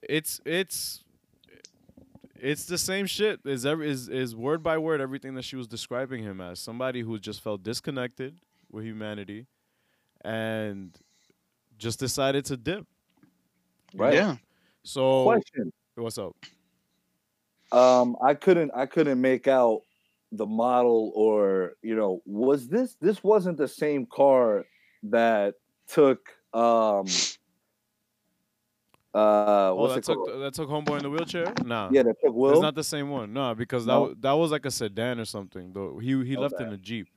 it's 0.00 0.40
it's 0.44 1.02
it's 2.36 2.66
the 2.66 2.78
same 2.78 3.06
shit. 3.06 3.40
Is 3.44 3.66
every 3.66 3.90
is 3.90 4.08
is 4.08 4.36
word 4.36 4.62
by 4.62 4.78
word 4.78 5.00
everything 5.00 5.34
that 5.34 5.42
she 5.42 5.56
was 5.56 5.66
describing 5.66 6.22
him 6.22 6.40
as 6.40 6.60
somebody 6.60 7.00
who 7.00 7.18
just 7.18 7.40
felt 7.40 7.64
disconnected 7.64 8.36
with 8.70 8.84
humanity, 8.84 9.46
and 10.24 10.96
just 11.76 11.98
decided 11.98 12.44
to 12.44 12.56
dip. 12.56 12.86
Right. 13.96 14.14
Yeah. 14.14 14.36
So 14.84 15.24
Question. 15.24 15.72
what's 15.96 16.18
up? 16.18 16.36
Um, 17.72 18.16
I 18.24 18.34
couldn't 18.34 18.70
I 18.76 18.86
couldn't 18.86 19.20
make 19.20 19.48
out 19.48 19.80
the 20.36 20.46
model 20.46 21.12
or 21.14 21.74
you 21.82 21.94
know, 21.96 22.22
was 22.26 22.68
this 22.68 22.96
this 23.00 23.22
wasn't 23.22 23.58
the 23.58 23.68
same 23.68 24.06
car 24.06 24.64
that 25.04 25.54
took 25.88 26.28
um 26.52 27.06
uh 29.14 29.70
Oh, 29.70 29.74
what's 29.76 29.94
that 29.94 30.04
took 30.04 30.24
called? 30.26 30.42
that 30.42 30.54
took 30.54 30.68
homeboy 30.68 30.98
in 30.98 31.02
the 31.04 31.10
wheelchair. 31.10 31.52
Nah, 31.64 31.90
yeah, 31.92 32.02
that 32.02 32.16
took 32.24 32.34
Will. 32.34 32.52
It's 32.52 32.62
not 32.62 32.74
the 32.74 32.84
same 32.84 33.10
one. 33.10 33.32
No, 33.32 33.54
because 33.54 33.86
that 33.86 33.92
No? 33.92 34.02
wa- 34.02 34.14
that 34.18 34.32
was 34.32 34.50
like 34.50 34.66
a 34.66 34.70
sedan 34.70 35.20
or 35.20 35.24
something. 35.24 35.72
Though 35.72 35.98
he 35.98 36.24
he 36.24 36.36
left 36.36 36.60
in 36.60 36.72
a 36.72 36.76
jeep. 36.78 37.08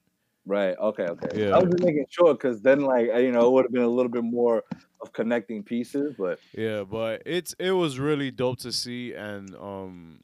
Right. 0.46 0.78
Okay. 0.78 1.04
Okay. 1.04 1.42
Yeah. 1.42 1.56
I 1.56 1.60
was 1.60 1.70
just 1.70 1.84
making 1.84 2.06
sure 2.10 2.34
because 2.34 2.62
then, 2.62 2.82
like, 2.82 3.08
you 3.08 3.32
know, 3.34 3.48
it 3.48 3.52
would 3.52 3.66
have 3.66 3.72
been 3.74 3.82
a 3.82 3.90
little 3.90 4.12
bit 4.12 4.24
more 4.24 4.64
of 5.02 5.12
connecting 5.12 5.62
pieces. 5.64 6.16
But 6.18 6.40
Yeah, 6.54 6.84
but 6.84 7.24
it's 7.26 7.54
it 7.60 7.72
was 7.72 8.00
really 8.00 8.32
dope 8.32 8.60
to 8.60 8.72
see, 8.72 9.14
and 9.14 9.54
um, 9.56 10.22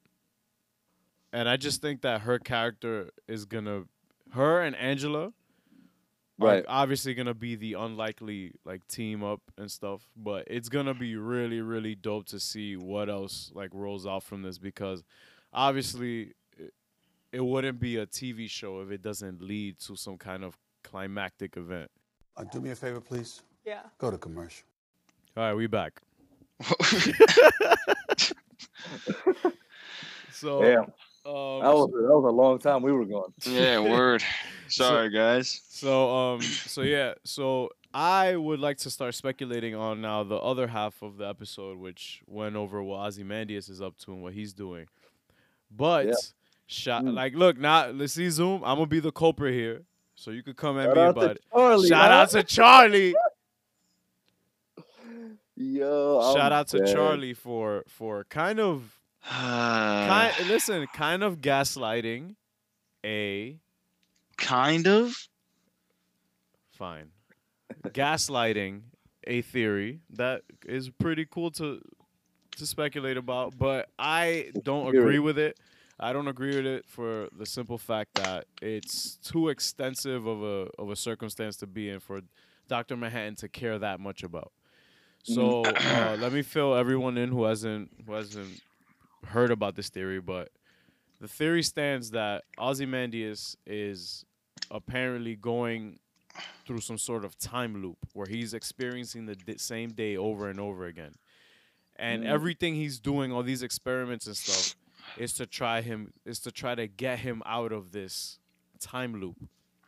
and 1.34 1.50
I 1.50 1.58
just 1.58 1.82
think 1.82 2.02
that 2.04 2.22
her 2.22 2.40
character 2.40 3.10
is 3.28 3.44
gonna, 3.46 3.84
her 4.32 4.62
and 4.62 4.76
Angela, 4.76 5.26
are 5.28 5.32
Right. 6.38 6.66
obviously 6.68 7.14
gonna 7.14 7.34
be 7.34 7.56
the 7.56 7.74
unlikely 7.74 8.54
like 8.66 8.88
team 8.88 9.24
up 9.24 9.42
and 9.58 9.70
stuff. 9.70 10.08
But 10.16 10.46
it's 10.48 10.70
gonna 10.70 10.94
be 10.94 11.16
really 11.16 11.62
really 11.62 11.96
dope 11.96 12.26
to 12.28 12.40
see 12.40 12.76
what 12.78 13.10
else 13.10 13.52
like 13.54 13.70
rolls 13.74 14.06
out 14.08 14.24
from 14.24 14.42
this 14.44 14.58
because, 14.58 15.04
obviously, 15.52 16.34
it, 16.58 16.74
it 17.32 17.42
wouldn't 17.44 17.80
be 17.80 17.98
a 17.98 18.06
TV 18.06 18.50
show 18.50 18.82
if 18.82 18.92
it 18.92 19.02
doesn't 19.02 19.42
lead 19.42 19.80
to 19.80 19.96
some 19.96 20.18
kind 20.18 20.44
of 20.44 20.58
climactic 20.84 21.58
event. 21.58 21.90
Uh, 22.38 22.44
do 22.46 22.62
me 22.62 22.72
a 22.72 22.76
favor, 22.76 23.00
please. 23.02 23.42
Yeah. 23.66 23.82
Go 23.98 24.12
to 24.12 24.18
commercial. 24.18 24.66
All 25.38 25.44
right, 25.44 25.54
we 25.54 25.68
back. 25.68 26.02
So 30.32 30.62
damn, 30.62 30.92
um, 31.26 31.62
that 31.62 31.74
was 31.74 31.90
that 31.92 32.16
was 32.20 32.26
a 32.26 32.36
long 32.36 32.60
time 32.60 32.82
we 32.82 32.92
were 32.92 33.06
gone. 33.06 33.34
yeah. 33.46 33.80
Word. 33.80 34.24
Sorry, 34.68 35.10
guys. 35.10 35.62
So 35.70 36.10
um 36.16 36.42
so 36.42 36.82
yeah, 36.82 37.14
so 37.24 37.70
I 37.94 38.36
would 38.36 38.60
like 38.60 38.78
to 38.80 38.90
start 38.90 39.14
speculating 39.16 39.76
on 39.76 40.02
now 40.02 40.24
the 40.24 40.38
other 40.38 40.68
half 40.68 41.02
of 41.04 41.18
the 41.18 41.28
episode, 41.28 41.78
which 41.78 42.24
went 42.28 42.56
over 42.56 42.82
what 42.84 43.06
Ozymandias 43.08 43.70
is 43.70 43.82
up 43.82 43.98
to 44.00 44.14
and 44.14 44.24
what 44.24 44.34
he's 44.34 44.52
doing. 44.54 44.88
But 45.70 46.08
Yeah. 46.08 46.14
shot 46.68 47.04
Mm. 47.04 47.14
like 47.14 47.36
look 47.36 47.58
now 47.58 47.88
let's 47.90 48.14
see 48.14 48.30
Zoom. 48.30 48.64
I'm 48.64 48.78
gonna 48.78 48.88
be 48.88 49.00
the 49.00 49.12
culprit 49.12 49.54
here. 49.54 49.84
So 50.16 50.32
you 50.32 50.44
could 50.44 50.58
come 50.58 50.78
at 50.80 50.86
Shout 50.88 50.96
me 50.96 51.02
out 51.02 51.10
about 51.18 51.32
it. 51.32 51.42
Charlie. 51.52 51.88
Shout 51.90 52.12
huh? 52.12 52.18
out 52.18 52.30
to 52.32 52.44
Charlie. 52.44 53.16
Yo. 55.56 56.20
I'm 56.20 56.36
Shout 56.36 56.52
out 56.52 56.68
to 56.70 56.80
dead. 56.80 56.94
Charlie 56.94 57.34
for 57.34 57.84
for 57.88 58.24
kind 58.26 58.60
of 58.60 58.93
kind 59.30 60.34
listen, 60.48 60.88
kind 60.94 61.24
of 61.24 61.42
gaslighting 61.42 62.36
a 63.06 63.60
kind 64.38 64.88
of. 64.88 65.16
fine. 66.72 67.10
Gaslighting 67.88 68.82
a 69.26 69.42
theory 69.42 70.02
that 70.12 70.42
is 70.66 70.90
pretty 70.90 71.26
cool 71.30 71.52
to 71.52 71.82
to 72.58 72.66
speculate 72.68 73.18
about, 73.18 73.58
but 73.58 73.90
I 73.98 74.52
don't 74.64 74.96
agree 74.96 75.20
with 75.20 75.40
it. 75.40 75.58
I 76.00 76.14
don't 76.14 76.28
agree 76.28 76.56
with 76.56 76.66
it 76.66 76.86
for 76.86 77.30
the 77.38 77.46
simple 77.46 77.78
fact 77.78 78.16
that 78.16 78.46
it's 78.62 79.16
too 79.18 79.50
extensive 79.50 80.26
of 80.26 80.44
a 80.44 80.70
of 80.78 80.90
a 80.90 80.96
circumstance 80.96 81.58
to 81.58 81.68
be 81.68 81.90
in 81.90 82.00
for 82.00 82.22
Dr. 82.68 82.96
Manhattan 82.98 83.36
to 83.38 83.48
care 83.48 83.78
that 83.80 84.00
much 84.00 84.24
about. 84.24 84.52
So 85.24 85.64
uh, 85.64 86.18
let 86.20 86.34
me 86.34 86.42
fill 86.42 86.76
everyone 86.76 87.18
in 87.18 87.30
who 87.30 87.46
hasn't 87.46 87.92
who 88.06 88.14
hasn't 88.14 88.62
heard 89.26 89.52
about 89.52 89.76
this 89.76 89.90
theory, 89.90 90.20
but 90.20 90.50
the 91.20 91.28
theory 91.28 91.64
stands 91.64 92.12
that 92.12 92.44
Ozymandias 92.58 93.56
is 93.66 94.26
apparently 94.72 95.36
going 95.36 96.00
through 96.66 96.82
some 96.82 96.98
sort 96.98 97.24
of 97.24 97.38
time 97.38 97.82
loop 97.82 97.98
where 98.14 98.28
he's 98.28 98.54
experiencing 98.54 99.26
the 99.26 99.36
di- 99.36 99.58
same 99.58 99.92
day 99.92 100.18
over 100.18 100.50
and 100.50 100.60
over 100.60 100.86
again. 100.86 101.14
And 101.96 102.24
Mm. 102.24 102.28
everything 102.28 102.76
he's 102.76 103.00
doing, 103.00 103.32
all 103.32 103.44
these 103.44 103.62
experiments 103.62 104.26
and 104.26 104.36
stuff, 104.36 104.76
is 105.18 105.34
to 105.36 105.46
try 105.46 105.82
him 105.82 106.12
is 106.26 106.40
to 106.40 106.52
try 106.52 106.74
to 106.74 106.88
get 106.88 107.20
him 107.20 107.44
out 107.46 107.72
of 107.72 107.92
this 107.92 108.40
time 108.80 109.20
loop, 109.22 109.38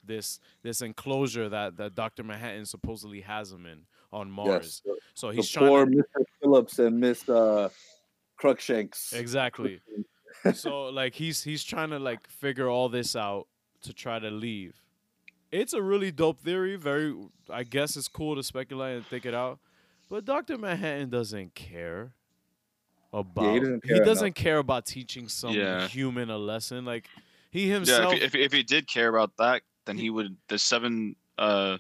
this 0.04 0.40
this 0.62 0.82
enclosure 0.82 1.50
that 1.50 1.78
that 1.78 1.96
Doctor 1.96 2.24
Manhattan 2.24 2.66
supposedly 2.66 3.22
has 3.22 3.52
him 3.52 3.66
in 3.66 3.88
on 4.14 4.30
Mars. 4.30 4.82
Yes. 4.86 4.96
So 5.16 5.30
The 5.30 5.38
he's 5.38 5.50
trying 5.50 5.68
poor 5.68 5.86
to 5.86 5.92
Mr. 5.92 6.26
Phillips 6.42 6.78
and 6.80 7.00
Miss 7.00 7.28
uh, 7.28 7.70
Crookshanks. 8.38 9.14
exactly. 9.14 9.82
so 10.54 10.86
like 10.86 11.14
he's 11.16 11.44
he's 11.44 11.64
trying 11.64 11.90
to 11.92 12.00
like 12.00 12.28
figure 12.28 12.70
all 12.70 12.90
this 12.90 13.16
out 13.16 13.48
to 13.84 13.94
try 13.94 14.20
to 14.20 14.30
leave. 14.30 14.76
It's 15.52 15.74
a 15.74 15.82
really 15.82 16.12
dope 16.12 16.40
theory. 16.40 16.76
Very, 16.76 17.16
I 17.50 17.64
guess 17.64 17.96
it's 17.96 18.08
cool 18.10 18.36
to 18.36 18.44
speculate 18.44 18.98
and 18.98 19.06
think 19.06 19.26
it 19.26 19.34
out. 19.34 19.60
But 20.10 20.26
Doctor 20.26 20.58
Manhattan 20.58 21.10
doesn't 21.10 21.56
care 21.56 22.14
about. 23.14 23.54
he 23.54 23.60
doesn't 23.60 24.06
doesn't, 24.06 24.34
care 24.34 24.44
care, 24.54 24.58
about 24.58 24.86
teaching 24.86 25.28
some 25.30 25.54
Yeah. 25.54 25.88
human 25.88 26.30
a 26.30 26.38
lesson. 26.38 26.84
Like 26.84 27.08
he 27.52 27.68
Yeah, 27.68 27.74
himself. 27.76 28.14
if, 28.16 28.34
he- 28.34 28.42
if, 28.42 28.48
if 28.48 28.52
he 28.54 28.64
did 28.64 28.88
care 28.88 29.08
about 29.08 29.32
that, 29.38 29.62
then 29.86 29.98
he 29.98 30.10
would 30.10 30.36
the 30.50 30.58
seven 30.60 31.16
uh 31.38 31.78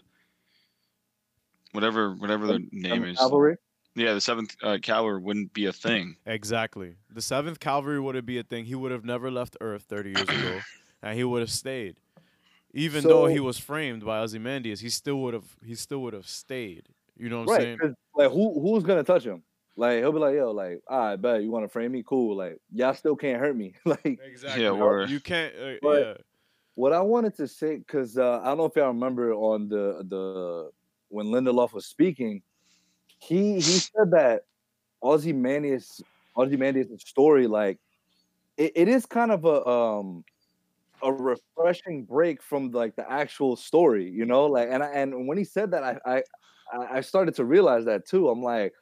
whatever 1.74 2.14
whatever 2.14 2.47
the 2.47 2.66
name 2.72 3.03
is. 3.03 3.18
Kavalry. 3.18 3.58
Yeah, 3.95 4.13
the 4.13 4.21
seventh 4.21 4.55
uh, 4.61 4.77
Kavalry 4.81 5.21
wouldn't 5.21 5.53
be 5.53 5.65
a 5.67 5.73
thing. 5.73 6.17
Exactly. 6.25 6.95
The 7.13 7.21
Seventh 7.21 7.59
Kavalry 7.61 8.03
wouldn't 8.03 8.25
be 8.25 8.37
a 8.39 8.43
thing. 8.43 8.65
He 8.65 8.75
would 8.75 8.91
have 8.91 9.05
never 9.05 9.31
left 9.31 9.55
Earth 9.61 9.83
30 9.83 10.09
years 10.09 10.21
ago, 10.23 10.59
and 11.01 11.17
he 11.17 11.23
would 11.23 11.39
have 11.39 11.49
stayed. 11.51 11.95
Even 12.73 13.03
though 13.05 13.27
he 13.27 13.39
was 13.39 13.57
framed 13.57 14.03
by 14.05 14.19
Ozymandias, 14.19 14.81
he 14.81 14.89
still 14.89 15.21
would 15.21 15.33
have. 15.33 15.45
He 15.65 15.75
still 15.75 15.99
would 16.01 16.13
have 16.13 16.27
stayed. 16.27 16.89
You 17.17 17.29
know 17.29 17.43
what 17.43 17.55
I'm 17.55 17.61
saying? 17.61 17.77
Right. 17.77 17.81
saying? 17.81 17.95
'cause, 17.95 18.23
Like 18.25 18.31
who 18.31 18.59
who's 18.59 18.83
gonna 18.83 19.03
touch 19.03 19.23
him? 19.23 19.43
Like 19.77 19.99
he'll 19.99 20.11
be 20.11 20.19
like, 20.19 20.35
yo, 20.35 20.51
like, 20.51 20.81
I 20.89 21.15
bet 21.15 21.41
you 21.41 21.51
want 21.51 21.63
to 21.63 21.69
frame 21.69 21.93
me, 21.93 22.03
cool. 22.05 22.35
Like 22.35 22.57
y'all 22.73 22.93
still 22.93 23.15
can't 23.15 23.39
hurt 23.39 23.55
me. 23.55 23.75
like 23.85 24.19
Exactly. 24.21 24.63
Yeah, 24.63 24.71
word. 24.71 25.09
You 25.09 25.21
can't. 25.21 25.53
Uh, 25.55 25.73
But- 25.81 26.01
yeah. 26.01 26.13
what 26.75 26.91
I 26.91 26.99
wanted 26.99 27.35
to 27.37 27.47
say, 27.47 27.77
because 27.77 28.17
uh, 28.17 28.41
I 28.41 28.47
don't 28.47 28.57
know 28.57 28.65
if 28.65 28.75
y'all 28.75 28.87
remember 28.89 29.33
on 29.33 29.69
the 29.69 30.03
the 30.09 30.71
when 31.07 31.27
Lindelof 31.27 31.71
was 31.71 31.85
speaking, 31.85 32.41
he 33.26 33.55
he 33.55 33.61
said 33.61 34.11
that 34.11 34.43
Ozymandias 35.01 36.01
Ozymandias' 36.38 37.01
story, 37.05 37.47
like 37.47 37.80
it, 38.57 38.71
it 38.76 38.88
is 38.88 39.05
kind 39.05 39.32
of 39.32 39.45
a 39.45 39.67
um 39.67 40.23
a 41.03 41.11
refreshing 41.11 42.03
break 42.03 42.41
from 42.41 42.71
like 42.71 42.95
the 42.95 43.09
actual 43.11 43.55
story, 43.55 44.09
you 44.09 44.26
know, 44.26 44.45
like 44.45 44.69
and 44.71 44.84
I, 44.84 44.88
and 44.91 45.28
when 45.28 45.38
he 45.38 45.43
said 45.43 45.71
that, 45.71 45.84
I 45.84 45.97
I 46.05 46.23
I 46.97 47.01
started 47.01 47.36
to 47.36 47.45
realize 47.45 47.86
that 47.86 48.07
too. 48.07 48.30
I'm 48.30 48.41
like, 48.41 48.73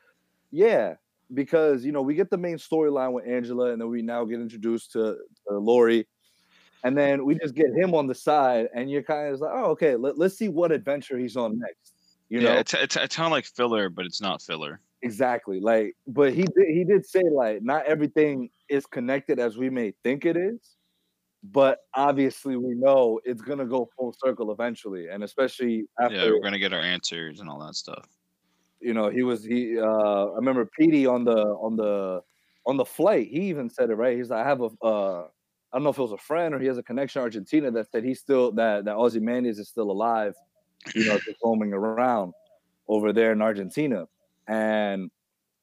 yeah, 0.52 0.96
because 1.34 1.86
you 1.86 1.92
know 1.92 2.02
we 2.02 2.16
get 2.16 2.30
the 2.30 2.38
main 2.38 2.58
storyline 2.58 3.14
with 3.14 3.28
Angela, 3.28 3.72
and 3.72 3.82
then 3.82 3.90
we 3.90 4.02
now 4.02 4.26
get 4.26 4.40
introduced 4.40 4.92
to, 4.94 5.18
to 5.48 5.58
Laurie, 5.58 6.08
and 6.84 6.98
then 6.98 7.26
we 7.26 7.36
just 7.36 7.56
get 7.56 7.74
him 7.76 7.94
on 7.96 8.08
the 8.08 8.16
side, 8.16 8.68
and 8.76 8.90
you're 8.92 9.04
kind 9.04 9.34
of 9.34 9.42
like, 9.42 9.52
oh, 9.54 9.72
okay, 9.72 9.96
let, 9.96 10.18
let's 10.18 10.38
see 10.38 10.50
what 10.50 10.72
adventure 10.72 11.18
he's 11.18 11.38
on 11.38 11.60
next. 11.60 11.93
You 12.34 12.42
yeah, 12.42 12.56
know, 12.56 12.60
it's, 12.60 12.74
it's 12.74 12.96
it's 12.98 13.16
kind 13.16 13.28
of 13.28 13.32
like 13.32 13.46
filler, 13.46 13.90
but 13.90 14.06
it's 14.06 14.22
not 14.22 14.42
filler. 14.42 14.82
exactly. 15.02 15.60
Like, 15.60 15.96
but 16.08 16.34
he 16.34 16.44
did 16.44 16.68
he 16.70 16.84
did 16.84 17.06
say 17.06 17.24
like 17.32 17.62
not 17.62 17.86
everything 17.86 18.50
is 18.70 18.86
connected 18.86 19.40
as 19.40 19.58
we 19.58 19.70
may 19.70 19.94
think 20.04 20.26
it 20.26 20.38
is, 20.38 20.76
but 21.44 21.80
obviously 21.96 22.58
we 22.58 22.76
know 22.76 23.20
it's 23.26 23.42
gonna 23.42 23.66
go 23.68 23.90
full 23.98 24.16
circle 24.24 24.52
eventually, 24.52 25.10
and 25.10 25.24
especially 25.24 25.86
after 26.02 26.16
Yeah, 26.16 26.32
we're 26.32 26.40
gonna 26.42 26.60
get 26.60 26.74
our 26.74 26.82
answers 26.82 27.40
and 27.40 27.50
all 27.50 27.60
that 27.66 27.76
stuff. 27.76 28.08
you 28.82 28.94
know, 28.94 29.10
he 29.10 29.24
was 29.24 29.44
he 29.44 29.80
uh 29.80 29.86
I 30.32 30.36
remember 30.36 30.66
Petey 30.80 31.06
on 31.06 31.24
the 31.26 31.38
on 31.38 31.76
the 31.78 32.22
on 32.66 32.78
the 32.78 32.86
flight, 32.86 33.28
he 33.28 33.50
even 33.50 33.70
said 33.70 33.90
it 33.90 33.96
right. 33.96 34.18
He's 34.18 34.30
like, 34.30 34.46
I 34.46 34.50
have 34.50 34.62
a 34.62 34.70
uh 34.86 35.28
I 35.72 35.78
don't 35.78 35.84
know 35.84 35.90
if 35.90 35.98
it 35.98 36.02
was 36.02 36.12
a 36.12 36.18
friend 36.18 36.54
or 36.54 36.60
he 36.60 36.68
has 36.68 36.78
a 36.78 36.84
connection 36.84 37.20
to 37.20 37.24
Argentina 37.24 37.72
that 37.72 37.90
said 37.92 38.04
he's 38.04 38.20
still 38.20 38.52
that 38.54 38.86
that 38.86 38.96
Ozymandias 38.96 39.60
is 39.60 39.70
still 39.70 39.92
alive, 39.92 40.36
you 40.96 41.06
know, 41.06 41.18
just 41.20 41.38
roaming 41.44 41.74
around 41.74 42.34
over 42.88 43.14
there 43.14 43.32
in 43.32 43.42
Argentina. 43.42 44.08
And 44.48 45.10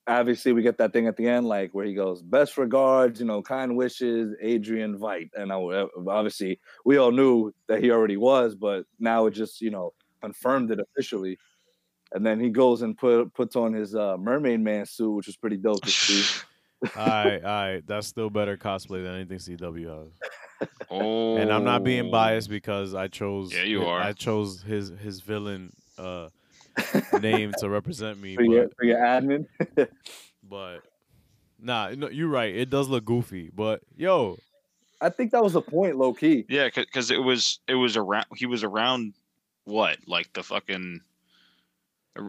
obviously 0.06 0.52
we 0.52 0.62
get 0.62 0.78
that 0.78 0.92
thing 0.92 1.06
at 1.06 1.16
the 1.16 1.28
end, 1.28 1.46
like 1.46 1.72
where 1.72 1.84
he 1.84 1.94
goes, 1.94 2.22
best 2.22 2.58
regards, 2.58 3.20
you 3.20 3.26
know, 3.26 3.42
kind 3.42 3.76
wishes, 3.76 4.34
Adrian 4.40 4.98
Veidt. 4.98 5.30
And 5.34 5.52
I, 5.52 5.86
obviously 6.08 6.60
we 6.84 6.96
all 6.96 7.12
knew 7.12 7.52
that 7.68 7.82
he 7.82 7.90
already 7.90 8.16
was, 8.16 8.54
but 8.54 8.84
now 8.98 9.26
it 9.26 9.32
just, 9.32 9.60
you 9.60 9.70
know, 9.70 9.92
confirmed 10.20 10.70
it 10.70 10.80
officially. 10.80 11.38
And 12.12 12.26
then 12.26 12.40
he 12.40 12.48
goes 12.50 12.82
and 12.82 12.98
put 12.98 13.32
puts 13.34 13.54
on 13.54 13.72
his 13.72 13.94
uh, 13.94 14.16
mermaid 14.16 14.60
man 14.60 14.84
suit, 14.84 15.12
which 15.12 15.26
was 15.26 15.36
pretty 15.36 15.56
dope 15.56 15.82
to 15.82 15.90
see. 15.90 16.24
all 16.96 17.06
right, 17.06 17.44
all 17.44 17.50
right. 17.50 17.86
That's 17.86 18.06
still 18.06 18.30
better 18.30 18.56
cosplay 18.56 19.02
than 19.04 19.14
anything 19.14 19.38
CW 19.38 19.98
has. 20.04 20.68
Oh, 20.90 21.36
And 21.36 21.52
I'm 21.52 21.64
not 21.64 21.84
being 21.84 22.10
biased 22.10 22.48
because 22.50 22.94
I 22.94 23.08
chose. 23.08 23.54
Yeah, 23.54 23.62
you 23.62 23.84
are. 23.84 24.00
I 24.00 24.12
chose 24.12 24.62
his 24.62 24.90
his 25.02 25.20
villain 25.20 25.72
uh, 25.98 26.28
name 27.20 27.52
to 27.58 27.68
represent 27.68 28.20
me. 28.20 28.34
for, 28.36 28.42
your, 28.42 28.64
But 28.68 28.76
for 28.76 28.84
your 28.84 28.98
admin. 28.98 29.46
but 30.48 30.80
nah, 31.60 31.90
no, 31.90 32.08
you're 32.08 32.28
right. 32.28 32.54
It 32.54 32.70
does 32.70 32.88
look 32.88 33.04
goofy, 33.04 33.50
but 33.54 33.80
yo, 33.96 34.36
I 35.00 35.08
think 35.08 35.32
that 35.32 35.42
was 35.42 35.54
the 35.54 35.62
point, 35.62 35.96
low 35.96 36.12
key. 36.12 36.44
Yeah, 36.48 36.68
because 36.74 37.10
it 37.10 37.22
was 37.22 37.60
it 37.68 37.74
was 37.74 37.96
around. 37.96 38.26
He 38.36 38.46
was 38.46 38.64
around 38.64 39.14
what 39.64 39.98
like 40.06 40.32
the 40.32 40.42
fucking 40.42 41.00
ar- 41.00 41.00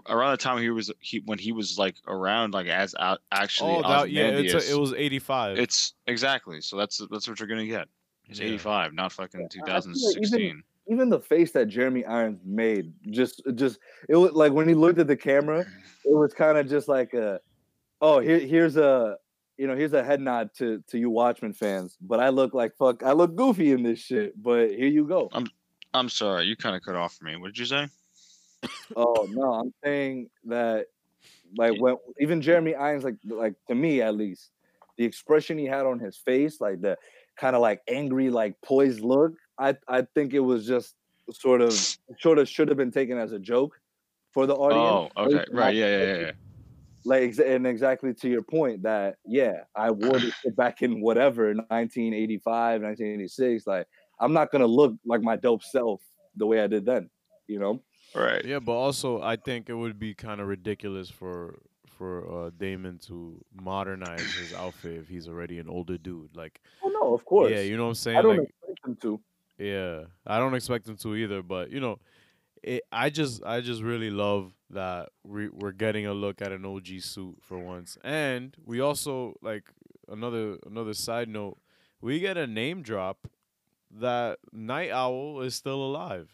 around 0.10 0.32
the 0.32 0.38
time 0.38 0.60
he 0.62 0.70
was 0.70 0.92
he 1.00 1.22
when 1.26 1.40
he 1.40 1.52
was 1.52 1.78
like 1.78 1.96
around 2.08 2.54
like 2.54 2.68
as 2.68 2.94
out 3.00 3.20
actually. 3.32 3.72
oh 3.78 3.82
that, 3.82 4.12
yeah, 4.12 4.28
it's 4.28 4.54
a, 4.54 4.72
it 4.72 4.80
was 4.80 4.94
85. 4.94 5.58
It's 5.58 5.94
exactly 6.08 6.62
so. 6.62 6.78
That's 6.78 7.02
that's 7.10 7.28
what 7.28 7.40
you're 7.40 7.48
gonna 7.50 7.66
get. 7.66 7.88
It's 8.30 8.40
Yeah. 8.40 8.48
85, 8.48 8.94
not 8.94 9.12
fucking 9.12 9.40
I- 9.42 9.44
I 9.44 9.46
like 9.46 9.56
even- 9.56 9.94
2016. 9.94 10.64
Even 10.88 11.10
the 11.10 11.20
face 11.20 11.52
that 11.52 11.68
Jeremy 11.68 12.04
Irons 12.06 12.42
made, 12.44 12.92
just 13.12 13.42
just 13.56 13.80
it 14.10 14.16
was 14.16 14.32
like 14.34 14.52
when 14.52 14.68
he 14.68 14.74
looked 14.74 15.00
at 15.00 15.08
the 15.08 15.16
camera, 15.16 15.60
it 15.62 16.14
was 16.16 16.34
kind 16.34 16.58
of 16.58 16.68
just 16.68 16.88
like 16.88 17.14
a, 17.14 17.40
oh 18.02 18.20
here 18.20 18.40
here's 18.40 18.78
a 18.78 19.16
you 19.58 19.68
know 19.68 19.76
here's 19.76 19.94
a 19.94 20.04
head 20.04 20.20
nod 20.20 20.50
to 20.58 20.84
to 20.88 20.98
you 20.98 21.10
Watchmen 21.10 21.54
fans, 21.54 21.98
but 22.02 22.20
I 22.20 22.30
look 22.30 22.54
like 22.54 22.76
fuck 22.78 23.04
I 23.04 23.12
look 23.14 23.36
goofy 23.36 23.72
in 23.72 23.84
this 23.84 24.00
shit, 24.00 24.34
but 24.42 24.72
here 24.72 24.88
you 24.88 25.06
go. 25.08 25.30
i'm 25.34 25.46
I'm 25.94 26.10
sorry, 26.10 26.46
you 26.46 26.56
kind 26.56 26.76
of 26.76 26.82
cut 26.82 26.96
off 26.96 27.14
for 27.16 27.26
me. 27.26 27.36
What 27.36 27.48
did 27.48 27.60
you 27.60 27.66
say? 27.66 27.88
Oh 28.95 29.28
no, 29.30 29.53
I'm 29.53 29.74
saying 29.84 30.30
that 30.45 30.88
like 31.57 31.80
when 31.80 31.97
even 32.20 32.41
Jeremy 32.41 32.76
Irons, 32.76 33.03
like 33.03 33.16
like 33.26 33.55
to 33.68 33.76
me 33.76 34.01
at 34.01 34.16
least, 34.16 34.51
the 34.97 35.05
expression 35.05 35.57
he 35.57 35.66
had 35.66 35.86
on 35.86 35.99
his 35.99 36.18
face, 36.18 36.62
like 36.62 36.82
the 36.82 36.97
kind 37.38 37.55
of 37.55 37.62
like 37.62 37.82
angry, 37.88 38.30
like 38.30 38.55
poised 38.64 39.01
look, 39.01 39.34
I 39.59 39.76
I 39.88 40.03
think 40.14 40.34
it 40.34 40.39
was 40.39 40.66
just 40.66 40.95
sort 41.32 41.62
of 41.62 41.74
sort 42.20 42.39
of 42.39 42.47
should 42.49 42.68
have 42.68 42.78
been 42.78 42.91
taken 42.91 43.18
as 43.18 43.32
a 43.32 43.39
joke 43.39 43.80
for 44.34 44.45
the 44.45 44.55
audience. 44.55 45.12
Oh, 45.16 45.24
okay, 45.26 45.45
right, 45.51 45.76
yeah, 45.76 45.86
yeah, 45.86 46.05
yeah. 46.05 46.20
yeah. 46.20 46.32
Like 47.03 47.38
and 47.39 47.66
exactly 47.66 48.14
to 48.14 48.30
your 48.30 48.43
point 48.43 48.84
that 48.84 49.16
yeah, 49.26 49.62
I 49.76 49.91
wore 49.91 50.20
this 50.20 50.34
back 50.55 50.84
in 50.84 51.01
whatever 51.01 51.47
1985, 51.47 52.82
1986. 52.82 53.66
Like 53.66 53.88
I'm 54.20 54.34
not 54.34 54.51
gonna 54.51 54.68
look 54.68 54.95
like 55.05 55.22
my 55.22 55.36
dope 55.36 55.64
self 55.64 56.01
the 56.36 56.45
way 56.45 56.62
I 56.62 56.68
did 56.68 56.86
then, 56.86 57.09
you 57.47 57.59
know. 57.59 57.82
Right. 58.14 58.43
yeah, 58.43 58.59
but 58.59 58.74
also 58.74 59.22
I 59.22 59.36
think 59.36 59.70
it 59.70 59.74
would 59.74 59.99
be 59.99 60.14
kind 60.14 60.41
of 60.41 60.47
ridiculous 60.47 61.09
for 61.09 61.59
for 61.88 62.47
uh, 62.47 62.49
Damon 62.57 62.97
to 63.07 63.43
modernize 63.53 64.34
his 64.34 64.53
outfit 64.53 64.97
if 64.97 65.07
he's 65.07 65.28
already 65.28 65.59
an 65.59 65.70
older 65.70 65.97
dude. 65.97 66.36
Like, 66.36 66.59
Oh 66.84 66.89
no, 66.89 67.14
of 67.14 67.24
course. 67.26 67.51
yeah, 67.51 67.62
you 67.62 67.78
know 67.78 67.84
what 67.84 67.89
I'm 67.89 67.95
saying? 67.95 68.18
I 68.18 68.22
don't 68.22 68.38
like, 68.38 68.49
expect 68.68 68.88
him 68.88 68.95
to. 69.01 69.22
Yeah, 69.59 70.03
I 70.26 70.39
don't 70.39 70.55
expect 70.55 70.88
him 70.88 70.97
to 70.97 71.16
either, 71.16 71.43
but 71.43 71.70
you 71.70 71.80
know, 71.80 71.99
it, 72.64 72.84
I 72.91 73.09
just 73.09 73.43
I 73.43 73.62
just 73.62 73.82
really 73.82 74.09
love 74.09 74.51
that 74.72 75.09
we, 75.24 75.49
we're 75.49 75.72
getting 75.72 76.07
a 76.07 76.14
look 76.14 76.41
at 76.41 76.51
an 76.51 76.66
OG 76.66 77.01
suit 77.01 77.38
for 77.41 77.59
once, 77.59 77.97
and 78.03 78.55
we 78.66 78.80
also 78.80 79.36
like 79.41 79.70
another 80.07 80.57
another 80.66 80.93
side 80.93 81.30
note, 81.30 81.57
we 82.01 82.20
get 82.20 82.38
a 82.38 82.47
name 82.47 82.82
drop 82.82 83.28
that 83.91 84.39
Nite 84.51 84.91
Owl 84.91 85.41
is 85.41 85.55
still 85.55 85.84
alive. 85.84 86.34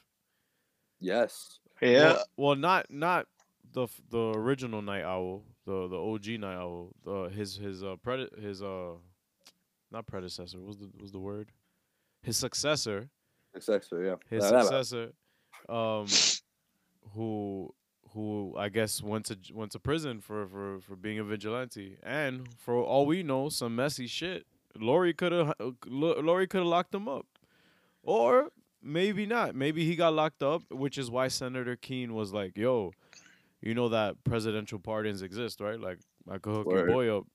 Yes. 1.00 1.60
Yeah. 1.82 2.14
Well, 2.14 2.26
well, 2.38 2.56
not 2.56 2.92
not 2.92 3.28
the 3.74 3.88
the 4.10 4.32
original 4.36 4.82
Nite 4.82 5.04
Owl, 5.06 5.44
the 5.66 5.88
the 5.88 5.98
OG 5.98 6.40
Nite 6.40 6.58
Owl, 6.58 6.92
the 7.04 7.24
his 7.30 7.56
his 7.56 7.84
uh 7.84 7.96
predi- 8.06 8.42
his 8.42 8.62
uh 8.64 8.94
not 9.92 10.06
predecessor. 10.08 10.58
What 10.60 10.68
was 10.68 10.78
the 10.78 10.90
was 11.00 11.12
the 11.12 11.20
word? 11.20 11.52
His 12.24 12.38
successor 12.38 13.10
Successor, 13.54 14.04
yeah. 14.04 14.16
his 14.30 14.50
that- 14.50 14.64
successor, 14.64 15.14
um, 15.70 16.08
who 17.14 17.74
who 18.14 18.56
I 18.58 18.70
guess 18.70 19.02
went 19.02 19.26
to 19.28 19.38
went 19.54 19.72
to 19.74 19.80
prison 19.80 20.20
for 20.22 20.48
for 20.48 20.80
for 20.82 20.96
being 20.96 21.20
a 21.20 21.24
vigilante, 21.24 21.98
and 22.04 22.48
for 22.58 22.76
all 22.76 23.06
we 23.06 23.24
know, 23.24 23.50
some 23.50 23.76
messy 23.76 24.08
shit 24.08 24.46
Laurie 24.80 25.14
could 25.14 25.32
have 25.32 25.54
Laurie 25.88 26.48
could 26.48 26.60
have 26.60 26.68
locked 26.68 26.94
him 26.94 27.08
up, 27.08 27.26
or 28.04 28.52
maybe 28.82 29.26
not. 29.26 29.56
Maybe 29.56 29.86
he 29.86 29.96
got 29.96 30.14
locked 30.14 30.44
up, 30.44 30.64
which 30.72 30.98
is 30.98 31.10
why 31.10 31.28
Senator 31.28 31.76
Keene 31.76 32.14
was 32.14 32.34
like, 32.34 32.58
"Yo, 32.58 32.92
you 33.62 33.74
know 33.74 33.90
that 33.90 34.24
presidential 34.24 34.80
pardons 34.80 35.22
exist, 35.22 35.60
right? 35.60 35.80
Like 35.80 36.00
I 36.30 36.38
could 36.38 36.54
hook 36.54 36.68
your 36.70 36.88
boy 36.88 37.16
up 37.16 37.26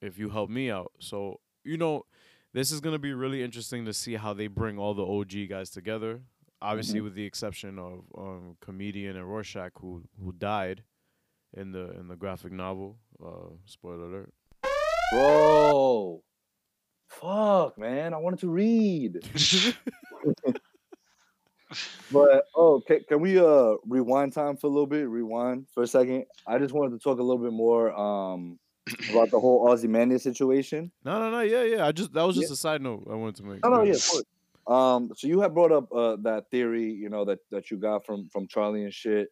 if 0.00 0.18
you 0.18 0.30
help 0.30 0.50
me 0.50 0.70
out." 0.70 0.92
So 0.98 1.40
you 1.64 1.76
know, 1.76 2.04
this 2.52 2.70
is 2.70 2.80
gonna 2.80 2.98
be 2.98 3.12
really 3.12 3.42
interesting 3.42 3.84
to 3.86 3.92
see 3.92 4.14
how 4.14 4.32
they 4.32 4.46
bring 4.46 4.78
all 4.78 4.94
the 4.94 5.06
OG 5.06 5.48
guys 5.48 5.70
together. 5.70 6.22
Obviously, 6.62 7.00
with 7.02 7.14
the 7.14 7.24
exception 7.24 7.78
of 7.78 8.04
um, 8.16 8.56
comedian 8.60 9.16
and 9.16 9.28
Rorschach, 9.28 9.72
who 9.80 10.02
who 10.22 10.32
died 10.32 10.82
in 11.56 11.72
the 11.72 11.90
in 11.98 12.08
the 12.08 12.16
graphic 12.16 12.52
novel. 12.52 12.98
Uh, 13.24 13.50
spoiler 13.64 14.04
alert. 14.04 14.34
Bro. 15.12 16.22
Fuck, 17.08 17.78
man. 17.78 18.12
I 18.12 18.16
wanted 18.16 18.40
to 18.40 18.48
read. 18.48 19.20
But 22.10 22.44
oh, 22.54 22.82
can, 22.86 23.00
can 23.08 23.20
we 23.20 23.38
uh 23.38 23.74
rewind 23.86 24.32
time 24.32 24.56
for 24.56 24.66
a 24.66 24.70
little 24.70 24.86
bit? 24.86 25.08
Rewind 25.08 25.66
for 25.74 25.82
a 25.82 25.86
second. 25.86 26.26
I 26.46 26.58
just 26.58 26.72
wanted 26.74 26.90
to 26.90 26.98
talk 26.98 27.18
a 27.18 27.22
little 27.22 27.42
bit 27.42 27.52
more 27.52 27.92
um 27.98 28.58
about 29.10 29.30
the 29.30 29.40
whole 29.40 29.66
Ozymandias 29.68 30.22
situation. 30.22 30.92
No, 31.04 31.18
no, 31.18 31.30
no. 31.30 31.40
Yeah, 31.40 31.64
yeah. 31.64 31.86
I 31.86 31.92
just 31.92 32.12
that 32.12 32.22
was 32.22 32.36
Yeah. 32.36 32.42
just 32.42 32.52
a 32.52 32.56
side 32.56 32.82
note 32.82 33.08
I 33.10 33.14
wanted 33.14 33.36
to 33.36 33.44
make. 33.44 33.60
Oh 33.64 33.70
no, 33.70 33.82
yeah, 33.82 33.94
of 33.94 34.06
course. 34.06 34.24
Um, 34.66 35.10
so 35.16 35.26
you 35.26 35.40
had 35.40 35.54
brought 35.54 35.72
up 35.72 35.92
uh 35.92 36.16
that 36.22 36.50
theory, 36.50 36.92
you 36.92 37.08
know, 37.08 37.24
that 37.24 37.38
that 37.50 37.70
you 37.70 37.78
got 37.78 38.06
from 38.06 38.28
from 38.28 38.46
Charlie 38.46 38.84
and 38.84 38.92
shit. 38.92 39.28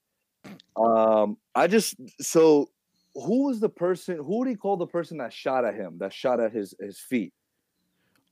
Um, 0.76 1.36
I 1.54 1.66
just 1.66 1.94
so 2.20 2.68
who 3.14 3.44
was 3.46 3.60
the 3.60 3.68
person? 3.68 4.16
Who 4.16 4.38
would 4.38 4.48
he 4.48 4.56
call 4.56 4.78
the 4.78 4.86
person 4.86 5.18
that 5.18 5.32
shot 5.32 5.64
at 5.64 5.74
him? 5.74 5.98
That 5.98 6.12
shot 6.12 6.40
at 6.40 6.52
his 6.52 6.74
his 6.80 6.98
feet? 6.98 7.32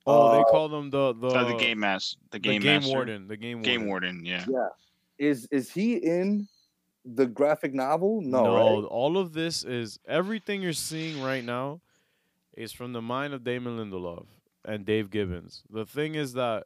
Oh, 0.07 0.33
they 0.33 0.41
Uh, 0.41 0.45
call 0.45 0.69
them 0.69 0.91
the 0.91 1.13
the, 1.15 1.29
Uh, 1.29 1.45
the 1.45 1.57
game 1.57 1.81
master, 1.81 2.19
the 2.31 2.39
game, 2.39 2.53
the 2.55 2.59
game, 2.59 2.63
game 2.63 2.81
master. 2.81 2.95
warden. 2.97 3.29
The 3.29 3.37
game 3.37 3.63
game 3.63 3.87
warden. 3.87 4.17
warden. 4.17 4.25
Yeah. 4.25 4.45
Yeah. 4.49 4.69
Is 5.19 5.47
is 5.51 5.71
he 5.71 5.97
in 5.97 6.49
the 7.05 7.27
graphic 7.27 7.75
novel? 7.75 8.21
No, 8.23 8.45
no, 8.45 8.55
right? 8.81 8.85
all 8.89 9.19
of 9.19 9.33
this 9.33 9.65
is 9.65 9.99
everything 10.07 10.63
you're 10.63 10.73
seeing 10.73 11.23
right 11.23 11.45
now 11.45 11.81
is 12.57 12.73
from 12.73 12.93
the 12.93 13.03
mind 13.03 13.33
of 13.35 13.45
Damon 13.45 13.79
Lindelof 13.79 14.27
and 14.65 14.85
Dave 14.85 15.11
Gibbons. 15.11 15.63
The 15.71 15.87
thing 15.87 16.15
is 16.15 16.33
that 16.35 16.65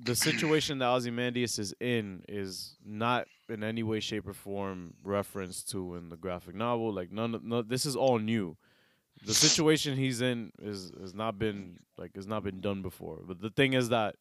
the 0.00 0.14
situation 0.26 0.78
that 0.78 0.88
Ozymandias 0.88 1.58
is 1.58 1.74
in 1.80 2.22
is 2.28 2.76
not 2.84 3.26
in 3.48 3.64
any 3.64 3.82
way, 3.82 3.98
shape, 4.00 4.26
or 4.28 4.32
form 4.32 4.94
referenced 5.02 5.70
to 5.70 5.96
in 5.96 6.08
the 6.08 6.16
graphic 6.16 6.54
novel. 6.54 6.92
Like 6.92 7.10
none, 7.10 7.34
of, 7.34 7.42
no, 7.44 7.62
this 7.62 7.84
is 7.86 7.96
all 7.96 8.18
new. 8.18 8.56
The 9.24 9.34
situation 9.34 9.96
he's 9.96 10.20
in 10.20 10.52
is 10.62 10.92
has 11.00 11.14
not 11.14 11.38
been 11.38 11.78
like 11.96 12.14
has 12.14 12.26
not 12.26 12.42
been 12.44 12.60
done 12.60 12.82
before. 12.82 13.20
But 13.26 13.40
the 13.40 13.50
thing 13.50 13.72
is 13.72 13.88
that 13.88 14.16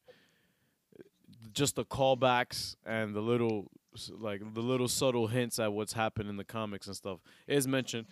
just 1.54 1.76
the 1.76 1.86
callbacks 1.86 2.76
and 2.86 3.16
the 3.16 3.22
little 3.22 3.72
like 4.20 4.41
the 4.54 4.62
little 4.62 4.88
subtle 4.88 5.28
hints 5.28 5.60
at 5.60 5.74
what's 5.74 5.93
happened 5.93 6.30
in 6.30 6.38
the 6.38 6.43
comics 6.43 6.88
and 6.88 6.95
stuff 6.95 7.20
is 7.48 7.68
mentioned 7.68 8.06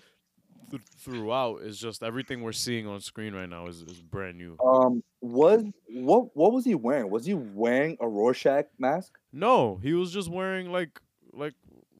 th- 0.71 0.81
throughout. 0.99 1.61
Is 1.61 1.79
just 1.79 2.03
everything 2.03 2.41
we're 2.41 2.51
seeing 2.51 2.87
on 2.87 2.99
screen 3.01 3.33
right 3.33 3.49
now 3.49 3.67
is, 3.67 3.81
is 3.81 4.01
brand 4.01 4.37
new. 4.37 4.57
Um, 4.63 5.03
was 5.21 5.63
what 5.89 6.35
what 6.35 6.53
was 6.53 6.65
he 6.65 6.75
wearing? 6.75 7.09
Was 7.09 7.25
he 7.25 7.33
wearing 7.33 7.97
a 7.99 8.07
Rorschach 8.07 8.65
mask? 8.79 9.13
No, 9.31 9.79
he 9.81 9.93
was 9.93 10.11
just 10.11 10.29
wearing 10.29 10.71
like 10.71 10.99
like 11.33 11.53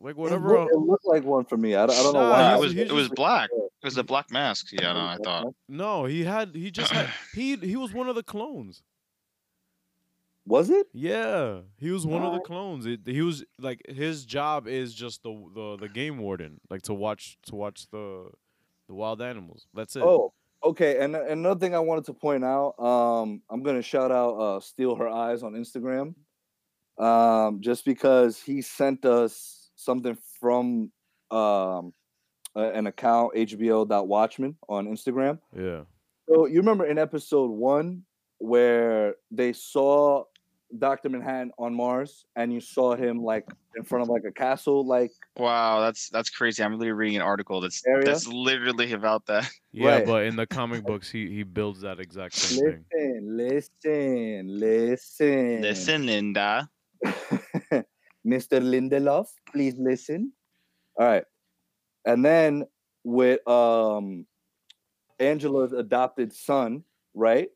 like 0.06 0.16
It, 0.16 0.18
whatever. 0.18 0.48
loo- 0.48 0.60
uh, 0.60 0.66
it 0.68 0.78
looked 0.78 1.06
like 1.06 1.24
one 1.24 1.46
for 1.46 1.58
me. 1.58 1.76
I 1.76 1.86
don't, 1.86 1.98
I 1.98 2.04
don't 2.04 2.14
know 2.14 2.30
why. 2.30 2.56
It 2.56 2.60
was 2.60 2.76
it 2.76 2.92
was 2.92 3.10
black. 3.10 3.50
It 3.54 3.86
was 3.86 3.96
the 3.96 4.04
black 4.04 4.32
mask. 4.32 4.68
Yeah, 4.72 4.94
no, 4.94 5.00
I 5.00 5.18
thought. 5.24 5.54
no, 5.68 6.06
he 6.06 6.24
had 6.24 6.56
he 6.56 6.72
just 6.72 6.92
had 6.92 7.10
he 7.34 7.56
he 7.58 7.76
was 7.76 7.94
one 7.94 8.08
of 8.08 8.16
the 8.16 8.24
clones. 8.24 8.84
Was 10.48 10.70
it? 10.70 10.88
Yeah, 10.94 11.62
he 11.78 11.90
was 11.90 12.06
one 12.06 12.22
of 12.22 12.34
the 12.34 12.40
clones. 12.40 12.86
It, 12.86 13.00
he 13.06 13.24
was 13.24 13.44
like 13.60 13.82
his 13.90 14.26
job 14.26 14.68
is 14.68 14.94
just 14.94 15.24
the 15.24 15.34
the 15.56 15.78
the 15.82 15.90
game 15.90 16.20
warden, 16.20 16.62
like 16.70 16.84
to 16.84 16.94
watch 16.94 17.38
to 17.48 17.56
watch 17.56 17.88
the 17.92 18.30
the 18.88 18.94
wild 18.94 19.22
animals. 19.24 19.66
That's 19.74 19.96
it. 19.96 20.04
Oh, 20.04 20.34
okay. 20.64 21.00
And 21.04 21.16
and 21.16 21.30
another 21.32 21.60
thing 21.60 21.74
I 21.74 21.80
wanted 21.80 22.06
to 22.06 22.14
point 22.14 22.44
out, 22.46 22.80
um, 22.80 23.42
I'm 23.50 23.64
gonna 23.64 23.82
shout 23.82 24.12
out 24.12 24.34
uh 24.36 24.60
Steal 24.60 24.96
Her 24.96 25.10
Eyes 25.10 25.42
on 25.42 25.54
Instagram. 25.54 26.14
Um, 27.04 27.60
just 27.62 27.84
because 27.84 28.40
he 28.40 28.62
sent 28.62 29.04
us 29.04 29.65
something 29.76 30.18
from 30.40 30.92
um 31.32 31.94
a- 32.56 32.72
an 32.74 32.88
account 32.88 33.34
HBO.Watchmen 33.36 34.56
on 34.70 34.88
Instagram. 34.88 35.40
Yeah. 35.56 35.82
So 36.30 36.46
you 36.48 36.60
remember 36.60 36.86
in 36.86 36.98
episode 36.98 37.52
one 37.52 38.04
where 38.40 39.16
they 39.32 39.54
saw 39.54 40.24
Dr. 40.78 41.10
Manhattan 41.10 41.52
on 41.60 41.74
Mars 41.74 42.26
and 42.36 42.52
you 42.52 42.60
saw 42.60 42.96
him 42.96 43.24
like 43.24 43.46
in 43.78 43.84
front 43.84 44.02
of 44.04 44.10
like 44.10 44.24
a 44.28 44.32
castle, 44.32 44.86
like 44.86 45.12
Wow, 45.38 45.82
that's 45.82 46.10
that's 46.10 46.30
crazy. 46.30 46.64
I'm 46.64 46.74
literally 46.74 46.92
reading 46.94 47.18
an 47.18 47.22
article 47.22 47.62
that's 47.62 47.86
Area? 47.86 48.06
that's 48.06 48.28
literally 48.28 48.94
about 48.94 49.26
that. 49.28 49.50
Yeah, 49.72 49.96
Right. 49.98 50.06
but 50.06 50.24
in 50.24 50.38
the 50.38 50.48
comic 50.48 50.86
books, 50.86 51.12
he 51.12 51.28
he 51.30 51.44
builds 51.44 51.82
that 51.82 52.00
exact 52.00 52.34
same 52.36 52.86
thing. 52.92 53.22
listen, 53.36 53.38
listen, 53.38 54.60
listen. 54.60 55.62
Listen, 55.62 56.06
Linda. 56.06 56.70
Mr. 58.26 58.60
Lindelof, 58.62 59.28
please 59.52 59.76
listen. 59.78 60.32
All 61.00 61.08
right. 61.08 61.24
And 62.06 62.24
then 62.26 62.66
with 63.04 63.48
um 63.48 64.26
Angela's 65.20 65.74
adopted 65.74 66.34
son, 66.34 66.84
right? 67.14 67.50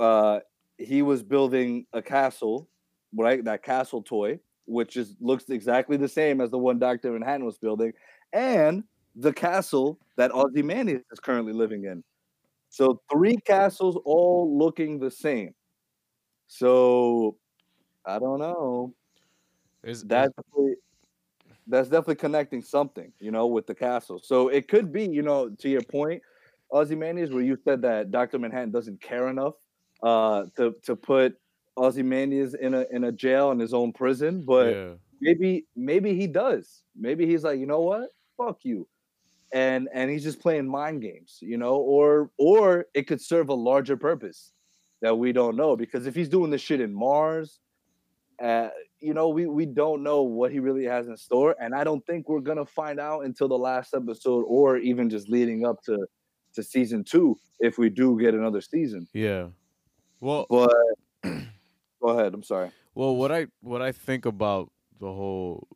Uh 0.00 0.40
he 0.78 1.02
was 1.02 1.22
building 1.22 1.86
a 1.92 2.02
castle, 2.02 2.68
right? 3.16 3.44
That 3.44 3.62
castle 3.64 4.02
toy, 4.02 4.40
which 4.66 4.96
is 4.96 5.16
looks 5.20 5.48
exactly 5.50 5.96
the 5.96 6.08
same 6.08 6.40
as 6.40 6.50
the 6.50 6.58
one 6.58 6.78
Dr. 6.78 7.12
Manhattan 7.12 7.44
was 7.46 7.58
building, 7.58 7.92
and 8.32 8.84
the 9.16 9.32
castle 9.32 9.98
that 10.16 10.32
Ozymandias 10.32 11.02
is 11.12 11.20
currently 11.20 11.52
living 11.52 11.84
in. 11.84 12.04
So 12.70 13.00
three 13.12 13.36
castles 13.38 13.98
all 14.04 14.56
looking 14.58 15.00
the 15.00 15.10
same. 15.10 15.54
So 16.48 17.36
I 18.06 18.18
don't 18.18 18.40
know 18.40 18.94
Is 19.88 20.04
that's 20.04 20.32
definitely, 20.34 20.74
that's 21.66 21.88
definitely 21.88 22.16
connecting 22.16 22.62
something, 22.62 23.12
you 23.18 23.30
know, 23.30 23.46
with 23.46 23.66
the 23.66 23.74
castle. 23.74 24.20
So 24.22 24.48
it 24.48 24.68
could 24.68 24.92
be, 24.92 25.04
you 25.04 25.22
know, 25.22 25.48
to 25.48 25.68
your 25.68 25.82
point, 25.82 26.22
Ozymandias, 26.72 27.30
where 27.30 27.42
you 27.42 27.56
said 27.64 27.82
that 27.82 28.10
Doctor 28.10 28.38
Manhattan 28.38 28.70
doesn't 28.70 29.00
care 29.00 29.28
enough 29.28 29.54
uh, 30.02 30.44
to 30.56 30.74
to 30.82 30.96
put 30.96 31.38
Ozymandias 31.76 32.54
in 32.54 32.74
a 32.74 32.86
in 32.90 33.04
a 33.04 33.12
jail 33.12 33.50
in 33.50 33.58
his 33.58 33.72
own 33.72 33.92
prison, 33.92 34.44
but 34.46 34.74
yeah. 34.74 34.90
maybe 35.20 35.66
maybe 35.76 36.14
he 36.14 36.26
does. 36.26 36.82
Maybe 36.96 37.26
he's 37.26 37.44
like, 37.44 37.58
you 37.58 37.66
know 37.66 37.80
what, 37.80 38.10
fuck 38.36 38.58
you, 38.64 38.86
and 39.52 39.88
and 39.92 40.10
he's 40.10 40.24
just 40.24 40.40
playing 40.40 40.68
mind 40.68 41.02
games, 41.02 41.38
you 41.40 41.56
know, 41.56 41.76
or 41.76 42.30
or 42.38 42.86
it 42.94 43.06
could 43.06 43.20
serve 43.20 43.48
a 43.48 43.54
larger 43.54 43.96
purpose 43.96 44.52
that 45.00 45.16
we 45.16 45.32
don't 45.32 45.56
know 45.56 45.76
because 45.76 46.06
if 46.06 46.14
he's 46.14 46.28
doing 46.28 46.50
this 46.50 46.60
shit 46.60 46.80
in 46.80 46.92
Mars, 46.92 47.60
uh, 48.42 48.68
you 49.00 49.14
know, 49.14 49.28
we 49.28 49.46
we 49.46 49.66
don't 49.66 50.02
know 50.02 50.22
what 50.22 50.52
he 50.52 50.58
really 50.60 50.84
has 50.84 51.08
in 51.08 51.16
store, 51.16 51.56
and 51.60 51.74
I 51.74 51.84
don't 51.84 52.04
think 52.06 52.28
we're 52.28 52.40
gonna 52.40 52.66
find 52.66 53.00
out 53.00 53.24
until 53.24 53.48
the 53.48 53.58
last 53.58 53.94
episode, 53.94 54.44
or 54.46 54.76
even 54.78 55.10
just 55.10 55.28
leading 55.28 55.64
up 55.66 55.82
to 55.84 56.06
to 56.54 56.62
season 56.62 57.04
two, 57.04 57.36
if 57.60 57.78
we 57.78 57.88
do 57.90 58.18
get 58.18 58.34
another 58.34 58.60
season. 58.60 59.06
Yeah. 59.12 59.48
Well, 60.20 60.46
But 60.50 60.72
go 62.02 62.08
ahead. 62.08 62.34
I'm 62.34 62.42
sorry. 62.42 62.70
well, 62.94 63.14
what 63.16 63.30
I 63.30 63.46
what 63.60 63.82
I 63.82 63.92
think 63.92 64.26
about 64.26 64.70
the 64.98 65.12
whole 65.12 65.68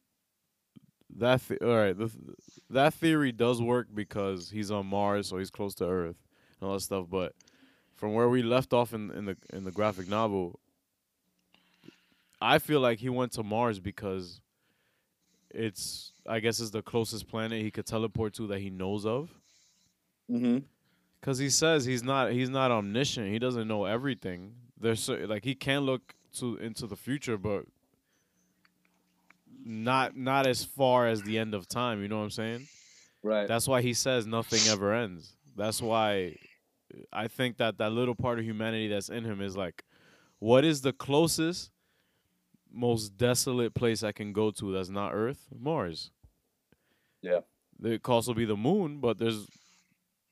that 1.17 1.41
th- 1.47 1.61
all 1.61 1.77
right, 1.77 1.97
the, 1.97 2.11
that 2.71 2.95
theory 2.95 3.33
does 3.33 3.61
work 3.61 3.89
because 3.93 4.51
he's 4.51 4.71
on 4.71 4.87
Mars, 4.87 5.29
so 5.29 5.37
he's 5.39 5.51
close 5.51 5.75
to 5.77 5.87
Earth 5.87 6.17
and 6.61 6.69
all 6.69 6.75
that 6.75 6.81
stuff. 6.81 7.07
But 7.11 7.35
from 7.95 8.15
where 8.15 8.29
we 8.29 8.43
left 8.43 8.73
off 8.73 8.95
in 8.95 9.11
in 9.11 9.27
the 9.27 9.37
in 9.53 9.65
the 9.65 9.71
graphic 9.73 10.09
novel, 10.09 10.59
I 12.43 12.59
feel 12.59 12.81
like 12.81 12.99
he 12.99 13.09
went 13.09 13.33
to 13.33 13.43
Mars 13.43 13.81
because 13.81 14.41
it's 15.51 16.13
I 16.27 16.41
guess 16.41 16.61
is 16.61 16.71
the 16.71 16.83
closest 16.83 17.29
planet 17.29 17.63
he 17.63 17.71
could 17.71 17.87
teleport 17.87 18.35
to 18.35 18.47
that 18.49 18.61
he 18.61 18.71
knows 18.71 19.07
of. 19.07 19.31
Mm-hmm. 20.31 20.59
Cause 21.21 21.39
he 21.39 21.51
says 21.51 21.85
he's 21.85 22.03
not 22.03 22.33
he's 22.33 22.51
not 22.51 22.71
omniscient. 22.71 23.29
He 23.29 23.39
doesn't 23.39 23.69
know 23.69 23.85
everything. 23.85 24.55
There's 24.81 25.01
cer- 25.01 25.27
like 25.27 25.45
he 25.45 25.55
can 25.55 25.83
look 25.83 26.15
to 26.39 26.57
into 26.57 26.87
the 26.87 26.97
future, 26.97 27.39
but 27.39 27.65
not 29.65 30.17
not 30.17 30.47
as 30.47 30.65
far 30.65 31.07
as 31.07 31.23
the 31.23 31.39
end 31.39 31.55
of 31.55 31.69
time. 31.69 32.03
You 32.03 32.09
know 32.09 32.19
what 32.19 32.25
I'm 32.25 32.31
saying? 32.31 32.67
Right. 33.23 33.47
That's 33.47 33.69
why 33.69 33.83
he 33.83 33.95
says 33.95 34.27
nothing 34.27 34.61
ever 34.69 34.93
ends. 34.93 35.37
That's 35.57 35.81
why 35.81 36.37
I 37.13 37.29
think 37.29 37.59
that 37.59 37.79
that 37.79 37.93
little 37.93 38.15
part 38.15 38.39
of 38.39 38.45
humanity 38.45 38.89
that's 38.89 39.09
in 39.09 39.25
him 39.25 39.41
is 39.41 39.57
like, 39.57 39.85
what 40.39 40.65
is 40.65 40.81
the 40.81 40.93
closest, 40.93 41.71
most 42.73 43.17
desolate 43.17 43.75
place 43.75 44.03
I 44.03 44.13
can 44.13 44.33
go 44.33 44.51
to 44.53 44.73
that's 44.73 44.89
not 44.89 45.13
Earth? 45.15 45.49
Mars. 45.59 46.11
Yeah. 47.23 47.41
It 47.83 48.03
could 48.03 48.13
also 48.13 48.35
be 48.35 48.45
the 48.45 48.57
moon, 48.57 48.99
but 48.99 49.19
there's 49.19 49.47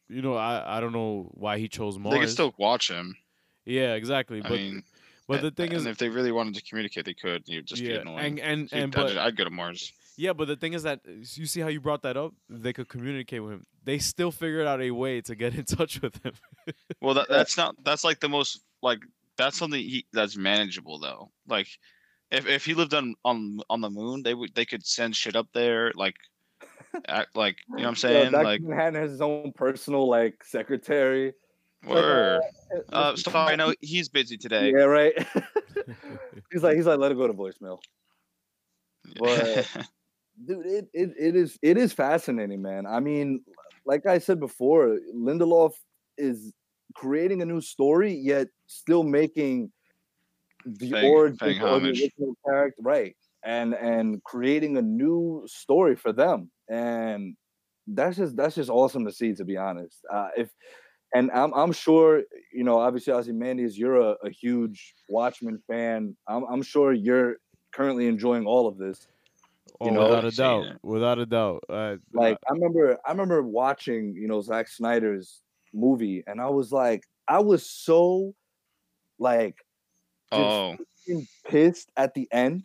you 0.08 0.22
know, 0.22 0.34
I 0.34 0.78
I 0.78 0.80
don't 0.80 0.92
know 0.92 1.30
why 1.34 1.58
he 1.58 1.68
chose 1.68 1.98
Mars. 1.98 2.14
They 2.14 2.20
could 2.20 2.30
still 2.30 2.54
watch 2.58 2.90
him. 2.90 3.16
yeah, 3.64 3.94
exactly. 3.94 4.38
I 4.38 4.48
But 4.48 4.50
mean, 4.52 4.82
but 5.28 5.40
the 5.40 5.48
a- 5.48 5.50
thing 5.52 5.72
is, 5.72 5.82
and 5.82 5.90
if 5.92 5.98
they 5.98 6.08
really 6.08 6.32
wanted 6.32 6.54
to 6.56 6.62
communicate, 6.62 7.04
they 7.04 7.14
could. 7.14 7.42
You'd 7.46 7.66
just 7.66 7.80
yeah, 7.82 7.92
get 7.92 8.00
annoying. 8.02 8.40
and 8.40 8.60
and 8.60 8.70
So 8.70 8.76
and 8.76 8.94
I'd, 8.96 9.02
but 9.14 9.18
I'd 9.18 9.36
go 9.36 9.44
to 9.44 9.50
Mars. 9.50 9.92
yeah, 10.16 10.32
but 10.32 10.46
the 10.48 10.56
thing 10.56 10.72
is 10.72 10.82
that 10.84 11.00
you 11.06 11.46
see 11.46 11.60
how 11.60 11.68
you 11.68 11.80
brought 11.80 12.02
that 12.02 12.16
up. 12.16 12.34
They 12.48 12.72
could 12.72 12.88
communicate 12.88 13.42
with 13.42 13.52
him. 13.52 13.66
They 13.84 13.98
still 13.98 14.30
figured 14.32 14.66
out 14.66 14.80
a 14.82 14.90
way 14.90 15.20
to 15.22 15.34
get 15.34 15.54
in 15.58 15.64
touch 15.64 16.02
with 16.02 16.22
him. 16.24 16.32
Well, 17.00 17.14
that, 17.14 17.28
that's 17.28 17.56
not. 17.56 17.76
That's 17.84 18.04
like 18.04 18.18
the 18.20 18.28
most 18.28 18.60
like 18.82 19.00
that's 19.36 19.56
something 19.58 19.80
he, 19.80 20.06
that's 20.12 20.36
manageable 20.36 20.98
though. 20.98 21.30
Like, 21.48 21.68
if 22.30 22.46
if 22.46 22.64
he 22.64 22.74
lived 22.74 22.94
on 22.94 23.14
on 23.24 23.60
on 23.68 23.80
the 23.80 23.90
moon, 23.90 24.22
they 24.22 24.34
would 24.34 24.54
they 24.54 24.64
could 24.64 24.86
send 24.86 25.16
shit 25.16 25.36
up 25.36 25.48
there. 25.52 25.92
Like, 25.94 26.16
act, 27.08 27.36
like 27.36 27.56
you 27.70 27.76
know 27.76 27.82
what 27.82 27.88
I'm 27.88 27.96
saying? 27.96 28.32
Dr. 28.32 28.44
like, 28.44 28.60
Manhattan 28.62 28.94
has 28.94 29.10
his 29.10 29.20
own 29.20 29.52
personal 29.54 30.08
like 30.08 30.42
secretary. 30.44 31.32
word. 31.86 32.42
Uh, 32.92 33.12
Mr. 33.12 33.30
so 33.32 33.38
I 33.38 33.56
know 33.56 33.74
he's 33.80 34.08
busy 34.08 34.36
today. 34.36 34.70
Yeah, 34.70 34.84
right. 34.84 35.14
he's 36.52 36.62
like 36.62 36.76
he's 36.76 36.86
like 36.86 36.98
let 36.98 37.12
it 37.12 37.18
go 37.18 37.26
to 37.26 37.34
voicemail. 37.34 37.78
But- 39.18 39.66
dude 40.46 40.64
it, 40.66 40.88
it 40.94 41.10
it 41.18 41.36
is 41.36 41.58
it 41.60 41.76
is 41.76 41.92
fascinating 41.92 42.62
man 42.62 42.86
i 42.86 42.98
mean 42.98 43.42
like 43.84 44.06
i 44.06 44.18
said 44.18 44.40
before 44.40 44.98
lindelof 45.14 45.72
is 46.16 46.52
creating 46.94 47.42
a 47.42 47.44
new 47.44 47.60
story 47.60 48.12
yet 48.14 48.48
still 48.66 49.02
making 49.02 49.70
the 50.64 50.90
Paying- 50.90 51.12
origin 51.14 51.38
paying 51.38 51.62
of 51.62 51.82
the 51.82 51.88
original 51.88 52.34
character 52.46 52.82
right 52.82 53.16
and 53.44 53.74
and 53.74 54.22
creating 54.24 54.76
a 54.76 54.82
new 54.82 55.42
story 55.46 55.96
for 55.96 56.12
them 56.12 56.50
and 56.68 57.36
that's 57.88 58.16
just 58.16 58.36
that's 58.36 58.54
just 58.54 58.70
awesome 58.70 59.04
to 59.04 59.12
see 59.12 59.32
to 59.34 59.44
be 59.44 59.56
honest. 59.56 59.98
Uh 60.12 60.28
if 60.36 60.50
and 61.14 61.30
i'm 61.32 61.52
i'm 61.54 61.72
sure 61.72 62.22
you 62.52 62.62
know 62.62 62.78
obviously 62.78 63.12
ozymandias 63.12 63.76
you're 63.76 63.96
a, 64.00 64.14
a 64.24 64.30
huge 64.30 64.94
watchmen 65.08 65.58
fan. 65.66 66.16
I'm 66.28 66.44
i'm 66.44 66.62
sure 66.62 66.92
you're 66.92 67.36
currently 67.72 68.06
enjoying 68.06 68.46
all 68.46 68.68
of 68.68 68.76
this 68.78 69.08
oh, 69.80 69.86
You 69.86 69.92
know, 69.92 70.02
without 70.02 70.24
a 70.24 70.26
I've 70.26 70.34
seen 70.34 70.44
doubt, 70.44 70.76
without 70.82 71.18
a 71.18 71.26
doubt. 71.26 71.64
Uh, 71.68 71.96
like 72.12 72.38
I 72.48 72.52
remember 72.52 72.98
I 73.06 73.10
remember 73.10 73.42
watching, 73.42 74.14
you 74.14 74.28
know, 74.28 74.40
Zack 74.42 74.68
Snyder's 74.68 75.40
movie 75.72 76.22
and 76.26 76.40
I 76.40 76.48
was 76.48 76.70
like 76.72 77.02
I 77.26 77.38
was 77.40 77.68
so 77.68 78.34
like 79.18 79.54
just 79.54 79.69
oh, 80.32 80.76
pissed 81.46 81.90
at 81.96 82.14
the 82.14 82.28
end. 82.32 82.64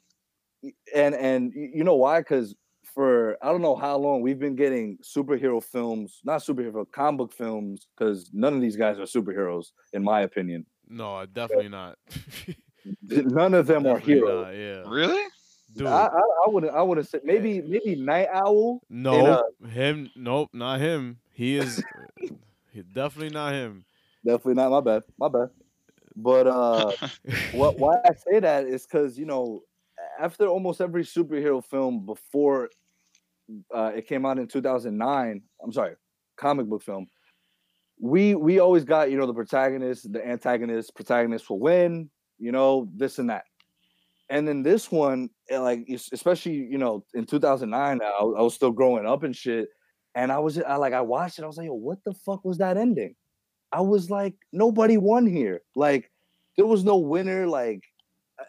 And 0.93 1.15
and 1.15 1.53
you 1.53 1.83
know 1.83 1.95
why? 1.95 2.23
Cuz 2.23 2.55
for 2.83 3.37
I 3.41 3.51
don't 3.51 3.61
know 3.61 3.75
how 3.75 3.97
long 3.97 4.21
we've 4.21 4.39
been 4.39 4.55
getting 4.55 4.97
superhero 5.03 5.63
films, 5.63 6.21
not 6.23 6.41
superhero 6.41 6.89
comic 6.91 7.17
book 7.17 7.33
films 7.33 7.87
cuz 7.97 8.31
none 8.33 8.53
of 8.53 8.61
these 8.61 8.75
guys 8.75 8.97
are 8.99 9.03
superheroes 9.03 9.71
in 9.93 10.03
my 10.03 10.21
opinion. 10.21 10.65
no, 10.87 11.25
definitely 11.25 11.69
not. 11.69 11.97
None 13.09 13.55
of 13.55 13.65
them 13.65 13.87
are 13.87 13.97
heroes. 13.97 14.45
not, 14.45 14.55
yeah, 14.55 14.83
really? 14.87 15.23
dude. 15.75 15.87
I, 15.87 16.07
I, 16.07 16.21
I 16.45 16.49
would 16.49 16.69
I 16.69 16.81
would 16.81 16.97
have 16.97 17.07
said 17.07 17.21
maybe 17.23 17.61
maybe 17.61 17.95
Nite 17.95 18.29
Owl. 18.33 18.81
Uh, 18.83 18.85
no, 18.89 19.43
him. 19.69 20.09
Nope, 20.15 20.49
not 20.53 20.79
him. 20.79 21.19
He 21.33 21.57
is. 21.57 21.83
he, 22.71 22.81
definitely 22.81 23.33
not 23.33 23.53
him. 23.53 23.85
Definitely 24.25 24.55
not 24.55 24.71
my 24.71 24.81
bad. 24.81 25.03
My 25.19 25.27
bad. 25.27 25.49
But 26.15 26.47
uh 26.47 26.91
what 27.51 27.79
why 27.79 27.97
I 28.05 28.13
say 28.13 28.39
that 28.39 28.67
is 28.67 28.85
because 28.85 29.17
you 29.17 29.25
know 29.25 29.61
after 30.19 30.47
almost 30.47 30.81
every 30.81 31.03
superhero 31.03 31.63
film 31.63 32.05
before 32.05 32.69
uh, 33.73 33.91
it 33.95 34.07
came 34.07 34.25
out 34.25 34.39
in 34.39 34.47
2009 34.47 35.41
i'm 35.63 35.71
sorry 35.71 35.93
comic 36.35 36.65
book 36.67 36.81
film 36.81 37.05
we 37.99 38.35
we 38.35 38.59
always 38.59 38.83
got 38.83 39.11
you 39.11 39.17
know 39.17 39.27
the 39.27 39.33
protagonist 39.33 40.11
the 40.11 40.25
antagonist 40.27 40.95
protagonist 40.95 41.49
will 41.49 41.59
win 41.59 42.09
you 42.37 42.51
know 42.51 42.89
this 42.95 43.19
and 43.19 43.29
that. 43.29 43.43
And 44.29 44.47
then 44.47 44.63
this 44.63 44.91
one 44.91 45.29
like 45.51 45.85
es- 45.89 46.09
especially 46.11 46.53
you 46.53 46.77
know 46.77 47.05
in 47.13 47.25
2009 47.25 48.01
I, 48.01 48.05
I 48.05 48.41
was 48.41 48.55
still 48.55 48.71
growing 48.71 49.05
up 49.05 49.23
and 49.23 49.35
shit 49.35 49.69
and 50.15 50.31
i 50.31 50.39
was 50.39 50.59
I, 50.59 50.75
like 50.77 50.93
i 50.93 51.01
watched 51.01 51.37
it 51.37 51.43
i 51.43 51.47
was 51.47 51.57
like 51.57 51.67
Yo, 51.67 51.73
what 51.73 51.99
the 52.03 52.13
fuck 52.25 52.43
was 52.43 52.57
that 52.57 52.75
ending 52.75 53.15
i 53.79 53.81
was 53.81 54.09
like 54.09 54.35
nobody 54.63 54.97
won 54.97 55.25
here. 55.27 55.57
Like 55.75 56.03
there 56.55 56.65
was 56.73 56.83
no 56.91 56.97
winner 57.13 57.41
like 57.59 57.83
uh, 58.41 58.43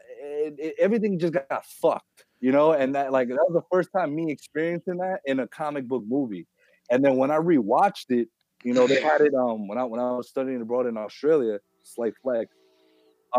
it, 0.46 0.54
it- 0.66 0.74
everything 0.86 1.18
just 1.18 1.32
got 1.34 1.64
fucked 1.82 2.20
you 2.40 2.52
know 2.56 2.68
and 2.80 2.94
that 2.96 3.10
like 3.16 3.28
that 3.28 3.46
was 3.48 3.54
the 3.60 3.66
first 3.74 3.90
time 3.96 4.14
me 4.14 4.30
experiencing 4.30 4.98
that 5.04 5.18
in 5.24 5.40
a 5.40 5.48
comic 5.48 5.84
book 5.92 6.04
movie. 6.06 6.46
And 6.90 7.04
then 7.04 7.16
when 7.20 7.30
i 7.36 7.38
rewatched 7.52 8.10
it 8.10 8.28
you 8.64 8.72
know 8.76 8.86
they 8.86 9.00
had 9.10 9.20
it 9.28 9.34
um 9.34 9.68
when 9.68 9.78
i 9.78 9.84
when 9.84 10.00
i 10.00 10.10
was 10.18 10.28
studying 10.28 10.60
abroad 10.62 10.86
in 10.86 10.96
australia 10.96 11.58
slight 11.82 12.14
flex 12.22 12.46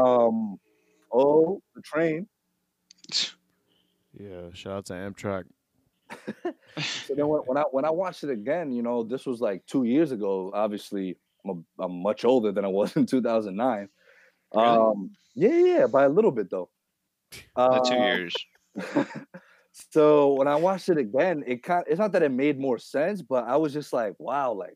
um 0.04 0.58
oh 1.12 1.62
the 1.76 1.82
train. 1.92 2.28
Yeah, 4.20 4.50
shout 4.54 4.74
out 4.74 4.86
to 4.88 4.94
Amtrak. 4.94 5.46
so 7.06 7.14
then 7.16 7.28
when, 7.28 7.42
when 7.48 7.58
i 7.58 7.64
when 7.76 7.86
i 7.86 7.90
watched 7.90 8.24
it 8.24 8.30
again 8.30 8.72
you 8.72 8.82
know 8.82 9.04
this 9.04 9.26
was 9.26 9.42
like 9.42 9.66
two 9.66 9.84
years 9.84 10.12
ago 10.12 10.52
obviously 10.54 11.18
i'm, 11.50 11.66
a, 11.80 11.84
I'm 11.84 12.02
much 12.02 12.26
older 12.26 12.52
than 12.52 12.66
i 12.66 12.70
was 12.70 12.96
in 12.98 13.06
2009 13.06 13.90
Really? 14.54 14.92
um 14.92 15.12
yeah 15.36 15.58
yeah 15.60 15.88
by 15.88 16.06
a 16.06 16.10
little 16.10 16.32
bit 16.32 16.50
though 16.50 16.70
The 17.72 17.80
two 17.82 17.96
Uh, 17.96 17.98
years. 17.98 18.34
so 19.72 20.34
when 20.34 20.48
I 20.48 20.56
watched 20.56 20.90
it 20.90 20.98
again, 20.98 21.44
it 21.48 21.64
kind 21.64 21.84
it's 21.88 22.00
not 22.00 22.12
that 22.14 22.24
it 22.24 22.32
made 22.32 22.60
more 22.60 22.78
sense, 22.78 23.22
but 23.22 23.46
I 23.46 23.58
was 23.58 23.74
just 23.74 23.94
like, 23.94 24.16
wow, 24.20 24.54
like 24.54 24.76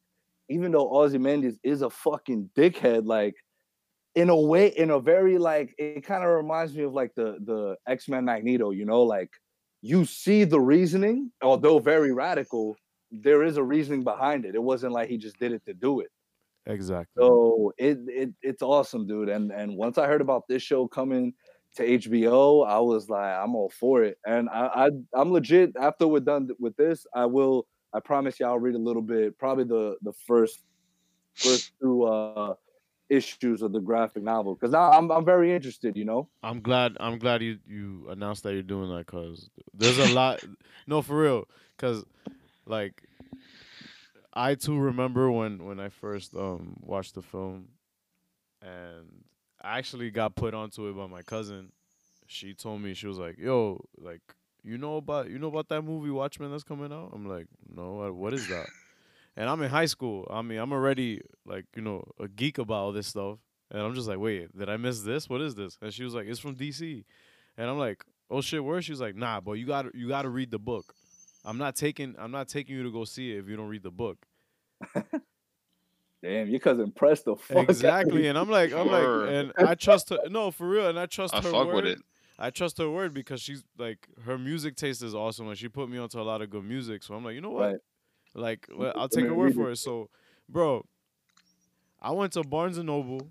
even 0.50 0.72
though 0.72 0.90
Ozymandias 0.92 1.58
is 1.64 1.82
a 1.82 1.90
fucking 1.90 2.50
dickhead, 2.56 3.06
like 3.06 3.36
in 4.16 4.30
a 4.30 4.36
way, 4.40 4.68
in 4.68 4.90
a 4.92 5.00
very 5.00 5.38
like 5.38 5.74
it 5.78 6.04
kind 6.04 6.24
of 6.24 6.30
reminds 6.32 6.76
me 6.76 6.84
of 6.84 6.94
like 6.94 7.14
the 7.16 7.38
the 7.46 7.78
X-Men 7.88 8.26
Magneto, 8.26 8.72
you 8.72 8.86
know, 8.86 9.04
like 9.04 9.30
you 9.82 10.06
see 10.06 10.44
the 10.44 10.60
reasoning, 10.60 11.32
although 11.42 11.80
very 11.80 12.12
radical, 12.12 12.76
there 13.12 13.44
is 13.44 13.58
a 13.58 13.64
reasoning 13.64 14.04
behind 14.04 14.46
it. 14.46 14.56
It 14.56 14.64
wasn't 14.64 14.94
like 14.94 15.10
he 15.10 15.18
just 15.18 15.40
did 15.40 15.52
it 15.54 15.66
to 15.66 15.74
do 15.74 16.02
it. 16.02 16.10
Exactly. 16.66 17.22
So 17.22 17.74
it, 17.78 18.00
it 18.08 18.34
it's 18.42 18.62
awesome, 18.62 19.08
dude. 19.08 19.30
And 19.30 19.52
and 19.52 19.76
once 19.76 19.98
I 19.98 20.08
heard 20.08 20.22
about 20.22 20.48
this 20.48 20.62
show 20.62 20.88
coming 20.88 21.34
to 21.76 21.84
HBO, 21.84 22.68
I 22.68 22.80
was 22.80 23.10
like, 23.10 23.34
I'm 23.34 23.56
all 23.56 23.70
for 23.70 24.04
it. 24.04 24.18
And 24.26 24.50
I, 24.50 24.88
I 24.88 24.90
I'm 25.16 25.32
legit. 25.32 25.74
After 25.80 26.08
we're 26.08 26.20
done 26.20 26.50
with 26.60 26.76
this, 26.78 27.06
I 27.16 27.26
will. 27.26 27.68
I 27.94 28.00
promise 28.00 28.40
you, 28.40 28.46
I'll 28.46 28.60
read 28.60 28.76
a 28.76 28.80
little 28.80 29.02
bit. 29.02 29.38
Probably 29.38 29.64
the 29.64 29.98
the 30.02 30.14
first 30.14 30.60
first 31.36 31.72
two 31.82 32.04
uh 32.04 32.54
issues 33.10 33.62
of 33.62 33.74
the 33.74 33.80
graphic 33.80 34.24
novel 34.24 34.56
because 34.56 34.72
now 34.72 34.92
I'm 34.92 35.12
I'm 35.12 35.26
very 35.26 35.54
interested. 35.54 35.98
You 35.98 36.06
know. 36.06 36.30
I'm 36.44 36.62
glad. 36.62 36.96
I'm 37.00 37.18
glad 37.18 37.42
you 37.42 37.58
you 37.68 38.08
announced 38.10 38.44
that 38.44 38.54
you're 38.54 38.64
doing 38.64 38.90
that 38.90 39.08
because 39.08 39.50
there's 39.74 39.98
a 39.98 40.14
lot. 40.14 40.44
no, 40.88 41.02
for 41.02 41.18
real. 41.18 41.46
Because 41.76 42.06
like 42.66 43.04
I 44.34 44.56
too 44.56 44.78
remember 44.80 45.32
when 45.32 45.64
when 45.66 45.80
I 45.80 45.90
first 45.90 46.36
um 46.36 46.78
watched 46.82 47.16
the 47.16 47.22
film, 47.22 47.68
and 48.62 49.24
I 49.62 49.78
actually 49.78 50.12
got 50.12 50.36
put 50.36 50.54
onto 50.54 50.88
it 50.88 50.94
by 50.94 51.08
my 51.08 51.22
cousin. 51.22 51.72
She 52.28 52.54
told 52.54 52.82
me 52.82 52.94
she 52.94 53.08
was 53.08 53.18
like, 53.18 53.38
"Yo, 53.38 53.84
like 53.98 54.22
you 54.64 54.78
know 54.78 54.98
about 54.98 55.30
you 55.30 55.38
know 55.40 55.48
about 55.48 55.68
that 55.70 55.82
movie 55.82 56.12
Watchmen 56.12 56.52
that's 56.52 56.64
coming 56.64 56.92
out?" 56.94 57.12
I'm 57.14 57.28
like, 57.28 57.48
"No, 57.74 58.12
what- 58.14 58.34
is 58.34 58.48
that?" 58.48 58.68
And 59.38 59.50
I'm 59.50 59.62
in 59.62 59.70
high 59.70 59.86
school. 59.86 60.28
I 60.30 60.42
mean, 60.42 60.60
I'm 60.60 60.74
already 60.74 61.22
like 61.46 61.66
you 61.76 61.82
know 61.82 62.04
a 62.20 62.28
geek 62.28 62.58
about 62.58 62.76
all 62.76 62.92
this 62.92 63.08
stuff. 63.08 63.40
And 63.72 63.82
I'm 63.82 63.96
just 63.96 64.06
like, 64.10 64.20
wait, 64.20 64.56
did 64.58 64.70
I 64.70 64.76
miss 64.76 65.00
this? 65.02 65.30
What 65.30 65.40
is 65.40 65.56
this? 65.56 65.78
And 65.82 65.94
she 65.94 66.04
was 66.04 66.14
like, 66.14 66.28
it's 66.28 66.42
from 66.42 66.56
DC. 66.56 67.06
And 67.58 67.70
I'm 67.70 67.78
like, 67.80 68.04
oh 68.30 68.42
shit, 68.42 68.62
where? 68.62 68.82
She 68.82 68.92
was 68.92 69.00
like, 69.00 69.16
nah, 69.16 69.40
but 69.40 69.54
you 69.54 69.66
got 69.66 69.84
to 69.84 69.92
you 69.98 70.10
got 70.10 70.24
to 70.24 70.30
read 70.30 70.52
the 70.52 70.60
book. 70.60 70.94
I'm 71.44 71.58
not 71.58 71.76
taking 71.76 72.16
I'm 72.20 72.32
not 72.32 72.48
taking 72.48 72.76
you 72.76 72.84
to 72.84 72.92
go 72.92 73.04
see 73.04 73.32
it 73.34 73.40
if 73.40 73.48
you 73.50 73.56
don't 73.56 73.68
read 73.68 73.84
the 73.84 73.92
book. 73.92 74.18
Damn, 76.24 76.50
your 76.50 76.60
cousin 76.60 76.92
pressed 76.92 77.26
the 77.26 77.36
fuck. 77.36 77.64
exactly. 77.68 78.24
you. 78.24 78.30
And 78.30 78.38
I'm 78.38 78.50
like, 78.50 78.72
I'm 78.74 78.88
Sure. 78.88 79.26
like, 79.26 79.34
and 79.34 79.54
I 79.70 79.74
trust 79.74 80.10
her. 80.10 80.20
No, 80.30 80.52
for 80.52 80.68
real. 80.68 80.88
And 80.88 81.00
I 81.00 81.08
trust 81.08 81.34
I 81.34 81.38
her 81.42 81.50
fuck 81.52 81.68
word. 81.68 81.76
with 81.76 81.86
it. 81.86 82.00
I 82.38 82.52
trust 82.52 82.78
her 82.78 82.90
word 82.90 83.14
because 83.14 83.42
she's 83.42 83.64
like 83.78 84.08
her 84.26 84.38
music 84.38 84.76
taste 84.76 85.02
is 85.04 85.16
awesome 85.16 85.48
and 85.48 85.58
she 85.58 85.68
put 85.68 85.90
me 85.90 85.98
onto 85.98 86.20
a 86.20 86.24
lot 86.24 86.42
of 86.42 86.50
good 86.52 86.64
music. 86.64 87.02
So 87.04 87.16
I'm 87.16 87.24
like, 87.24 87.34
you 87.36 87.42
know 87.42 87.50
what? 87.52 87.72
Right. 87.72 87.80
Like, 88.34 88.68
well, 88.76 88.94
I'll 88.96 89.10
take 89.10 89.26
her 89.26 89.34
word 89.34 89.56
for 89.56 89.72
it. 89.72 89.78
So, 89.78 90.10
bro, 90.48 90.86
I 92.02 92.12
went 92.12 92.34
to 92.34 92.44
Barnes 92.44 92.78
and 92.78 92.88
Noble, 92.88 93.30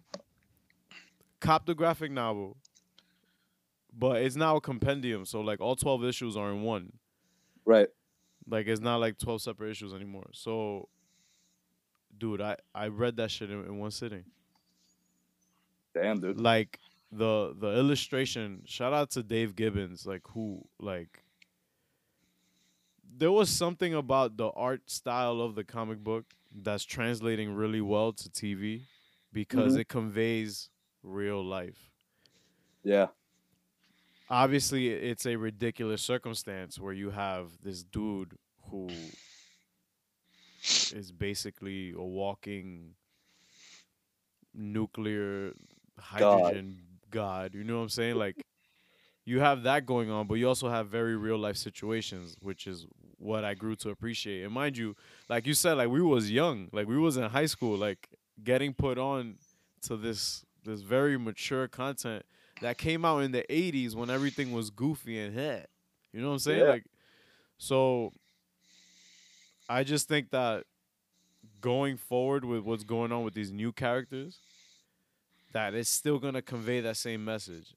copped 1.40 1.66
the 1.66 1.74
graphic 1.74 2.10
novel, 2.12 2.56
but 3.96 4.22
it's 4.22 4.36
now 4.36 4.56
a 4.56 4.60
compendium. 4.60 5.24
So 5.24 5.40
like 5.40 5.60
all 5.60 5.74
twelve 5.76 6.04
issues 6.04 6.36
are 6.36 6.50
in 6.50 6.62
one. 6.62 6.92
Right. 7.64 7.88
Like 8.50 8.66
it's 8.66 8.80
not 8.80 8.96
like 8.96 9.18
twelve 9.18 9.40
separate 9.42 9.70
issues 9.70 9.94
anymore. 9.94 10.28
So, 10.32 10.88
dude, 12.18 12.40
I 12.40 12.56
I 12.74 12.88
read 12.88 13.16
that 13.16 13.30
shit 13.30 13.50
in, 13.50 13.64
in 13.64 13.78
one 13.78 13.90
sitting. 13.92 14.24
Damn, 15.94 16.20
dude. 16.20 16.40
Like 16.40 16.78
the 17.12 17.54
the 17.58 17.76
illustration. 17.78 18.62
Shout 18.66 18.92
out 18.92 19.10
to 19.12 19.22
Dave 19.22 19.54
Gibbons, 19.56 20.06
like 20.06 20.22
who 20.28 20.66
like 20.78 21.22
there 23.16 23.32
was 23.32 23.50
something 23.50 23.94
about 23.94 24.36
the 24.36 24.48
art 24.50 24.88
style 24.90 25.40
of 25.40 25.54
the 25.54 25.64
comic 25.64 25.98
book 26.02 26.24
that's 26.54 26.84
translating 26.84 27.52
really 27.54 27.80
well 27.80 28.12
to 28.12 28.28
TV 28.30 28.82
because 29.32 29.74
Mhm. 29.76 29.80
it 29.80 29.88
conveys 29.88 30.70
real 31.02 31.44
life. 31.44 31.90
Yeah. 32.82 33.08
Obviously, 34.30 34.88
it's 34.88 35.26
a 35.26 35.34
ridiculous 35.34 36.02
circumstance 36.02 36.78
where 36.78 36.92
you 36.92 37.10
have 37.10 37.50
this 37.62 37.82
dude 37.82 38.36
who 38.70 38.88
is 40.92 41.10
basically 41.10 41.92
a 41.92 42.02
walking 42.02 42.94
nuclear 44.54 45.52
hydrogen 45.98 46.80
god. 47.10 47.54
You 47.54 47.64
know 47.64 47.78
what 47.78 47.82
I'm 47.84 47.88
saying? 47.88 48.16
Like 48.16 48.36
you 49.24 49.40
have 49.40 49.64
that 49.64 49.84
going 49.84 50.10
on, 50.10 50.28
but 50.28 50.34
you 50.34 50.46
also 50.46 50.68
have 50.68 50.88
very 50.88 51.16
real 51.16 51.38
life 51.38 51.56
situations, 51.56 52.36
which 52.40 52.66
is 52.66 52.86
what 53.18 53.44
I 53.44 53.54
grew 53.54 53.74
to 53.76 53.90
appreciate. 53.90 54.44
And 54.44 54.52
mind 54.52 54.76
you, 54.76 54.94
like 55.28 55.46
you 55.46 55.54
said, 55.54 55.74
like 55.74 55.88
we 55.88 56.02
was 56.02 56.30
young, 56.30 56.68
like 56.72 56.86
we 56.86 56.98
was 56.98 57.16
in 57.16 57.24
high 57.24 57.46
school, 57.46 57.76
like 57.76 58.08
getting 58.42 58.74
put 58.74 58.96
on 58.96 59.36
to 59.82 59.96
this 59.96 60.44
this 60.64 60.82
very 60.82 61.18
mature 61.18 61.66
content 61.66 62.24
that 62.60 62.78
came 62.78 63.04
out 63.04 63.18
in 63.18 63.32
the 63.32 63.44
80s 63.48 63.94
when 63.94 64.10
everything 64.10 64.52
was 64.52 64.70
goofy 64.70 65.18
and 65.18 65.34
heh. 65.34 65.62
You 66.12 66.20
know 66.20 66.28
what 66.28 66.34
I'm 66.34 66.38
saying? 66.40 66.60
Yeah. 66.60 66.70
Like 66.70 66.84
so 67.58 68.12
I 69.68 69.84
just 69.84 70.08
think 70.08 70.30
that 70.30 70.64
going 71.60 71.96
forward 71.96 72.44
with 72.44 72.62
what's 72.62 72.84
going 72.84 73.12
on 73.12 73.22
with 73.22 73.34
these 73.34 73.52
new 73.52 73.70
characters 73.70 74.38
that 75.52 75.74
it's 75.74 75.90
still 75.90 76.18
going 76.18 76.34
to 76.34 76.42
convey 76.42 76.80
that 76.80 76.96
same 76.96 77.24
message 77.24 77.74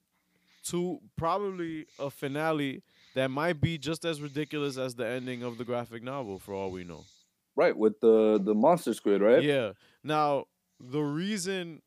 to 0.63 0.99
probably 1.17 1.86
a 1.99 2.09
finale 2.09 2.81
that 3.15 3.29
might 3.29 3.59
be 3.59 3.77
just 3.77 4.05
as 4.05 4.21
ridiculous 4.21 4.77
as 4.77 4.95
the 4.95 5.05
ending 5.05 5.43
of 5.43 5.57
the 5.57 5.63
graphic 5.63 6.01
novel 6.01 6.39
for 6.39 6.53
all 6.53 6.71
we 6.71 6.84
know. 6.84 7.03
Right 7.55 7.75
with 7.75 7.99
the 7.99 8.39
the 8.43 8.55
monster 8.55 8.93
squid, 8.93 9.21
right? 9.21 9.43
Yeah. 9.43 9.73
Now, 10.03 10.45
the 10.79 11.01
reason 11.01 11.81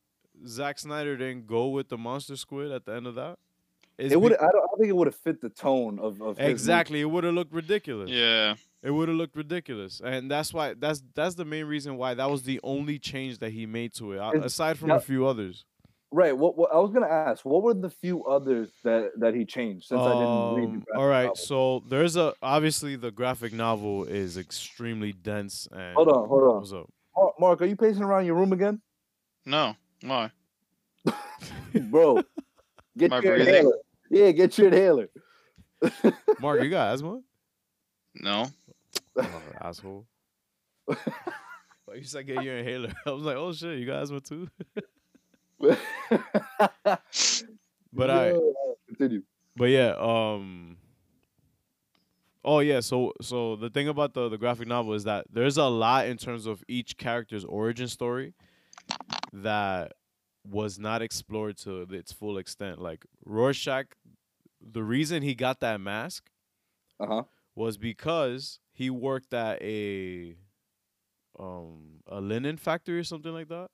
Zack 0.46 0.78
Snyder 0.78 1.16
didn't 1.16 1.46
go 1.46 1.68
with 1.68 1.88
the 1.88 1.98
monster 1.98 2.36
squid 2.36 2.70
at 2.72 2.84
the 2.84 2.92
end 2.94 3.06
of 3.06 3.14
that 3.14 3.38
is 3.98 4.12
It 4.12 4.20
would. 4.20 4.30
be- 4.30 4.36
I 4.38 4.42
don't. 4.42 4.56
I 4.56 4.66
don't 4.68 4.78
think 4.78 4.90
it 4.90 4.96
would 4.96 5.06
have 5.06 5.14
fit 5.16 5.40
the 5.40 5.48
tone 5.48 5.98
of 5.98 6.20
of 6.20 6.36
his 6.38 6.48
exactly 6.50 7.00
it 7.00 7.06
would 7.06 7.24
have 7.24 7.34
looked 7.34 7.52
ridiculous. 7.54 8.10
Yeah. 8.10 8.54
It 8.82 8.90
would 8.90 9.08
have 9.08 9.16
looked 9.16 9.34
ridiculous, 9.36 10.00
and 10.04 10.30
that's 10.30 10.52
why 10.54 10.74
that's 10.74 11.02
that's 11.14 11.34
the 11.34 11.44
main 11.44 11.64
reason 11.64 11.96
why 11.96 12.14
that 12.14 12.30
was 12.30 12.42
the 12.42 12.60
only 12.62 12.98
change 12.98 13.38
that 13.38 13.50
he 13.50 13.66
made 13.66 13.94
to 13.94 14.12
it, 14.12 14.16
It's- 14.16 14.44
aside 14.44 14.78
from 14.78 14.90
yeah. 14.90 14.96
a 14.96 15.00
few 15.00 15.26
others. 15.26 15.64
Right. 16.12 16.36
What, 16.38 16.56
what 16.56 16.72
I 16.72 16.76
was 16.78 16.92
gonna 16.92 17.08
ask, 17.08 17.44
what 17.44 17.62
were 17.64 17.74
the 17.74 17.90
few 17.90 18.24
others 18.26 18.70
that 18.84 19.10
that 19.18 19.34
he 19.34 19.44
changed 19.44 19.86
since 19.88 20.00
I 20.00 20.12
didn't 20.12 20.54
read 20.56 20.68
the 20.68 20.74
Um, 20.76 20.80
graphic 20.86 20.96
all 21.00 21.08
right, 21.08 21.22
novel? 21.24 21.36
so 21.36 21.82
there's 21.88 22.16
a 22.16 22.32
obviously 22.42 22.94
the 22.96 23.10
graphic 23.10 23.52
novel 23.52 24.04
is 24.04 24.36
extremely 24.38 25.12
dense 25.12 25.66
and 25.72 25.94
Hold 25.96 26.08
on, 26.08 26.28
hold 26.28 26.42
on. 26.44 26.56
What's 26.58 26.72
up? 26.72 26.88
Mark, 27.16 27.34
Mark, 27.40 27.62
are 27.62 27.66
you 27.66 27.76
pacing 27.76 28.02
around 28.04 28.24
your 28.26 28.36
room 28.36 28.52
again, 28.52 28.80
No. 29.46 29.74
Why? 30.02 30.30
bro? 31.90 32.22
Get 32.96 33.12
Am 33.12 33.18
I 33.18 33.22
your 33.22 33.36
breathing? 33.36 33.54
inhaler. 33.54 33.78
Yeah, 34.10 34.30
get 34.32 34.56
your 34.58 34.68
inhaler. 34.68 35.08
Mark, 36.40 36.62
you 36.62 36.70
got 36.70 36.94
asthma? 36.94 37.20
No. 38.14 38.46
Oh, 39.18 39.42
asshole. 39.60 40.06
Oh, 41.88 41.94
you 41.94 42.02
said 42.02 42.26
get 42.26 42.42
your 42.42 42.56
inhaler. 42.58 42.92
I 43.06 43.10
was 43.12 43.22
like, 43.22 43.36
oh 43.36 43.52
shit, 43.52 43.78
you 43.78 43.86
got 43.86 44.02
asthma 44.02 44.20
too? 44.20 44.48
But 47.92 48.10
I 48.10 48.30
Yo, 48.30 48.54
continue. 48.88 49.22
But 49.56 49.66
yeah, 49.66 49.94
um 49.98 50.78
Oh 52.44 52.58
yeah, 52.58 52.80
so 52.80 53.12
so 53.20 53.54
the 53.56 53.70
thing 53.70 53.86
about 53.88 54.14
the 54.14 54.28
the 54.28 54.36
graphic 54.36 54.66
novel 54.66 54.94
is 54.94 55.04
that 55.04 55.26
there's 55.32 55.56
a 55.56 55.64
lot 55.64 56.06
in 56.06 56.16
terms 56.16 56.46
of 56.46 56.62
each 56.66 56.96
character's 56.96 57.44
origin 57.44 57.86
story 57.86 58.34
that 59.32 59.92
was 60.48 60.78
not 60.78 61.02
explored 61.02 61.56
to 61.58 61.82
its 61.90 62.12
full 62.12 62.38
extent. 62.38 62.80
Like 62.80 63.04
Rorschach, 63.24 63.86
the 64.60 64.82
reason 64.82 65.22
he 65.22 65.34
got 65.34 65.60
that 65.60 65.80
mask 65.80 66.30
Uh 67.00 67.06
huh. 67.06 67.22
was 67.54 67.76
because 67.78 68.60
he 68.72 68.90
worked 68.90 69.32
at 69.34 69.60
a 69.62 70.36
um 71.38 72.00
a 72.06 72.20
linen 72.20 72.56
factory 72.56 72.98
or 72.98 73.04
something 73.04 73.32
like 73.32 73.48
that. 73.48 73.68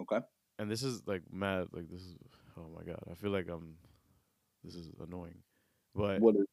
Okay. 0.00 0.20
And 0.58 0.70
this 0.70 0.82
is 0.82 1.02
like 1.06 1.22
mad 1.32 1.68
like 1.72 1.88
this 1.90 2.00
is 2.02 2.16
oh 2.58 2.68
my 2.76 2.82
god, 2.84 3.02
I 3.10 3.14
feel 3.14 3.30
like 3.30 3.48
I'm 3.48 3.76
this 4.64 4.74
is 4.74 4.90
annoying. 5.00 5.38
But 5.94 6.20
What 6.20 6.36
is? 6.36 6.46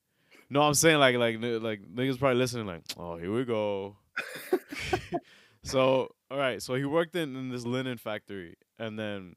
no, 0.49 0.61
I'm 0.61 0.73
saying 0.73 0.99
like 0.99 1.15
like 1.15 1.37
like 1.41 1.81
niggas 1.93 2.19
probably 2.19 2.37
listening 2.37 2.67
like, 2.67 2.83
oh 2.97 3.17
here 3.17 3.33
we 3.33 3.45
go. 3.45 3.97
so 5.67 6.09
all 6.29 6.37
right, 6.37 6.61
so 6.61 6.75
he 6.75 6.85
worked 6.85 7.15
in, 7.15 7.35
in 7.35 7.49
this 7.49 7.65
linen 7.65 7.97
factory, 7.97 8.55
and 8.77 8.97
then 8.99 9.33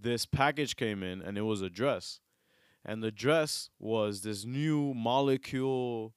this 0.00 0.26
package 0.26 0.76
came 0.76 1.02
in, 1.02 1.22
and 1.22 1.38
it 1.38 1.42
was 1.42 1.62
a 1.62 1.70
dress, 1.70 2.20
and 2.84 3.02
the 3.02 3.10
dress 3.10 3.70
was 3.78 4.20
this 4.22 4.44
new 4.44 4.92
molecule, 4.94 6.14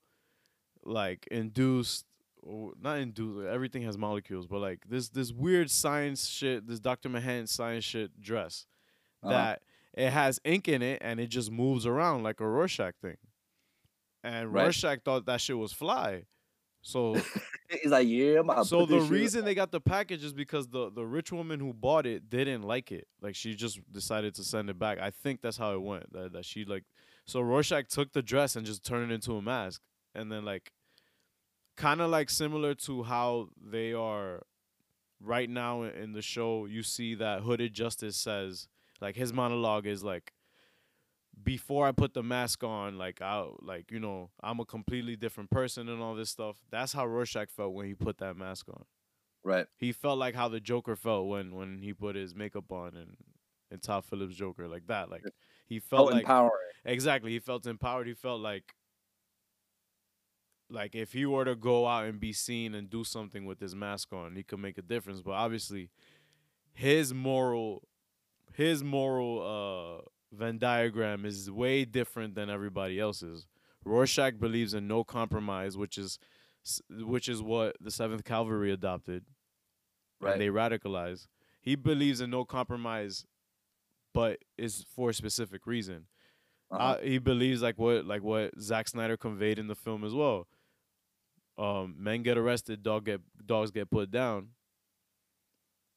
like 0.84 1.26
induced, 1.32 2.06
not 2.82 2.98
induced. 2.98 3.48
Everything 3.48 3.84
has 3.84 3.98
molecules, 3.98 4.48
but 4.48 4.60
like 4.60 4.80
this 4.90 5.10
this 5.10 5.32
weird 5.32 5.70
science 5.72 6.28
shit, 6.28 6.68
this 6.68 6.80
Dr. 6.80 7.10
Mahan 7.10 7.48
science 7.48 7.84
shit 7.86 8.20
dress 8.22 8.66
Uh-huh. 9.24 9.34
that 9.34 9.62
it 9.94 10.12
has 10.12 10.40
ink 10.44 10.68
in 10.68 10.82
it 10.82 11.00
and 11.02 11.20
it 11.20 11.28
just 11.28 11.50
moves 11.52 11.86
around 11.86 12.24
like 12.24 12.40
a 12.40 12.48
Rorschach 12.48 12.94
thing. 13.02 13.18
And 14.24 14.54
Right. 14.54 14.66
Rorschach 14.66 15.00
thought 15.04 15.26
that 15.26 15.42
shit 15.42 15.58
was 15.58 15.74
fly. 15.74 16.26
So 16.88 17.16
He's 17.70 17.92
like, 17.92 18.08
yeah, 18.08 18.40
I'm. 18.40 18.64
so 18.64 18.86
the 18.86 19.02
reason 19.02 19.44
they 19.44 19.54
got 19.54 19.72
the 19.74 19.82
package 19.82 20.24
is 20.24 20.32
because 20.32 20.70
the 20.70 20.90
the 20.90 21.06
rich 21.06 21.34
woman 21.34 21.60
who 21.60 21.74
bought 21.74 22.06
it 22.06 22.30
didn't 22.30 22.64
like 22.64 22.94
it. 22.94 23.08
Like 23.22 23.36
she 23.36 23.56
just 23.56 23.82
decided 23.92 24.34
to 24.36 24.44
send 24.46 24.70
it 24.70 24.80
back. 24.80 24.98
I 24.98 25.12
think 25.12 25.42
that's 25.42 25.58
how 25.58 25.74
it 25.74 25.82
went. 25.82 26.14
That 26.14 26.32
that 26.32 26.46
she 26.46 26.64
like 26.64 26.86
so 27.26 27.42
Rorschach 27.42 27.90
took 27.90 28.14
the 28.14 28.22
dress 28.22 28.56
and 28.56 28.66
just 28.66 28.86
turned 28.86 29.12
it 29.12 29.14
into 29.16 29.34
a 29.36 29.42
mask. 29.42 29.82
And 30.16 30.32
then 30.32 30.46
like 30.46 30.72
kind 31.76 32.00
of 32.00 32.10
like 32.10 32.30
similar 32.30 32.74
to 32.74 33.04
how 33.04 33.50
they 33.62 33.92
are 33.92 34.44
right 35.22 35.50
now 35.50 35.84
in- 35.84 35.92
in 36.04 36.12
the 36.14 36.22
show, 36.22 36.68
you 36.68 36.84
see 36.84 37.16
that 37.16 37.42
Hooded 37.42 37.74
Justice 37.74 38.16
says 38.16 38.70
like 39.02 39.18
his 39.18 39.34
monologue 39.34 39.86
is 39.86 40.06
like 40.06 40.32
before 41.44 41.88
I 41.88 41.92
put 41.92 42.14
the 42.14 42.24
mask 42.24 42.64
on, 42.64 42.98
like 42.98 43.22
I 43.22 43.46
like 43.62 43.92
you 43.92 44.00
know 44.00 44.30
I'm 44.42 44.60
a 44.60 44.66
completely 44.66 45.16
different 45.16 45.50
person 45.50 45.90
and 45.90 46.02
all 46.02 46.16
this 46.16 46.30
stuff. 46.30 46.58
That's 46.70 46.94
how 46.94 47.06
Rorschach 47.06 47.50
felt 47.50 47.74
when 47.74 47.86
he 47.86 47.94
put 47.94 48.18
that 48.20 48.38
mask 48.38 48.68
on. 48.70 48.84
Right. 49.44 49.68
He 49.78 49.92
felt 49.92 50.18
like 50.18 50.36
how 50.36 50.50
the 50.50 50.60
Joker 50.60 50.96
felt 50.96 51.28
when 51.28 51.56
when 51.56 51.82
he 51.82 51.94
put 51.94 52.16
his 52.16 52.36
makeup 52.36 52.72
on 52.72 52.96
and 52.96 53.16
and 53.72 53.82
Todd 53.82 54.06
Phillips 54.06 54.36
Joker 54.36 54.68
like 54.68 54.88
that. 54.88 55.10
Like 55.10 55.24
he 55.66 55.80
felt 55.80 56.12
like 56.12 56.22
empowering. 56.22 56.52
exactly 56.86 57.32
he 57.32 57.40
felt 57.40 57.68
empowered. 57.68 58.08
He 58.08 58.14
felt 58.14 58.42
like 58.42 58.74
like 60.70 60.96
if 60.96 61.14
he 61.14 61.26
were 61.26 61.46
to 61.46 61.56
go 61.56 61.88
out 61.88 62.06
and 62.06 62.20
be 62.20 62.34
seen 62.34 62.76
and 62.76 62.90
do 62.90 63.04
something 63.04 63.46
with 63.46 63.60
his 63.60 63.76
mask 63.76 64.12
on, 64.12 64.36
he 64.36 64.44
could 64.44 64.60
make 64.60 64.78
a 64.78 64.82
difference. 64.82 65.22
But 65.22 65.32
obviously, 65.32 65.92
his 66.74 67.14
moral 67.14 67.88
his 68.54 68.84
moral 68.84 70.02
uh 70.04 70.10
Venn 70.32 70.58
diagram 70.58 71.26
is 71.26 71.50
way 71.50 71.86
different 71.86 72.36
than 72.36 72.50
everybody 72.50 73.00
else's. 73.00 73.48
Rorschach 73.86 74.40
believes 74.40 74.74
in 74.74 74.88
no 74.88 75.04
compromise, 75.04 75.78
which 75.78 75.98
is 75.98 76.20
which 76.90 77.30
is 77.30 77.42
what 77.42 77.78
the 77.80 77.92
Seventh 77.92 78.26
Kavalry 78.26 78.74
adopted, 78.74 79.24
Right. 80.20 80.34
and 80.34 80.42
they 80.42 80.48
radicalized. 80.48 81.28
He 81.62 81.76
believes 81.76 82.20
in 82.20 82.30
no 82.30 82.44
compromise, 82.44 83.26
but 84.14 84.40
is 84.58 84.86
for 84.94 85.12
a 85.12 85.14
specific 85.14 85.66
reason. 85.66 86.08
Uh-huh. 86.70 86.84
Uh, 86.84 86.98
he 87.02 87.18
believes 87.20 87.62
like 87.62 87.78
what 87.78 88.06
like 88.06 88.22
what 88.24 88.60
Zack 88.60 88.90
Snyder 88.90 89.16
conveyed 89.16 89.60
in 89.60 89.68
the 89.68 89.76
film 89.76 90.04
as 90.04 90.14
well. 90.14 90.48
Um, 91.58 91.96
men 91.98 92.22
get 92.24 92.38
arrested, 92.38 92.84
dog 92.84 93.06
get 93.06 93.22
dogs 93.46 93.72
get 93.72 93.90
put 93.90 94.12
down. 94.12 94.50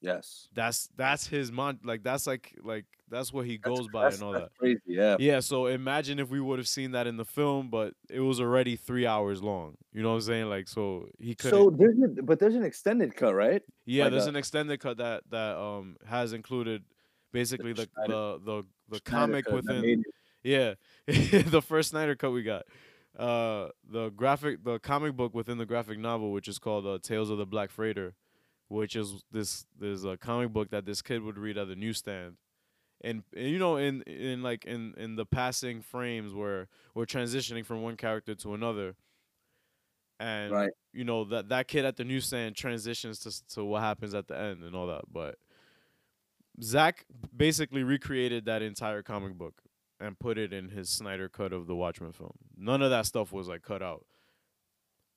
Yes. 0.01 0.49
That's 0.55 0.89
that's 0.97 1.27
his 1.27 1.53
mon 1.53 1.79
like 1.85 2.03
that's 2.03 2.27
like 2.27 2.55
like 2.63 2.87
that's 3.11 3.33
what 3.33 3.45
he 3.45 3.57
That's- 3.59 3.79
goes 3.79 3.89
by 3.89 4.09
and 4.09 4.23
all 4.23 4.33
that's 4.33 4.45
that. 4.45 4.59
Crazy. 4.59 4.81
Yeah. 4.87 5.17
Yeah, 5.19 5.41
so 5.41 5.67
imagine 5.67 6.19
if 6.21 6.31
we 6.31 6.41
would 6.41 6.59
have 6.61 6.69
seen 6.69 6.93
that 6.93 7.07
in 7.09 7.17
the 7.17 7.25
film, 7.25 7.69
but 7.69 7.95
it 8.09 8.21
was 8.21 8.41
already 8.41 8.77
three 8.77 9.05
hours 9.07 9.43
long. 9.43 9.77
You 9.93 10.03
know 10.03 10.11
what 10.11 10.15
I'm 10.17 10.21
saying? 10.23 10.49
Like, 10.49 10.69
so 10.69 11.09
he 11.19 11.35
couldn't. 11.35 11.59
So 11.59 11.71
there's 11.71 11.99
a, 11.99 12.23
but 12.23 12.39
there's 12.39 12.55
an 12.55 12.63
extended 12.65 13.17
cut, 13.17 13.35
right? 13.35 13.63
yeah, 13.85 14.05
like 14.05 14.13
there's 14.13 14.27
a- 14.27 14.31
an 14.31 14.37
extended 14.37 14.79
cut 14.81 14.99
that 14.99 15.25
that 15.31 15.57
um 15.59 15.97
has 16.07 16.33
included 16.33 16.85
basically 17.33 17.73
the 17.73 17.89
Snyder- 17.95 18.13
the 18.13 18.39
the, 18.45 18.63
the 18.97 19.01
comic 19.01 19.49
within. 19.51 20.03
Yeah, 20.43 20.75
the 21.07 21.61
first 21.61 21.91
Snyder 21.91 22.15
cut 22.15 22.31
we 22.33 22.43
got. 22.43 22.63
Uh, 23.19 23.69
the 23.91 24.09
graphic, 24.11 24.63
the 24.65 24.79
comic 24.79 25.15
book 25.17 25.35
within 25.35 25.59
the 25.59 25.67
graphic 25.67 25.99
novel, 25.99 26.31
which 26.33 26.47
is 26.49 26.59
called 26.59 26.87
uh, 26.87 26.99
Tales 27.03 27.29
of 27.29 27.39
the 27.39 27.45
Black 27.45 27.71
Freighter, 27.71 28.15
which 28.71 28.95
is 28.97 29.25
this 29.33 29.67
this 29.79 30.05
a 30.05 30.17
comic 30.17 30.53
book 30.53 30.71
that 30.71 30.87
this 30.87 31.03
kid 31.03 31.23
would 31.23 31.37
read 31.37 31.59
at 31.59 31.69
the 31.69 31.77
newsstand. 31.77 32.37
and, 33.03 33.23
and 33.37 33.49
you 33.49 33.59
know 33.59 33.77
in 33.77 34.03
in 34.03 34.43
like 34.43 34.65
in 34.65 34.95
in 34.97 35.17
the 35.17 35.27
passing 35.27 35.83
frames 35.83 36.33
where 36.33 36.69
we're 36.95 37.07
transitioning 37.07 37.65
from 37.67 37.83
one 37.83 37.97
character 37.97 38.35
to 38.35 38.55
another 38.55 38.95
and 40.21 40.53
Right. 40.53 40.71
you 40.93 41.05
know 41.05 41.25
that 41.25 41.49
that 41.49 41.67
kid 41.67 41.85
at 41.85 41.97
the 41.97 42.05
newsstand 42.05 42.57
transitions 42.57 43.19
to 43.21 43.31
to 43.55 43.65
what 43.65 43.81
happens 43.83 44.15
at 44.15 44.29
the 44.29 44.39
end 44.39 44.63
and 44.63 44.75
all 44.77 44.87
that 44.87 45.05
but 45.13 45.37
Zack 46.63 47.07
basically 47.35 47.83
recreated 47.83 48.45
that 48.45 48.61
entire 48.63 49.03
comic 49.03 49.35
book 49.35 49.63
and 49.99 50.19
put 50.19 50.37
it 50.39 50.53
in 50.53 50.69
his 50.69 50.91
Snyder 50.91 51.29
cut 51.29 51.53
of 51.55 51.67
the 51.67 51.75
Watchmen 51.75 52.13
film. 52.13 52.35
None 52.57 52.83
of 52.83 52.91
that 52.91 53.07
stuff 53.07 53.33
was 53.33 53.49
like 53.49 53.63
cut 53.63 53.83
out. 53.83 54.05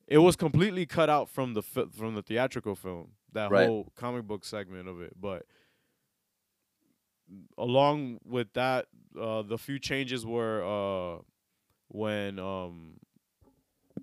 It 0.08 0.20
was 0.20 0.36
completely 0.38 0.86
cut 0.86 1.10
out 1.10 1.30
from 1.30 1.54
the 1.54 1.62
fi- 1.62 1.90
from 1.92 2.16
the 2.16 2.22
theatrical 2.22 2.76
film. 2.76 3.12
That 3.34 3.52
Right. 3.52 3.66
whole 3.68 3.92
comic 3.96 4.26
book 4.28 4.46
segment 4.46 4.88
of 4.88 5.02
it, 5.02 5.14
but 5.20 5.46
along 7.58 8.20
with 8.26 8.54
that, 8.54 8.88
uh, 9.20 9.42
the 9.44 9.58
few 9.58 9.80
changes 9.80 10.26
were 10.26 10.64
uh, 10.64 11.22
when 11.90 12.40
um, 12.40 12.98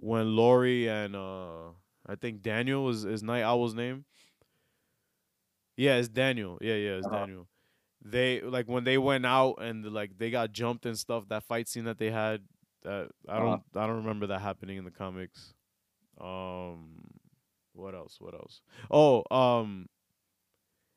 when 0.01 0.35
Laurie 0.37 0.89
and 0.89 1.14
uh, 1.16 1.68
I 2.07 2.16
think 2.20 2.43
Daniel 2.43 2.89
is 2.89 3.05
is 3.05 3.22
Nite 3.22 3.45
Owl's 3.45 3.74
name. 3.74 4.05
Yeah, 5.76 5.97
it's 5.97 6.09
Daniel. 6.09 6.59
Yeah, 6.61 6.74
yeah, 6.74 6.91
it's 6.97 7.07
Uh-huh. 7.07 7.16
Daniel. 7.16 7.49
They 8.05 8.41
like 8.41 8.68
when 8.68 8.85
they 8.85 8.99
went 8.99 9.26
out 9.26 9.57
and 9.62 9.85
like 9.93 10.18
they 10.18 10.31
got 10.31 10.53
jumped 10.53 10.87
and 10.87 10.99
stuff. 10.99 11.28
That 11.28 11.45
fight 11.45 11.68
scene 11.68 11.85
that 11.85 11.99
they 11.99 12.11
had, 12.11 12.43
that 12.83 13.11
I 13.28 13.39
Uh-huh. 13.39 13.41
don't 13.41 13.62
I 13.74 13.87
don't 13.87 13.97
remember 13.97 14.26
that 14.28 14.41
happening 14.41 14.78
in 14.78 14.85
the 14.85 14.91
comics. 14.91 15.55
Um, 16.20 17.03
what 17.81 17.95
else? 17.95 18.16
What 18.20 18.35
else? 18.35 18.61
Oh, 18.91 19.24
um, 19.31 19.89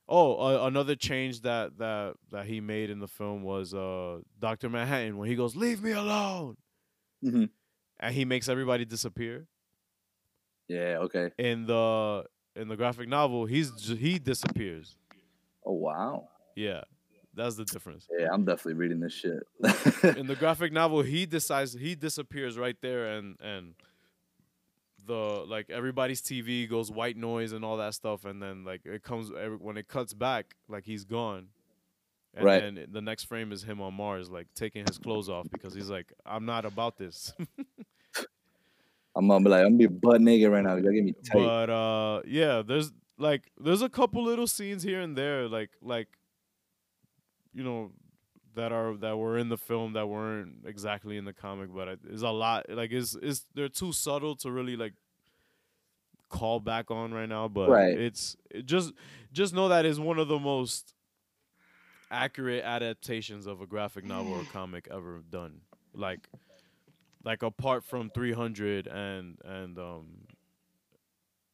oh, 0.07 0.35
uh, 0.63 0.67
another 0.67 0.95
change 0.95 1.41
that 1.41 1.77
that 1.77 2.15
that 2.31 2.45
he 2.45 2.59
made 2.61 2.89
in 2.89 2.99
the 2.99 3.07
film 3.07 3.43
was 3.43 3.73
uh 3.73 4.19
Doctor 4.39 4.69
Manhattan 4.69 5.17
when 5.17 5.29
he 5.29 5.35
goes, 5.35 5.55
"Leave 5.55 5.81
me 5.81 5.91
alone," 5.91 6.57
Mhm. 7.23 7.49
and 7.99 8.15
he 8.15 8.25
makes 8.25 8.49
everybody 8.49 8.85
disappear. 8.85 9.47
Yeah. 10.67 10.99
Okay. 11.01 11.31
In 11.37 11.65
the 11.65 12.25
in 12.55 12.67
the 12.67 12.75
graphic 12.77 13.07
novel, 13.07 13.45
he's 13.45 13.71
he 13.87 14.19
disappears. 14.19 14.95
Oh 15.65 15.73
wow. 15.73 16.29
Yeah, 16.55 16.81
that's 17.33 17.55
the 17.55 17.65
difference. 17.65 18.07
Yeah, 18.17 18.27
I'm 18.31 18.45
definitely 18.45 18.75
reading 18.75 18.99
this 18.99 19.13
shit. 19.13 19.43
in 20.17 20.27
the 20.27 20.35
graphic 20.35 20.71
novel 20.71 21.01
he 21.01 21.25
decides 21.25 21.73
he 21.73 21.95
disappears 21.95 22.57
right 22.57 22.75
there 22.81 23.13
and 23.17 23.37
and 23.41 23.73
the 25.05 25.13
like 25.47 25.69
everybody's 25.69 26.21
tv 26.21 26.69
goes 26.69 26.89
white 26.91 27.17
noise 27.17 27.51
and 27.51 27.63
all 27.65 27.77
that 27.77 27.93
stuff 27.93 28.25
and 28.25 28.41
then 28.41 28.63
like 28.63 28.81
it 28.85 29.03
comes 29.03 29.29
every, 29.39 29.57
when 29.57 29.77
it 29.77 29.87
cuts 29.87 30.13
back 30.13 30.55
like 30.67 30.85
he's 30.85 31.03
gone 31.03 31.47
and 32.35 32.45
Right. 32.45 32.59
then 32.61 32.87
the 32.91 33.01
next 33.01 33.25
frame 33.25 33.51
is 33.51 33.63
him 33.63 33.81
on 33.81 33.93
mars 33.93 34.29
like 34.29 34.47
taking 34.55 34.85
his 34.85 34.97
clothes 34.97 35.29
off 35.29 35.47
because 35.51 35.73
he's 35.73 35.89
like 35.89 36.11
i'm 36.25 36.45
not 36.45 36.65
about 36.65 36.97
this 36.97 37.33
I'm 39.15 39.27
gonna 39.27 39.43
be 39.43 39.49
like, 39.51 39.59
I'm 39.63 39.77
gonna 39.77 39.77
be 39.77 39.85
butt 39.87 40.21
naked 40.21 40.49
right 40.51 40.63
now. 40.63 40.73
Y'all 40.75 40.91
get 40.91 41.03
me 41.03 41.13
tight. 41.13 41.33
but 41.35 41.69
uh 41.69 42.21
yeah 42.25 42.63
there's 42.65 42.91
like 43.19 43.51
there's 43.59 43.83
a 43.83 43.89
couple 43.89 44.23
little 44.23 44.47
scenes 44.47 44.81
here 44.81 45.01
and 45.01 45.15
there 45.15 45.47
like 45.47 45.69
like 45.83 46.07
you 47.53 47.63
know 47.63 47.91
that 48.55 48.71
are 48.71 48.95
that 48.97 49.17
were 49.17 49.37
in 49.37 49.49
the 49.49 49.57
film 49.57 49.93
that 49.93 50.07
weren't 50.07 50.65
exactly 50.65 51.17
in 51.17 51.25
the 51.25 51.33
comic 51.33 51.73
but 51.73 51.87
it's 52.09 52.21
a 52.21 52.29
lot 52.29 52.65
like 52.69 52.91
is 52.91 53.17
it's 53.21 53.45
they're 53.53 53.69
too 53.69 53.91
subtle 53.91 54.35
to 54.35 54.51
really 54.51 54.75
like 54.75 54.93
call 56.29 56.59
back 56.59 56.89
on 56.89 57.13
right 57.13 57.29
now 57.29 57.47
but 57.47 57.69
Right. 57.69 57.97
it's 57.97 58.35
it 58.49 58.65
just 58.65 58.93
just 59.31 59.53
know 59.53 59.67
that 59.69 59.85
is 59.85 59.99
one 59.99 60.17
of 60.19 60.27
the 60.27 60.39
most 60.39 60.93
accurate 62.11 62.63
adaptations 62.63 63.45
of 63.47 63.61
a 63.61 63.65
graphic 63.67 64.05
novel 64.05 64.33
or 64.33 64.43
comic 64.51 64.87
ever 64.91 65.21
done 65.29 65.61
like 65.93 66.27
like 67.23 67.41
apart 67.43 67.83
from 67.83 68.09
300 68.09 68.87
and 68.87 69.37
and 69.45 69.77
um 69.79 70.05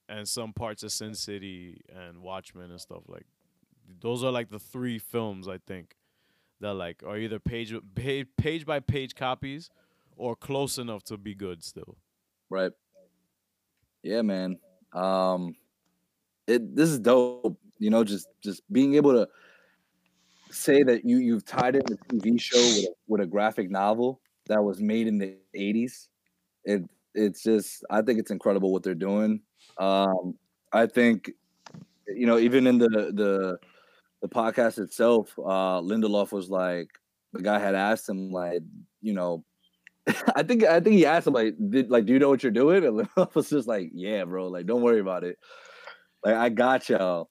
and 0.08 0.28
some 0.28 0.54
parts 0.54 0.82
of 0.82 0.92
Sin 0.92 1.14
City 1.14 1.82
and 1.96 2.22
Watchmen 2.24 2.72
and 2.72 2.82
stuff 2.82 3.04
like 3.08 3.28
those 4.02 4.24
are 4.24 4.32
like 4.32 4.50
the 4.50 4.60
three 4.60 4.98
films 4.98 5.48
I 5.48 5.58
think 5.60 5.96
that 6.62 6.74
like 6.74 7.04
are 7.06 7.18
either 7.18 7.40
page 7.40 7.74
page, 7.96 8.28
page 8.38 8.66
by 8.66 8.80
page 8.80 9.16
copies 9.16 9.70
or 10.16 10.36
close 10.36 10.78
enough 10.78 11.04
to 11.04 11.18
be 11.18 11.34
good 11.34 11.64
still. 11.64 11.98
Right. 12.50 12.72
Yeah, 14.04 14.22
man. 14.22 14.60
Um 14.94 15.56
it 16.48 16.76
this 16.76 16.90
is 16.90 17.00
dope. 17.00 17.60
You 17.78 17.90
know, 17.90 18.04
just 18.04 18.28
just 18.44 18.62
being 18.72 18.96
able 18.96 19.14
to 19.14 19.30
say 20.52 20.84
that 20.84 21.06
you 21.06 21.18
you've 21.18 21.46
tied 21.46 21.76
in 21.76 21.82
the 21.88 21.98
TV 22.08 22.40
show 22.40 22.58
with 22.58 22.86
a, 22.86 22.94
with 23.08 23.22
a 23.22 23.26
graphic 23.26 23.70
novel 23.70 24.20
that 24.48 24.64
was 24.64 24.82
made 24.82 25.08
in 25.08 25.18
the 25.18 25.38
80s. 25.56 26.08
It 26.66 26.84
it's 27.16 27.44
just 27.44 27.86
I 27.90 28.02
think 28.02 28.20
it's 28.20 28.32
incredible 28.32 28.72
what 28.74 28.84
they're 28.84 28.96
doing. 28.96 29.42
Um 29.78 30.36
I 30.74 30.86
think 30.86 31.32
you 32.08 32.26
know, 32.26 32.38
even 32.38 32.68
in 32.68 32.78
the 32.80 32.88
the 33.14 33.60
the 34.22 34.30
podcast 34.30 34.80
itself, 34.80 35.34
uh 35.38 35.82
Lindelof 35.82 36.32
was 36.32 36.50
like 36.50 36.90
the 37.34 37.42
guy 37.42 37.60
had 37.60 37.76
asked 37.76 38.10
him 38.10 38.32
like, 38.32 38.62
you 39.02 39.14
know, 39.14 39.44
I 40.36 40.44
think 40.44 40.64
I 40.64 40.80
think 40.80 40.96
he 40.96 41.06
asked 41.06 41.28
him 41.28 41.34
like, 41.34 41.56
did 41.70 41.90
like, 41.90 42.06
do 42.06 42.14
you 42.14 42.20
know 42.20 42.30
what 42.30 42.44
you're 42.44 42.52
doing? 42.52 42.84
And 42.84 43.00
Lindelof 43.00 43.36
was 43.36 43.50
just 43.50 43.68
like, 43.68 43.92
yeah, 43.94 44.24
bro, 44.26 44.48
like, 44.48 44.66
don't 44.66 44.82
worry 44.82 45.00
about 45.00 45.24
it. 45.24 45.38
Like, 46.24 46.36
I 46.36 46.50
got 46.50 46.90
y'all. 46.90 47.30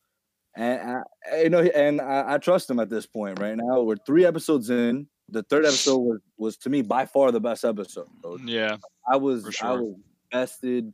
And 0.57 1.03
I, 1.31 1.43
you 1.43 1.51
know, 1.51 1.61
and 1.61 2.01
I, 2.01 2.35
I 2.35 2.39
trust 2.39 2.71
him 2.71 2.81
at 2.81 2.91
this 2.91 3.07
point. 3.07 3.39
Right 3.39 3.57
now, 3.57 3.83
we're 3.83 3.97
three 4.07 4.25
episodes 4.25 4.71
in. 4.71 5.07
The 5.29 5.43
third 5.43 5.67
episode 5.67 5.99
was 5.99 6.21
was 6.39 6.57
to 6.59 6.71
me 6.71 6.83
by 6.83 7.07
far 7.07 7.31
the 7.33 7.41
best 7.41 7.65
episode. 7.65 8.09
Yeah. 8.45 8.77
I 9.11 9.17
was 9.17 9.45
For 9.57 9.67
I 9.67 9.73
was 9.73 9.95
invested 10.33 10.93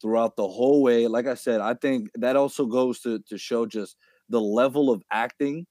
throughout 0.00 0.36
the 0.36 0.46
whole 0.46 0.82
way. 0.82 1.06
Like 1.06 1.26
I 1.26 1.34
said, 1.34 1.60
I 1.60 1.74
think 1.74 2.10
that 2.16 2.36
also 2.36 2.66
goes 2.66 3.00
to 3.00 3.20
to 3.28 3.38
show 3.38 3.66
just 3.66 3.96
the 4.32 4.40
level 4.40 4.90
of 4.90 5.02
acting. 5.12 5.66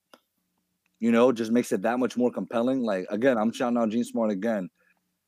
You 0.99 1.11
know, 1.11 1.31
just 1.31 1.51
makes 1.51 1.71
it 1.71 1.81
that 1.81 1.97
much 1.97 2.15
more 2.15 2.31
compelling. 2.31 2.83
Like 2.83 3.07
again, 3.09 3.37
I'm 3.37 3.51
shouting 3.51 3.77
out 3.77 3.89
Jean 3.89 4.03
Smart 4.03 4.31
again, 4.31 4.69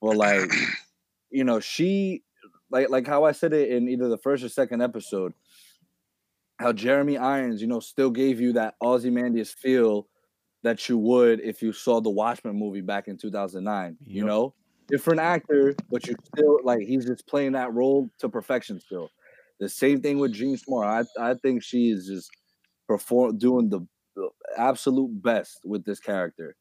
but 0.02 0.16
like, 0.16 0.50
you 1.32 1.44
know, 1.44 1.60
she 1.60 2.24
like 2.70 2.90
like 2.90 3.08
how 3.08 3.24
I 3.26 3.32
said 3.32 3.54
it 3.54 3.70
in 3.70 3.90
either 3.90 4.08
the 4.08 4.20
first 4.20 4.44
or 4.44 4.50
second 4.50 4.82
episode. 4.82 5.34
How 6.60 6.72
Jeremy 6.72 7.18
Irons, 7.18 7.62
you 7.62 7.68
know, 7.68 7.80
still 7.80 8.12
gave 8.12 8.40
you 8.40 8.54
that 8.54 8.76
Ozymandias 8.82 9.52
feel 9.52 10.08
that 10.62 10.88
you 10.88 11.00
would 11.00 11.42
if 11.42 11.62
you 11.64 11.74
saw 11.74 12.00
the 12.00 12.12
Watchmen 12.12 12.58
movie 12.58 12.82
back 12.82 13.08
in 13.08 13.18
2009. 13.18 13.98
You 14.06 14.26
know, 14.26 14.54
different 14.88 15.22
actor, 15.22 15.76
but 15.90 16.06
you 16.08 16.16
still 16.36 16.60
like 16.64 16.82
he's 16.82 17.06
just 17.06 17.28
playing 17.28 17.54
that 17.54 17.74
role 17.74 18.10
to 18.20 18.30
perfection 18.30 18.80
still. 18.80 19.10
The 19.60 19.70
same 19.70 20.02
thing 20.02 20.20
with 20.20 20.34
Jean 20.34 20.56
Smart. 20.58 21.08
I 21.20 21.32
I 21.32 21.34
think 21.34 21.64
she 21.64 21.90
is 21.90 22.06
just 22.06 22.30
perform 22.88 23.38
doing 23.38 23.70
the, 23.70 23.82
the 24.16 24.30
absolute 24.58 25.22
best 25.22 25.60
with 25.66 25.86
this 25.86 26.00
character. 26.00 26.56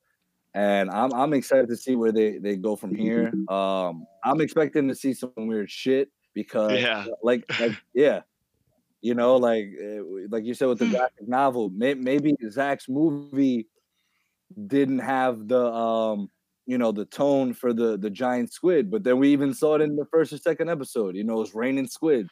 And 0.55 0.91
I'm 0.91 1.12
I'm 1.14 1.33
excited 1.33 1.68
to 1.70 1.77
see 1.77 1.97
where 1.97 2.12
they, 2.12 2.39
they 2.39 2.57
go 2.57 2.77
from 2.77 2.95
here. 2.95 3.33
Um 3.49 4.07
I'm 4.25 4.41
expecting 4.41 4.89
to 4.89 4.95
see 4.95 5.14
some 5.14 5.33
weird 5.37 5.70
shit 5.70 6.11
because 6.35 6.81
Yeah. 6.81 7.07
like 7.23 7.45
like 7.61 7.73
yeah. 7.95 8.23
You 9.01 9.14
know, 9.14 9.35
like 9.37 9.66
uh, 9.83 10.03
like 10.31 10.45
you 10.45 10.55
said 10.55 10.68
with 10.68 10.79
the 10.79 10.87
graphic 10.87 11.27
novel, 11.27 11.70
may, 11.70 11.95
maybe 11.95 12.37
Zack's 12.51 12.89
movie 12.89 13.66
didn't 14.68 15.01
have 15.01 15.49
the 15.49 15.73
um 15.73 16.29
you 16.66 16.79
know 16.79 16.93
the 16.93 17.05
tone 17.07 17.53
for 17.53 17.73
the 17.73 17.97
the 17.99 18.11
giant 18.11 18.53
squid 18.53 18.91
but 18.91 19.03
then 19.03 19.18
we 19.18 19.29
even 19.33 19.53
saw 19.55 19.75
it 19.75 19.81
in 19.81 19.97
the 19.97 20.05
first 20.07 20.33
or 20.33 20.39
second 20.39 20.68
episode 20.68 21.16
you 21.16 21.25
know 21.25 21.35
it 21.35 21.41
was 21.41 21.55
raining 21.55 21.87
squid 21.87 22.29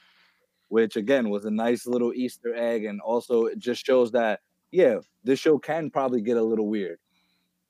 which 0.71 0.97
again 0.97 1.29
was 1.31 1.45
a 1.45 1.51
nice 1.51 1.87
little 1.87 2.13
easter 2.15 2.55
egg 2.55 2.85
and 2.85 3.01
also 3.01 3.45
it 3.47 3.59
just 3.59 3.85
shows 3.85 4.11
that 4.13 4.41
yeah 4.71 4.99
this 5.25 5.39
show 5.39 5.59
can 5.59 5.91
probably 5.91 6.23
get 6.23 6.37
a 6.37 6.43
little 6.43 6.69
weird 6.69 6.99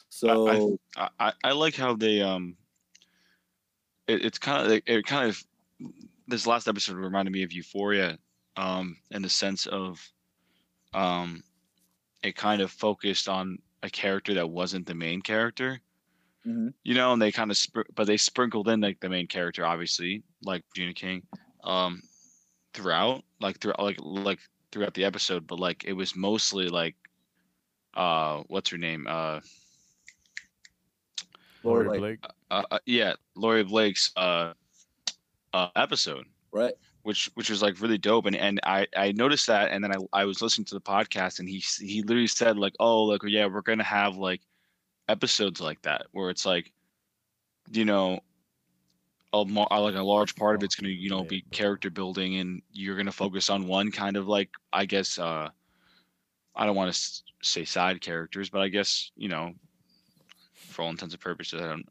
so 0.09 0.79
I, 0.97 1.09
I, 1.19 1.33
I 1.45 1.53
like 1.53 1.75
how 1.75 1.95
they 1.97 2.21
um 2.21 2.57
it, 4.07 4.25
it's 4.25 4.39
kind 4.39 4.67
of 4.71 4.83
it 4.87 5.07
kind 5.07 5.29
of 5.29 5.43
this 6.29 6.47
last 6.47 6.69
episode 6.69 6.97
reminded 6.97 7.33
me 7.33 7.43
of 7.43 7.53
euphoria 7.53 8.19
um 8.57 8.97
in 9.11 9.23
the 9.23 9.29
sense 9.29 9.67
of 9.67 10.01
um 10.95 11.43
it 12.23 12.37
kind 12.37 12.61
of 12.61 12.71
focused 12.71 13.29
on 13.29 13.59
a 13.83 13.91
character 13.91 14.35
that 14.35 14.51
wasn't 14.51 14.87
the 14.87 14.95
main 14.95 15.23
character 15.23 15.81
Mhm. 16.47 16.73
you 16.85 16.95
know 16.95 17.13
and 17.13 17.21
they 17.21 17.31
kind 17.33 17.51
of 17.51 17.59
spr- 17.59 17.85
but 17.95 18.07
they 18.07 18.17
sprinkled 18.17 18.67
in 18.69 18.81
like 18.81 18.99
the 19.01 19.11
main 19.11 19.27
character 19.27 19.67
obviously 19.67 20.23
like 20.43 20.65
Gina 20.75 20.95
King 20.95 21.23
um 21.65 22.01
throughout 22.75 23.23
like 23.41 23.59
throughout 23.59 23.83
like 23.83 23.99
like 24.01 24.39
throughout 24.73 24.95
the 24.95 25.05
episode 25.05 25.47
but 25.47 25.59
like 25.59 25.85
it 25.85 25.93
was 25.93 26.15
mostly 26.15 26.69
like 26.69 26.95
uh 27.95 28.43
what's 28.49 28.71
her 28.71 28.79
name? 28.79 29.07
Uh 29.09 29.41
Laurie 31.63 31.89
like, 31.89 31.99
Blake. 31.99 32.25
uh, 32.51 32.63
uh, 32.71 32.79
yeah, 32.87 33.15
Laurie 33.35 33.65
Blake's 33.65 34.13
uh, 34.17 34.53
uh, 35.53 35.69
episode, 35.77 36.25
right. 36.53 36.75
Which 37.03 37.31
which 37.35 37.51
was 37.51 37.63
like 37.63 37.81
really 37.81 37.99
dope, 37.99 38.27
and 38.27 38.37
and 38.37 38.61
I 38.65 38.87
I 38.97 39.13
noticed 39.13 39.47
that, 39.47 39.71
and 39.71 39.83
then 39.83 39.93
I 39.93 39.97
I 40.13 40.25
was 40.25 40.43
listening 40.43 40.67
to 40.67 40.75
the 40.75 40.81
podcast, 40.81 41.39
and 41.39 41.49
he 41.49 41.59
he 41.59 42.03
literally 42.03 42.27
said 42.27 42.57
like, 42.59 42.75
oh 42.81 43.05
like 43.05 43.21
yeah, 43.25 43.47
we're 43.47 43.63
gonna 43.63 43.85
have 43.85 44.17
like 44.17 44.43
episodes 45.09 45.61
like 45.61 45.81
that 45.83 46.07
where 46.13 46.31
it's 46.31 46.47
like, 46.47 46.73
you 47.71 47.85
know, 47.85 48.21
a 49.33 49.37
uh, 49.39 49.81
like 49.81 49.95
a 49.95 50.03
large 50.03 50.35
part 50.37 50.57
of 50.57 50.63
it's 50.63 50.75
gonna 50.75 50.93
you 50.93 51.09
know 51.11 51.25
be 51.25 51.43
character 51.53 51.91
building, 51.91 52.37
and 52.37 52.63
you're 52.73 52.97
gonna 52.97 53.13
focus 53.13 53.49
on 53.51 53.67
one 53.67 53.91
kind 53.91 54.17
of 54.17 54.27
like 54.29 54.51
I 54.73 54.85
guess 54.87 55.19
uh, 55.19 55.49
I 56.57 56.67
don't 56.67 56.77
want 56.77 56.93
to 56.93 57.23
say 57.43 57.65
side 57.65 58.01
characters, 58.01 58.51
but 58.51 58.61
I 58.61 58.69
guess 58.69 59.11
you 59.17 59.29
know, 59.29 59.53
for 60.55 60.83
all 60.83 60.91
intents 60.91 61.15
and 61.15 61.21
purposes, 61.23 61.61
I 61.61 61.67
don't 61.69 61.87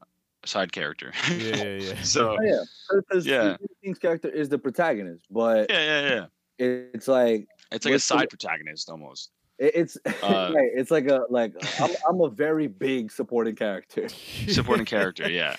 side 0.46 0.72
character. 0.72 1.12
Yeah, 1.30 1.56
yeah, 1.56 1.64
yeah. 1.94 2.02
so 2.04 2.38
Oh, 2.40 2.44
yeah, 2.44 2.62
because 2.94 3.26
Yeah. 3.26 3.58
King's 3.84 4.00
character 4.00 4.30
is 4.30 4.50
the 4.50 4.58
protagonist, 4.58 5.26
but 5.32 5.70
yeah, 5.70 6.02
yeah, 6.02 6.26
yeah. 6.60 6.66
it's 6.94 7.08
like 7.08 7.48
It's 7.72 7.86
like 7.86 7.92
a 7.92 7.96
What's 7.96 8.08
the- 8.08 8.18
side 8.20 8.30
protagonist 8.30 8.90
almost. 8.90 9.32
it- 9.58 9.76
it's 9.76 9.98
Uh, 10.24 10.52
right, 10.56 10.70
it's 10.76 10.92
like 10.92 11.08
a 11.10 11.22
like 11.30 11.54
I'm, 11.80 11.92
I'm 12.10 12.22
a 12.22 12.30
very 12.30 12.68
big 12.68 13.12
supporting 13.12 13.56
character. 13.56 14.08
supporting 14.48 14.86
character 14.96 15.30
yeah 15.30 15.56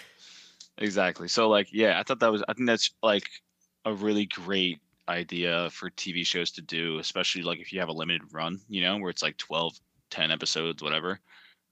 exactly. 0.80 1.28
So 1.28 1.48
like 1.48 1.68
yeah 1.72 1.98
i 1.98 2.02
thought 2.02 2.20
that 2.20 2.32
was 2.32 2.42
i 2.48 2.54
think 2.54 2.66
that's 2.66 2.90
like 3.02 3.28
a 3.84 3.92
really 3.92 4.26
great 4.26 4.78
idea 5.08 5.68
for 5.70 5.90
tv 5.90 6.24
shows 6.24 6.52
to 6.52 6.62
do 6.62 6.98
especially 6.98 7.42
like 7.42 7.58
if 7.58 7.72
you 7.72 7.80
have 7.80 7.88
a 7.88 7.92
limited 7.92 8.22
run 8.32 8.60
you 8.68 8.80
know 8.80 8.96
where 8.98 9.10
it's 9.10 9.22
like 9.22 9.36
12 9.38 9.74
10 10.10 10.30
episodes 10.30 10.82
whatever 10.82 11.20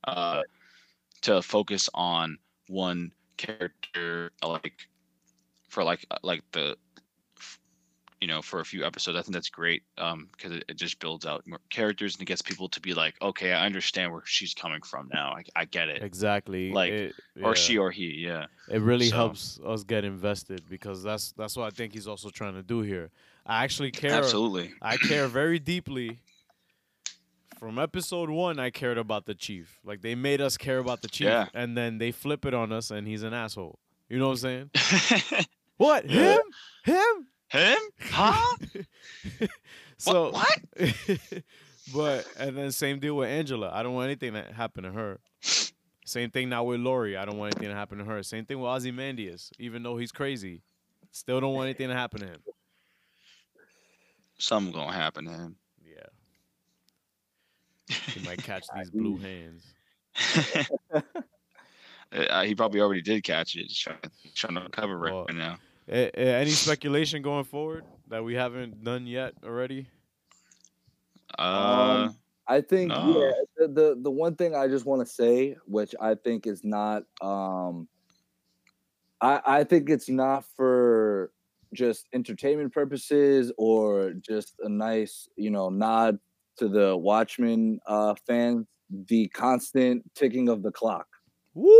uh 0.04 0.42
to 1.22 1.42
focus 1.42 1.88
on 1.94 2.38
one 2.68 3.12
character 3.36 4.32
like 4.44 4.88
for 5.68 5.84
like 5.84 6.04
uh, 6.10 6.18
like 6.22 6.42
the 6.52 6.76
you 8.20 8.26
know 8.26 8.42
for 8.42 8.60
a 8.60 8.64
few 8.64 8.84
episodes 8.84 9.16
i 9.16 9.22
think 9.22 9.32
that's 9.32 9.48
great 9.48 9.82
um 9.96 10.28
because 10.32 10.52
it, 10.52 10.64
it 10.68 10.76
just 10.76 10.98
builds 10.98 11.24
out 11.24 11.46
more 11.46 11.60
characters 11.70 12.14
and 12.14 12.22
it 12.22 12.24
gets 12.24 12.42
people 12.42 12.68
to 12.68 12.80
be 12.80 12.92
like 12.94 13.14
okay 13.22 13.52
i 13.52 13.64
understand 13.64 14.12
where 14.12 14.22
she's 14.24 14.54
coming 14.54 14.82
from 14.82 15.08
now 15.12 15.32
i, 15.32 15.42
I 15.54 15.64
get 15.66 15.88
it 15.88 16.02
Exactly. 16.02 16.72
Like, 16.72 16.90
it, 16.92 17.14
or 17.42 17.54
she 17.54 17.78
or 17.78 17.90
he 17.90 18.24
yeah 18.26 18.46
It 18.68 18.80
really 18.82 19.06
So- 19.08 19.16
helps 19.16 19.60
us 19.64 19.84
get 19.84 20.04
invested 20.04 20.62
because 20.68 21.02
that's 21.02 21.32
that's 21.32 21.56
what 21.56 21.66
I 21.66 21.70
think 21.70 21.92
he's 21.92 22.08
also 22.08 22.28
trying 22.30 22.54
to 22.54 22.62
do 22.62 22.80
here. 22.82 23.10
I 23.46 23.64
actually 23.64 23.90
care. 23.92 24.12
absolutely 24.12 24.72
I 24.82 24.96
care 24.96 25.26
very 25.28 25.58
deeply. 25.58 26.18
From 27.58 27.78
episode 27.78 28.30
one, 28.30 28.60
I 28.60 28.70
cared 28.70 28.98
about 28.98 29.26
the 29.26 29.34
chief. 29.34 29.80
Like 29.84 30.00
they 30.02 30.14
made 30.14 30.40
us 30.40 30.56
care 30.56 30.78
about 30.78 31.02
the 31.02 31.08
chief, 31.08 31.26
Yeah. 31.26 31.46
and 31.54 31.76
then 31.76 31.98
they 31.98 32.12
flip 32.12 32.44
it 32.46 32.54
on 32.54 32.72
us, 32.72 32.90
and 32.90 33.06
he's 33.08 33.22
an 33.24 33.34
asshole. 33.34 33.78
You 34.08 34.18
know 34.18 34.28
what 34.28 34.44
I'm 34.44 34.70
saying? 34.74 35.46
What 35.76 36.08
Yeah. 36.08 36.34
him? 36.34 36.40
Him? 36.84 37.26
Him 37.50 37.78
huh 38.00 38.56
so 39.98 40.30
what 40.32 40.58
but 41.94 42.26
and 42.38 42.56
then 42.56 42.72
same 42.72 42.98
deal 42.98 43.16
with 43.16 43.28
Angela. 43.28 43.70
I 43.72 43.82
don't 43.82 43.94
want 43.94 44.06
anything 44.06 44.34
to 44.34 44.42
happen 44.52 44.84
to 44.84 44.92
her. 44.92 45.18
Same 46.04 46.30
thing 46.30 46.48
now 46.48 46.64
with 46.64 46.80
Laurie. 46.80 47.16
I 47.16 47.24
don't 47.24 47.36
want 47.38 47.54
anything 47.54 47.70
to 47.70 47.76
happen 47.76 47.98
to 47.98 48.04
her. 48.04 48.22
Same 48.22 48.44
thing 48.44 48.60
with 48.60 48.68
Ozymandias. 48.68 49.50
Even 49.58 49.82
though 49.82 49.96
he's 49.98 50.12
crazy, 50.12 50.62
still 51.10 51.40
don't 51.40 51.54
want 51.54 51.66
anything 51.66 51.88
to 51.88 51.94
happen 51.94 52.20
to 52.20 52.26
him. 52.26 52.40
something 54.38 54.72
gonna 54.72 54.92
happen 54.92 55.24
to 55.26 55.30
him 55.32 55.56
Yeah. 55.84 56.06
He 58.14 58.20
might 58.26 58.42
catch 58.42 58.64
these 58.76 58.90
blue 58.90 59.16
hands. 59.28 59.64
Uh, 62.10 62.42
he 62.42 62.54
probably 62.54 62.80
already 62.80 63.02
did 63.02 63.22
catch 63.22 63.54
it. 63.56 63.66
He's 63.66 63.78
trying, 63.78 63.98
trying 64.34 64.54
to 64.54 64.60
right 64.96 65.12
Well, 65.12 65.26
now. 65.32 65.58
A- 65.88 66.10
a- 66.20 66.40
any 66.40 66.50
speculation 66.50 67.22
going 67.22 67.44
forward 67.44 67.84
that 68.08 68.22
we 68.22 68.34
haven't 68.34 68.84
done 68.84 69.06
yet 69.06 69.34
already? 69.44 69.88
Uh, 71.38 72.08
Um, 72.08 72.18
I 72.46 72.60
think 72.60 72.90
no. 72.90 73.20
yeah, 73.20 73.32
the, 73.56 73.68
the 73.68 73.98
the 74.02 74.10
one 74.10 74.34
thing 74.36 74.54
I 74.54 74.68
just 74.68 74.86
want 74.86 75.06
to 75.06 75.12
say, 75.12 75.56
which 75.66 75.94
I 76.00 76.14
think 76.14 76.46
is 76.46 76.64
not 76.64 77.04
um 77.20 77.88
I 79.20 79.40
I 79.46 79.64
think 79.64 79.90
it's 79.90 80.08
not 80.08 80.44
for 80.56 81.32
just 81.74 82.06
entertainment 82.14 82.72
purposes 82.72 83.52
or 83.58 84.12
just 84.14 84.54
a 84.60 84.68
nice, 84.68 85.28
you 85.36 85.50
know, 85.50 85.68
nod 85.68 86.18
to 86.56 86.68
the 86.68 86.96
Watchmen 86.96 87.80
uh 87.86 88.14
fans, 88.26 88.66
the 88.90 89.28
constant 89.28 90.02
ticking 90.14 90.48
of 90.48 90.62
the 90.62 90.72
clock. 90.72 91.06
Woo! 91.54 91.70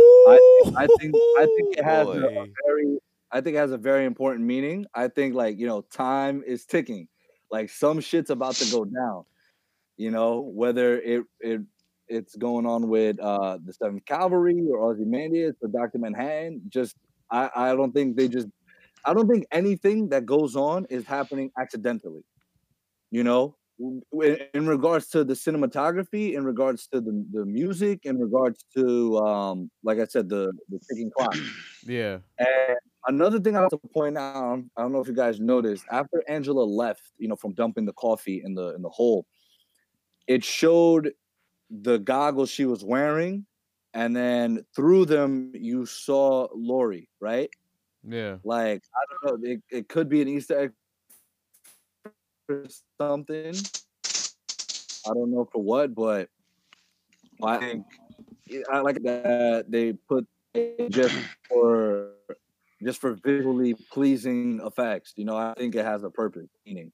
I 0.75 0.87
think 0.99 1.15
I 1.37 1.45
think 1.55 1.77
it 1.77 1.83
has 1.83 2.07
a, 2.07 2.25
a 2.27 2.45
very 2.67 2.99
I 3.31 3.41
think 3.41 3.55
it 3.55 3.59
has 3.59 3.71
a 3.71 3.77
very 3.77 4.05
important 4.05 4.45
meaning. 4.45 4.85
I 4.93 5.07
think 5.07 5.35
like 5.35 5.59
you 5.59 5.67
know 5.67 5.81
time 5.81 6.43
is 6.45 6.65
ticking, 6.65 7.07
like 7.51 7.69
some 7.69 7.99
shit's 7.99 8.29
about 8.29 8.55
to 8.55 8.71
go 8.71 8.85
down. 8.85 9.25
You 9.97 10.11
know 10.11 10.39
whether 10.53 10.99
it 10.99 11.23
it 11.39 11.61
it's 12.07 12.35
going 12.35 12.65
on 12.65 12.89
with 12.89 13.19
uh 13.19 13.59
the 13.63 13.73
Seventh 13.73 14.05
Kavalry 14.05 14.67
or 14.67 14.91
Ozymandias 14.91 15.55
or 15.61 15.69
Doctor 15.69 15.99
Manhattan. 15.99 16.61
Just 16.69 16.95
I 17.31 17.49
I 17.55 17.75
don't 17.75 17.91
think 17.91 18.17
they 18.17 18.27
just 18.27 18.47
I 19.05 19.13
don't 19.13 19.27
think 19.27 19.45
anything 19.51 20.09
that 20.09 20.25
goes 20.25 20.55
on 20.55 20.85
is 20.89 21.05
happening 21.05 21.51
accidentally. 21.59 22.23
You 23.11 23.23
know, 23.23 23.55
in, 23.79 24.37
in 24.53 24.67
regards 24.67 25.07
to 25.09 25.23
the 25.23 25.33
cinematography, 25.33 26.33
in 26.33 26.43
regards 26.43 26.87
to 26.87 27.01
the, 27.01 27.25
the 27.31 27.45
music, 27.45 28.01
in 28.03 28.19
regards 28.19 28.65
to 28.75 29.17
um, 29.19 29.71
like 29.83 29.99
I 29.99 30.05
said, 30.05 30.29
the 30.29 30.51
the 30.69 30.79
ticking 30.89 31.11
clock. 31.15 31.35
Yeah. 31.85 32.19
And 32.37 32.77
another 33.07 33.39
thing 33.39 33.55
I 33.55 33.61
have 33.61 33.69
to 33.69 33.77
point 33.77 34.17
out, 34.17 34.63
I 34.77 34.81
don't 34.81 34.91
know 34.91 35.01
if 35.01 35.07
you 35.07 35.13
guys 35.13 35.39
noticed, 35.39 35.85
after 35.91 36.23
Angela 36.27 36.63
left, 36.63 37.01
you 37.17 37.27
know, 37.27 37.35
from 37.35 37.53
dumping 37.53 37.85
the 37.85 37.93
coffee 37.93 38.41
in 38.43 38.53
the 38.55 38.75
in 38.75 38.81
the 38.81 38.89
hole, 38.89 39.25
it 40.27 40.43
showed 40.43 41.11
the 41.69 41.99
goggles 41.99 42.49
she 42.49 42.65
was 42.65 42.83
wearing, 42.83 43.45
and 43.93 44.15
then 44.15 44.65
through 44.75 45.05
them 45.05 45.51
you 45.55 45.85
saw 45.85 46.47
Laurie, 46.53 47.09
right? 47.19 47.49
Yeah. 48.07 48.37
Like 48.43 48.83
I 48.95 49.27
don't 49.27 49.41
know, 49.41 49.49
it, 49.49 49.61
it 49.69 49.89
could 49.89 50.09
be 50.09 50.21
an 50.21 50.27
Easter 50.27 50.59
egg 50.59 50.71
or 52.49 52.65
something. 52.99 53.55
I 55.05 55.13
don't 55.13 55.31
know 55.31 55.47
for 55.51 55.61
what, 55.61 55.95
but 55.95 56.29
I 57.43 57.57
think 57.57 57.85
I 58.71 58.79
like 58.79 59.01
that 59.03 59.65
they 59.69 59.93
put 59.93 60.27
just 60.89 61.15
for 61.47 62.13
just 62.83 63.01
for 63.01 63.13
visually 63.23 63.75
pleasing 63.91 64.61
effects. 64.63 65.13
You 65.15 65.25
know, 65.25 65.37
I 65.37 65.53
think 65.57 65.75
it 65.75 65.85
has 65.85 66.03
a 66.03 66.09
purpose, 66.09 66.49
meaning. 66.65 66.91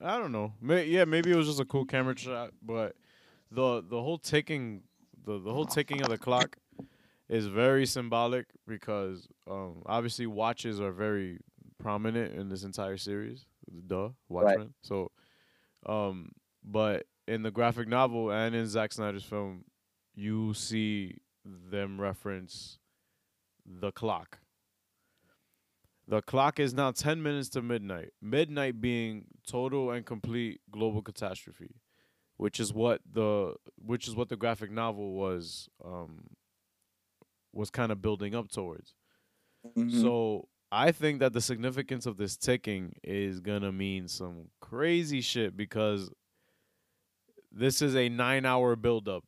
I 0.00 0.18
don't 0.18 0.32
know. 0.32 0.52
May, 0.60 0.86
yeah, 0.86 1.04
maybe 1.04 1.30
it 1.30 1.36
was 1.36 1.46
just 1.46 1.60
a 1.60 1.64
cool 1.64 1.84
camera 1.84 2.16
shot, 2.16 2.50
but 2.62 2.96
the 3.50 3.82
the 3.88 4.02
whole 4.02 4.18
ticking 4.18 4.82
the, 5.24 5.38
the 5.38 5.52
whole 5.52 5.66
ticking 5.66 6.02
of 6.02 6.08
the 6.08 6.18
clock 6.18 6.56
is 7.28 7.46
very 7.46 7.86
symbolic 7.86 8.46
because 8.66 9.28
um, 9.48 9.82
obviously 9.86 10.26
watches 10.26 10.80
are 10.80 10.92
very 10.92 11.38
prominent 11.78 12.34
in 12.34 12.48
this 12.48 12.64
entire 12.64 12.96
series. 12.96 13.46
Duh, 13.86 14.10
Watchmen. 14.28 14.74
So, 14.82 15.12
um, 15.86 16.32
but 16.64 17.06
in 17.26 17.42
the 17.42 17.50
graphic 17.50 17.88
novel 17.88 18.30
and 18.30 18.54
in 18.54 18.66
Zack 18.66 18.92
Snyder's 18.92 19.24
film, 19.24 19.64
you 20.14 20.52
see 20.54 21.18
them 21.44 22.00
reference 22.00 22.78
the 23.66 23.92
clock. 23.92 24.38
The 26.08 26.20
clock 26.20 26.58
is 26.58 26.74
now 26.74 26.90
10 26.90 27.22
minutes 27.22 27.48
to 27.50 27.62
midnight. 27.62 28.10
Midnight 28.20 28.80
being 28.80 29.26
total 29.46 29.90
and 29.90 30.04
complete 30.04 30.60
global 30.70 31.00
catastrophe, 31.00 31.76
which 32.36 32.58
is 32.58 32.72
what 32.72 33.00
the 33.10 33.54
which 33.76 34.08
is 34.08 34.14
what 34.14 34.28
the 34.28 34.36
graphic 34.36 34.70
novel 34.70 35.12
was 35.12 35.68
um 35.84 36.24
was 37.52 37.70
kind 37.70 37.92
of 37.92 38.02
building 38.02 38.34
up 38.34 38.50
towards. 38.50 38.94
Mm-hmm. 39.76 40.00
So 40.00 40.48
I 40.72 40.90
think 40.90 41.20
that 41.20 41.34
the 41.34 41.40
significance 41.40 42.06
of 42.06 42.16
this 42.16 42.36
ticking 42.36 42.94
is 43.04 43.40
gonna 43.40 43.72
mean 43.72 44.08
some 44.08 44.48
crazy 44.60 45.20
shit 45.20 45.56
because 45.56 46.10
this 47.52 47.80
is 47.80 47.94
a 47.94 48.08
nine 48.08 48.44
hour 48.44 48.74
buildup 48.74 49.24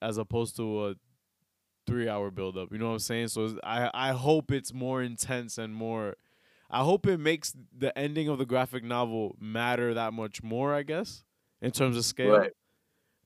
as 0.00 0.18
opposed 0.18 0.56
to 0.56 0.86
a 0.88 0.94
three 1.86 2.08
hour 2.08 2.30
buildup. 2.30 2.72
You 2.72 2.78
know 2.78 2.88
what 2.88 2.92
I'm 2.94 2.98
saying? 3.00 3.28
So 3.28 3.58
I 3.64 3.90
I 3.92 4.12
hope 4.12 4.50
it's 4.50 4.72
more 4.72 5.02
intense 5.02 5.58
and 5.58 5.74
more. 5.74 6.16
I 6.70 6.82
hope 6.82 7.06
it 7.06 7.18
makes 7.18 7.54
the 7.76 7.96
ending 7.98 8.28
of 8.28 8.38
the 8.38 8.46
graphic 8.46 8.82
novel 8.82 9.36
matter 9.38 9.94
that 9.94 10.12
much 10.12 10.42
more. 10.42 10.74
I 10.74 10.82
guess 10.82 11.24
in 11.60 11.70
terms 11.70 11.96
of 11.96 12.04
scale. 12.04 12.38
Right. 12.38 12.52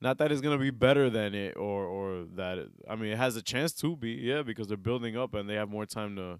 Not 0.00 0.18
that 0.18 0.30
it's 0.30 0.42
gonna 0.42 0.58
be 0.58 0.70
better 0.70 1.08
than 1.08 1.34
it, 1.34 1.56
or 1.56 1.84
or 1.84 2.24
that 2.36 2.58
it, 2.58 2.70
I 2.88 2.96
mean 2.96 3.12
it 3.12 3.18
has 3.18 3.36
a 3.36 3.42
chance 3.42 3.72
to 3.74 3.96
be, 3.96 4.10
yeah, 4.10 4.42
because 4.42 4.68
they're 4.68 4.76
building 4.76 5.16
up 5.16 5.34
and 5.34 5.48
they 5.48 5.54
have 5.54 5.70
more 5.70 5.86
time 5.86 6.16
to, 6.16 6.38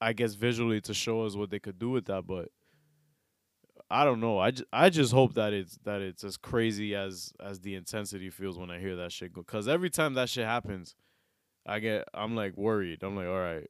I 0.00 0.12
guess, 0.12 0.34
visually 0.34 0.82
to 0.82 0.92
show 0.92 1.22
us 1.22 1.34
what 1.34 1.50
they 1.50 1.58
could 1.58 1.78
do 1.78 1.88
with 1.88 2.04
that. 2.06 2.26
But 2.26 2.48
I 3.90 4.04
don't 4.04 4.20
know. 4.20 4.38
I, 4.38 4.52
ju- 4.52 4.64
I 4.72 4.88
just 4.90 5.12
hope 5.12 5.34
that 5.34 5.52
it's 5.52 5.78
that 5.84 6.00
it's 6.00 6.22
as 6.24 6.36
crazy 6.36 6.94
as 6.94 7.32
as 7.40 7.60
the 7.60 7.74
intensity 7.74 8.30
feels 8.30 8.58
when 8.58 8.70
I 8.70 8.78
hear 8.78 8.96
that 8.96 9.12
shit 9.12 9.32
go. 9.32 9.42
Cause 9.42 9.66
every 9.68 9.90
time 9.90 10.14
that 10.14 10.28
shit 10.28 10.46
happens, 10.46 10.94
I 11.66 11.80
get 11.80 12.06
I'm 12.14 12.36
like 12.36 12.56
worried. 12.56 13.02
I'm 13.02 13.16
like, 13.16 13.26
all 13.28 13.38
right, 13.40 13.68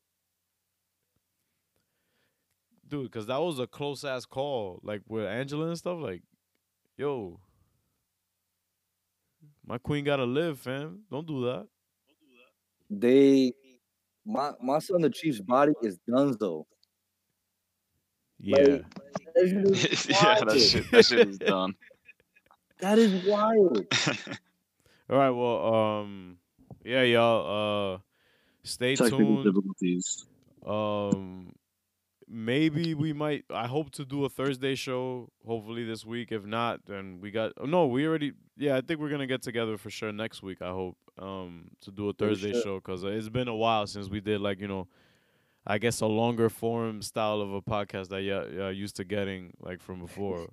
dude, 2.87 3.11
cause 3.13 3.27
that 3.27 3.41
was 3.41 3.59
a 3.59 3.67
close 3.67 4.05
ass 4.05 4.25
call, 4.27 4.81
like 4.83 5.03
with 5.09 5.25
Angela 5.27 5.69
and 5.69 5.79
stuff. 5.79 5.99
Like, 6.01 6.23
yo, 6.97 7.41
My 9.65 9.79
queen 9.79 10.05
gotta 10.05 10.25
live, 10.25 10.59
fam. 10.59 11.05
Don't 11.11 11.27
do 11.27 11.45
that. 11.45 11.69
They, 12.91 13.53
my 14.25 14.53
my 14.61 14.79
son, 14.81 15.03
the 15.03 15.11
Chiefs' 15.11 15.41
body 15.41 15.73
is 15.83 15.99
Dunzo. 16.09 16.65
Yeah. 18.43 18.57
Like, 18.59 18.83
that 19.35 20.07
yeah, 20.09 20.45
that 20.45 20.61
shit, 20.61 20.91
that 20.91 21.05
shit 21.05 21.29
is 21.29 21.39
done. 21.39 21.75
That 22.81 22.99
is 22.99 23.27
wild. 23.27 23.87
All 25.11 25.19
right. 25.19 25.29
Well, 25.29 25.75
um, 25.75 26.39
yeah, 26.83 27.03
y'all. 27.03 27.95
Uh, 27.95 27.99
stay 28.63 28.97
Technical 28.97 29.19
tuned. 29.19 29.45
difficulties. 29.45 30.25
Um, 30.67 31.53
maybe 32.27 32.95
we 32.95 33.13
might. 33.13 33.45
I 33.51 33.67
hope 33.67 33.91
to 33.91 34.07
do 34.07 34.25
a 34.25 34.31
Thursday 34.31 34.77
show. 34.77 35.29
Hopefully 35.47 35.85
this 35.85 36.07
week. 36.07 36.33
If 36.33 36.47
not, 36.47 36.87
then 36.87 37.19
we 37.21 37.31
got. 37.31 37.53
oh, 37.59 37.67
No, 37.67 37.87
we 37.87 38.07
already. 38.07 38.33
Yeah, 38.57 38.79
I 38.79 38.81
think 38.81 38.99
we're 38.99 39.11
gonna 39.11 39.27
get 39.27 39.43
together 39.43 39.77
for 39.77 39.91
sure 39.91 40.11
next 40.11 40.43
week. 40.43 40.63
I 40.63 40.71
hope. 40.71 40.97
Um, 41.19 41.73
to 41.83 41.91
do 41.91 42.09
a 42.09 42.15
Thursday 42.15 42.53
sure. 42.53 42.63
show 42.63 42.75
because 42.77 43.05
it's 43.05 43.29
been 43.29 43.49
a 43.49 43.55
while 43.55 43.87
since 43.87 44.09
we 44.09 44.21
did 44.21 44.41
like 44.41 44.59
you 44.59 44.69
know. 44.69 44.89
I 45.67 45.79
guess 45.79 46.01
a 46.01 46.07
longer 46.07 46.49
form 46.49 47.03
style 47.03 47.41
of 47.41 47.53
a 47.53 47.61
podcast 47.61 48.09
that 48.09 48.23
y'all, 48.23 48.51
y'all 48.51 48.73
used 48.73 48.97
to 48.97 49.05
getting 49.05 49.53
like 49.61 49.81
from 49.83 50.01
before. 50.01 50.47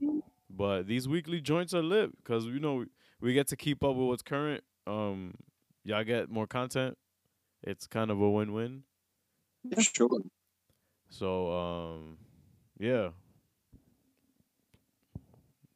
But 0.49 0.87
these 0.87 1.07
weekly 1.07 1.41
joints 1.41 1.73
are 1.73 1.83
lit 1.83 2.15
because 2.17 2.45
you 2.45 2.59
know 2.59 2.75
we, 2.75 2.85
we 3.21 3.33
get 3.33 3.47
to 3.47 3.55
keep 3.55 3.83
up 3.83 3.95
with 3.95 4.07
what's 4.07 4.23
current. 4.23 4.63
Um, 4.85 5.33
y'all 5.83 6.03
get 6.03 6.29
more 6.29 6.47
content. 6.47 6.97
It's 7.63 7.87
kind 7.87 8.11
of 8.11 8.21
a 8.21 8.29
win-win. 8.29 8.83
Sure. 9.79 10.07
So 11.09 11.51
um, 11.51 12.17
yeah, 12.79 13.09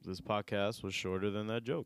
this 0.03 0.21
podcast 0.21 0.83
was 0.83 0.93
shorter 0.93 1.29
than 1.29 1.47
that 1.47 1.63
joke. 1.63 1.79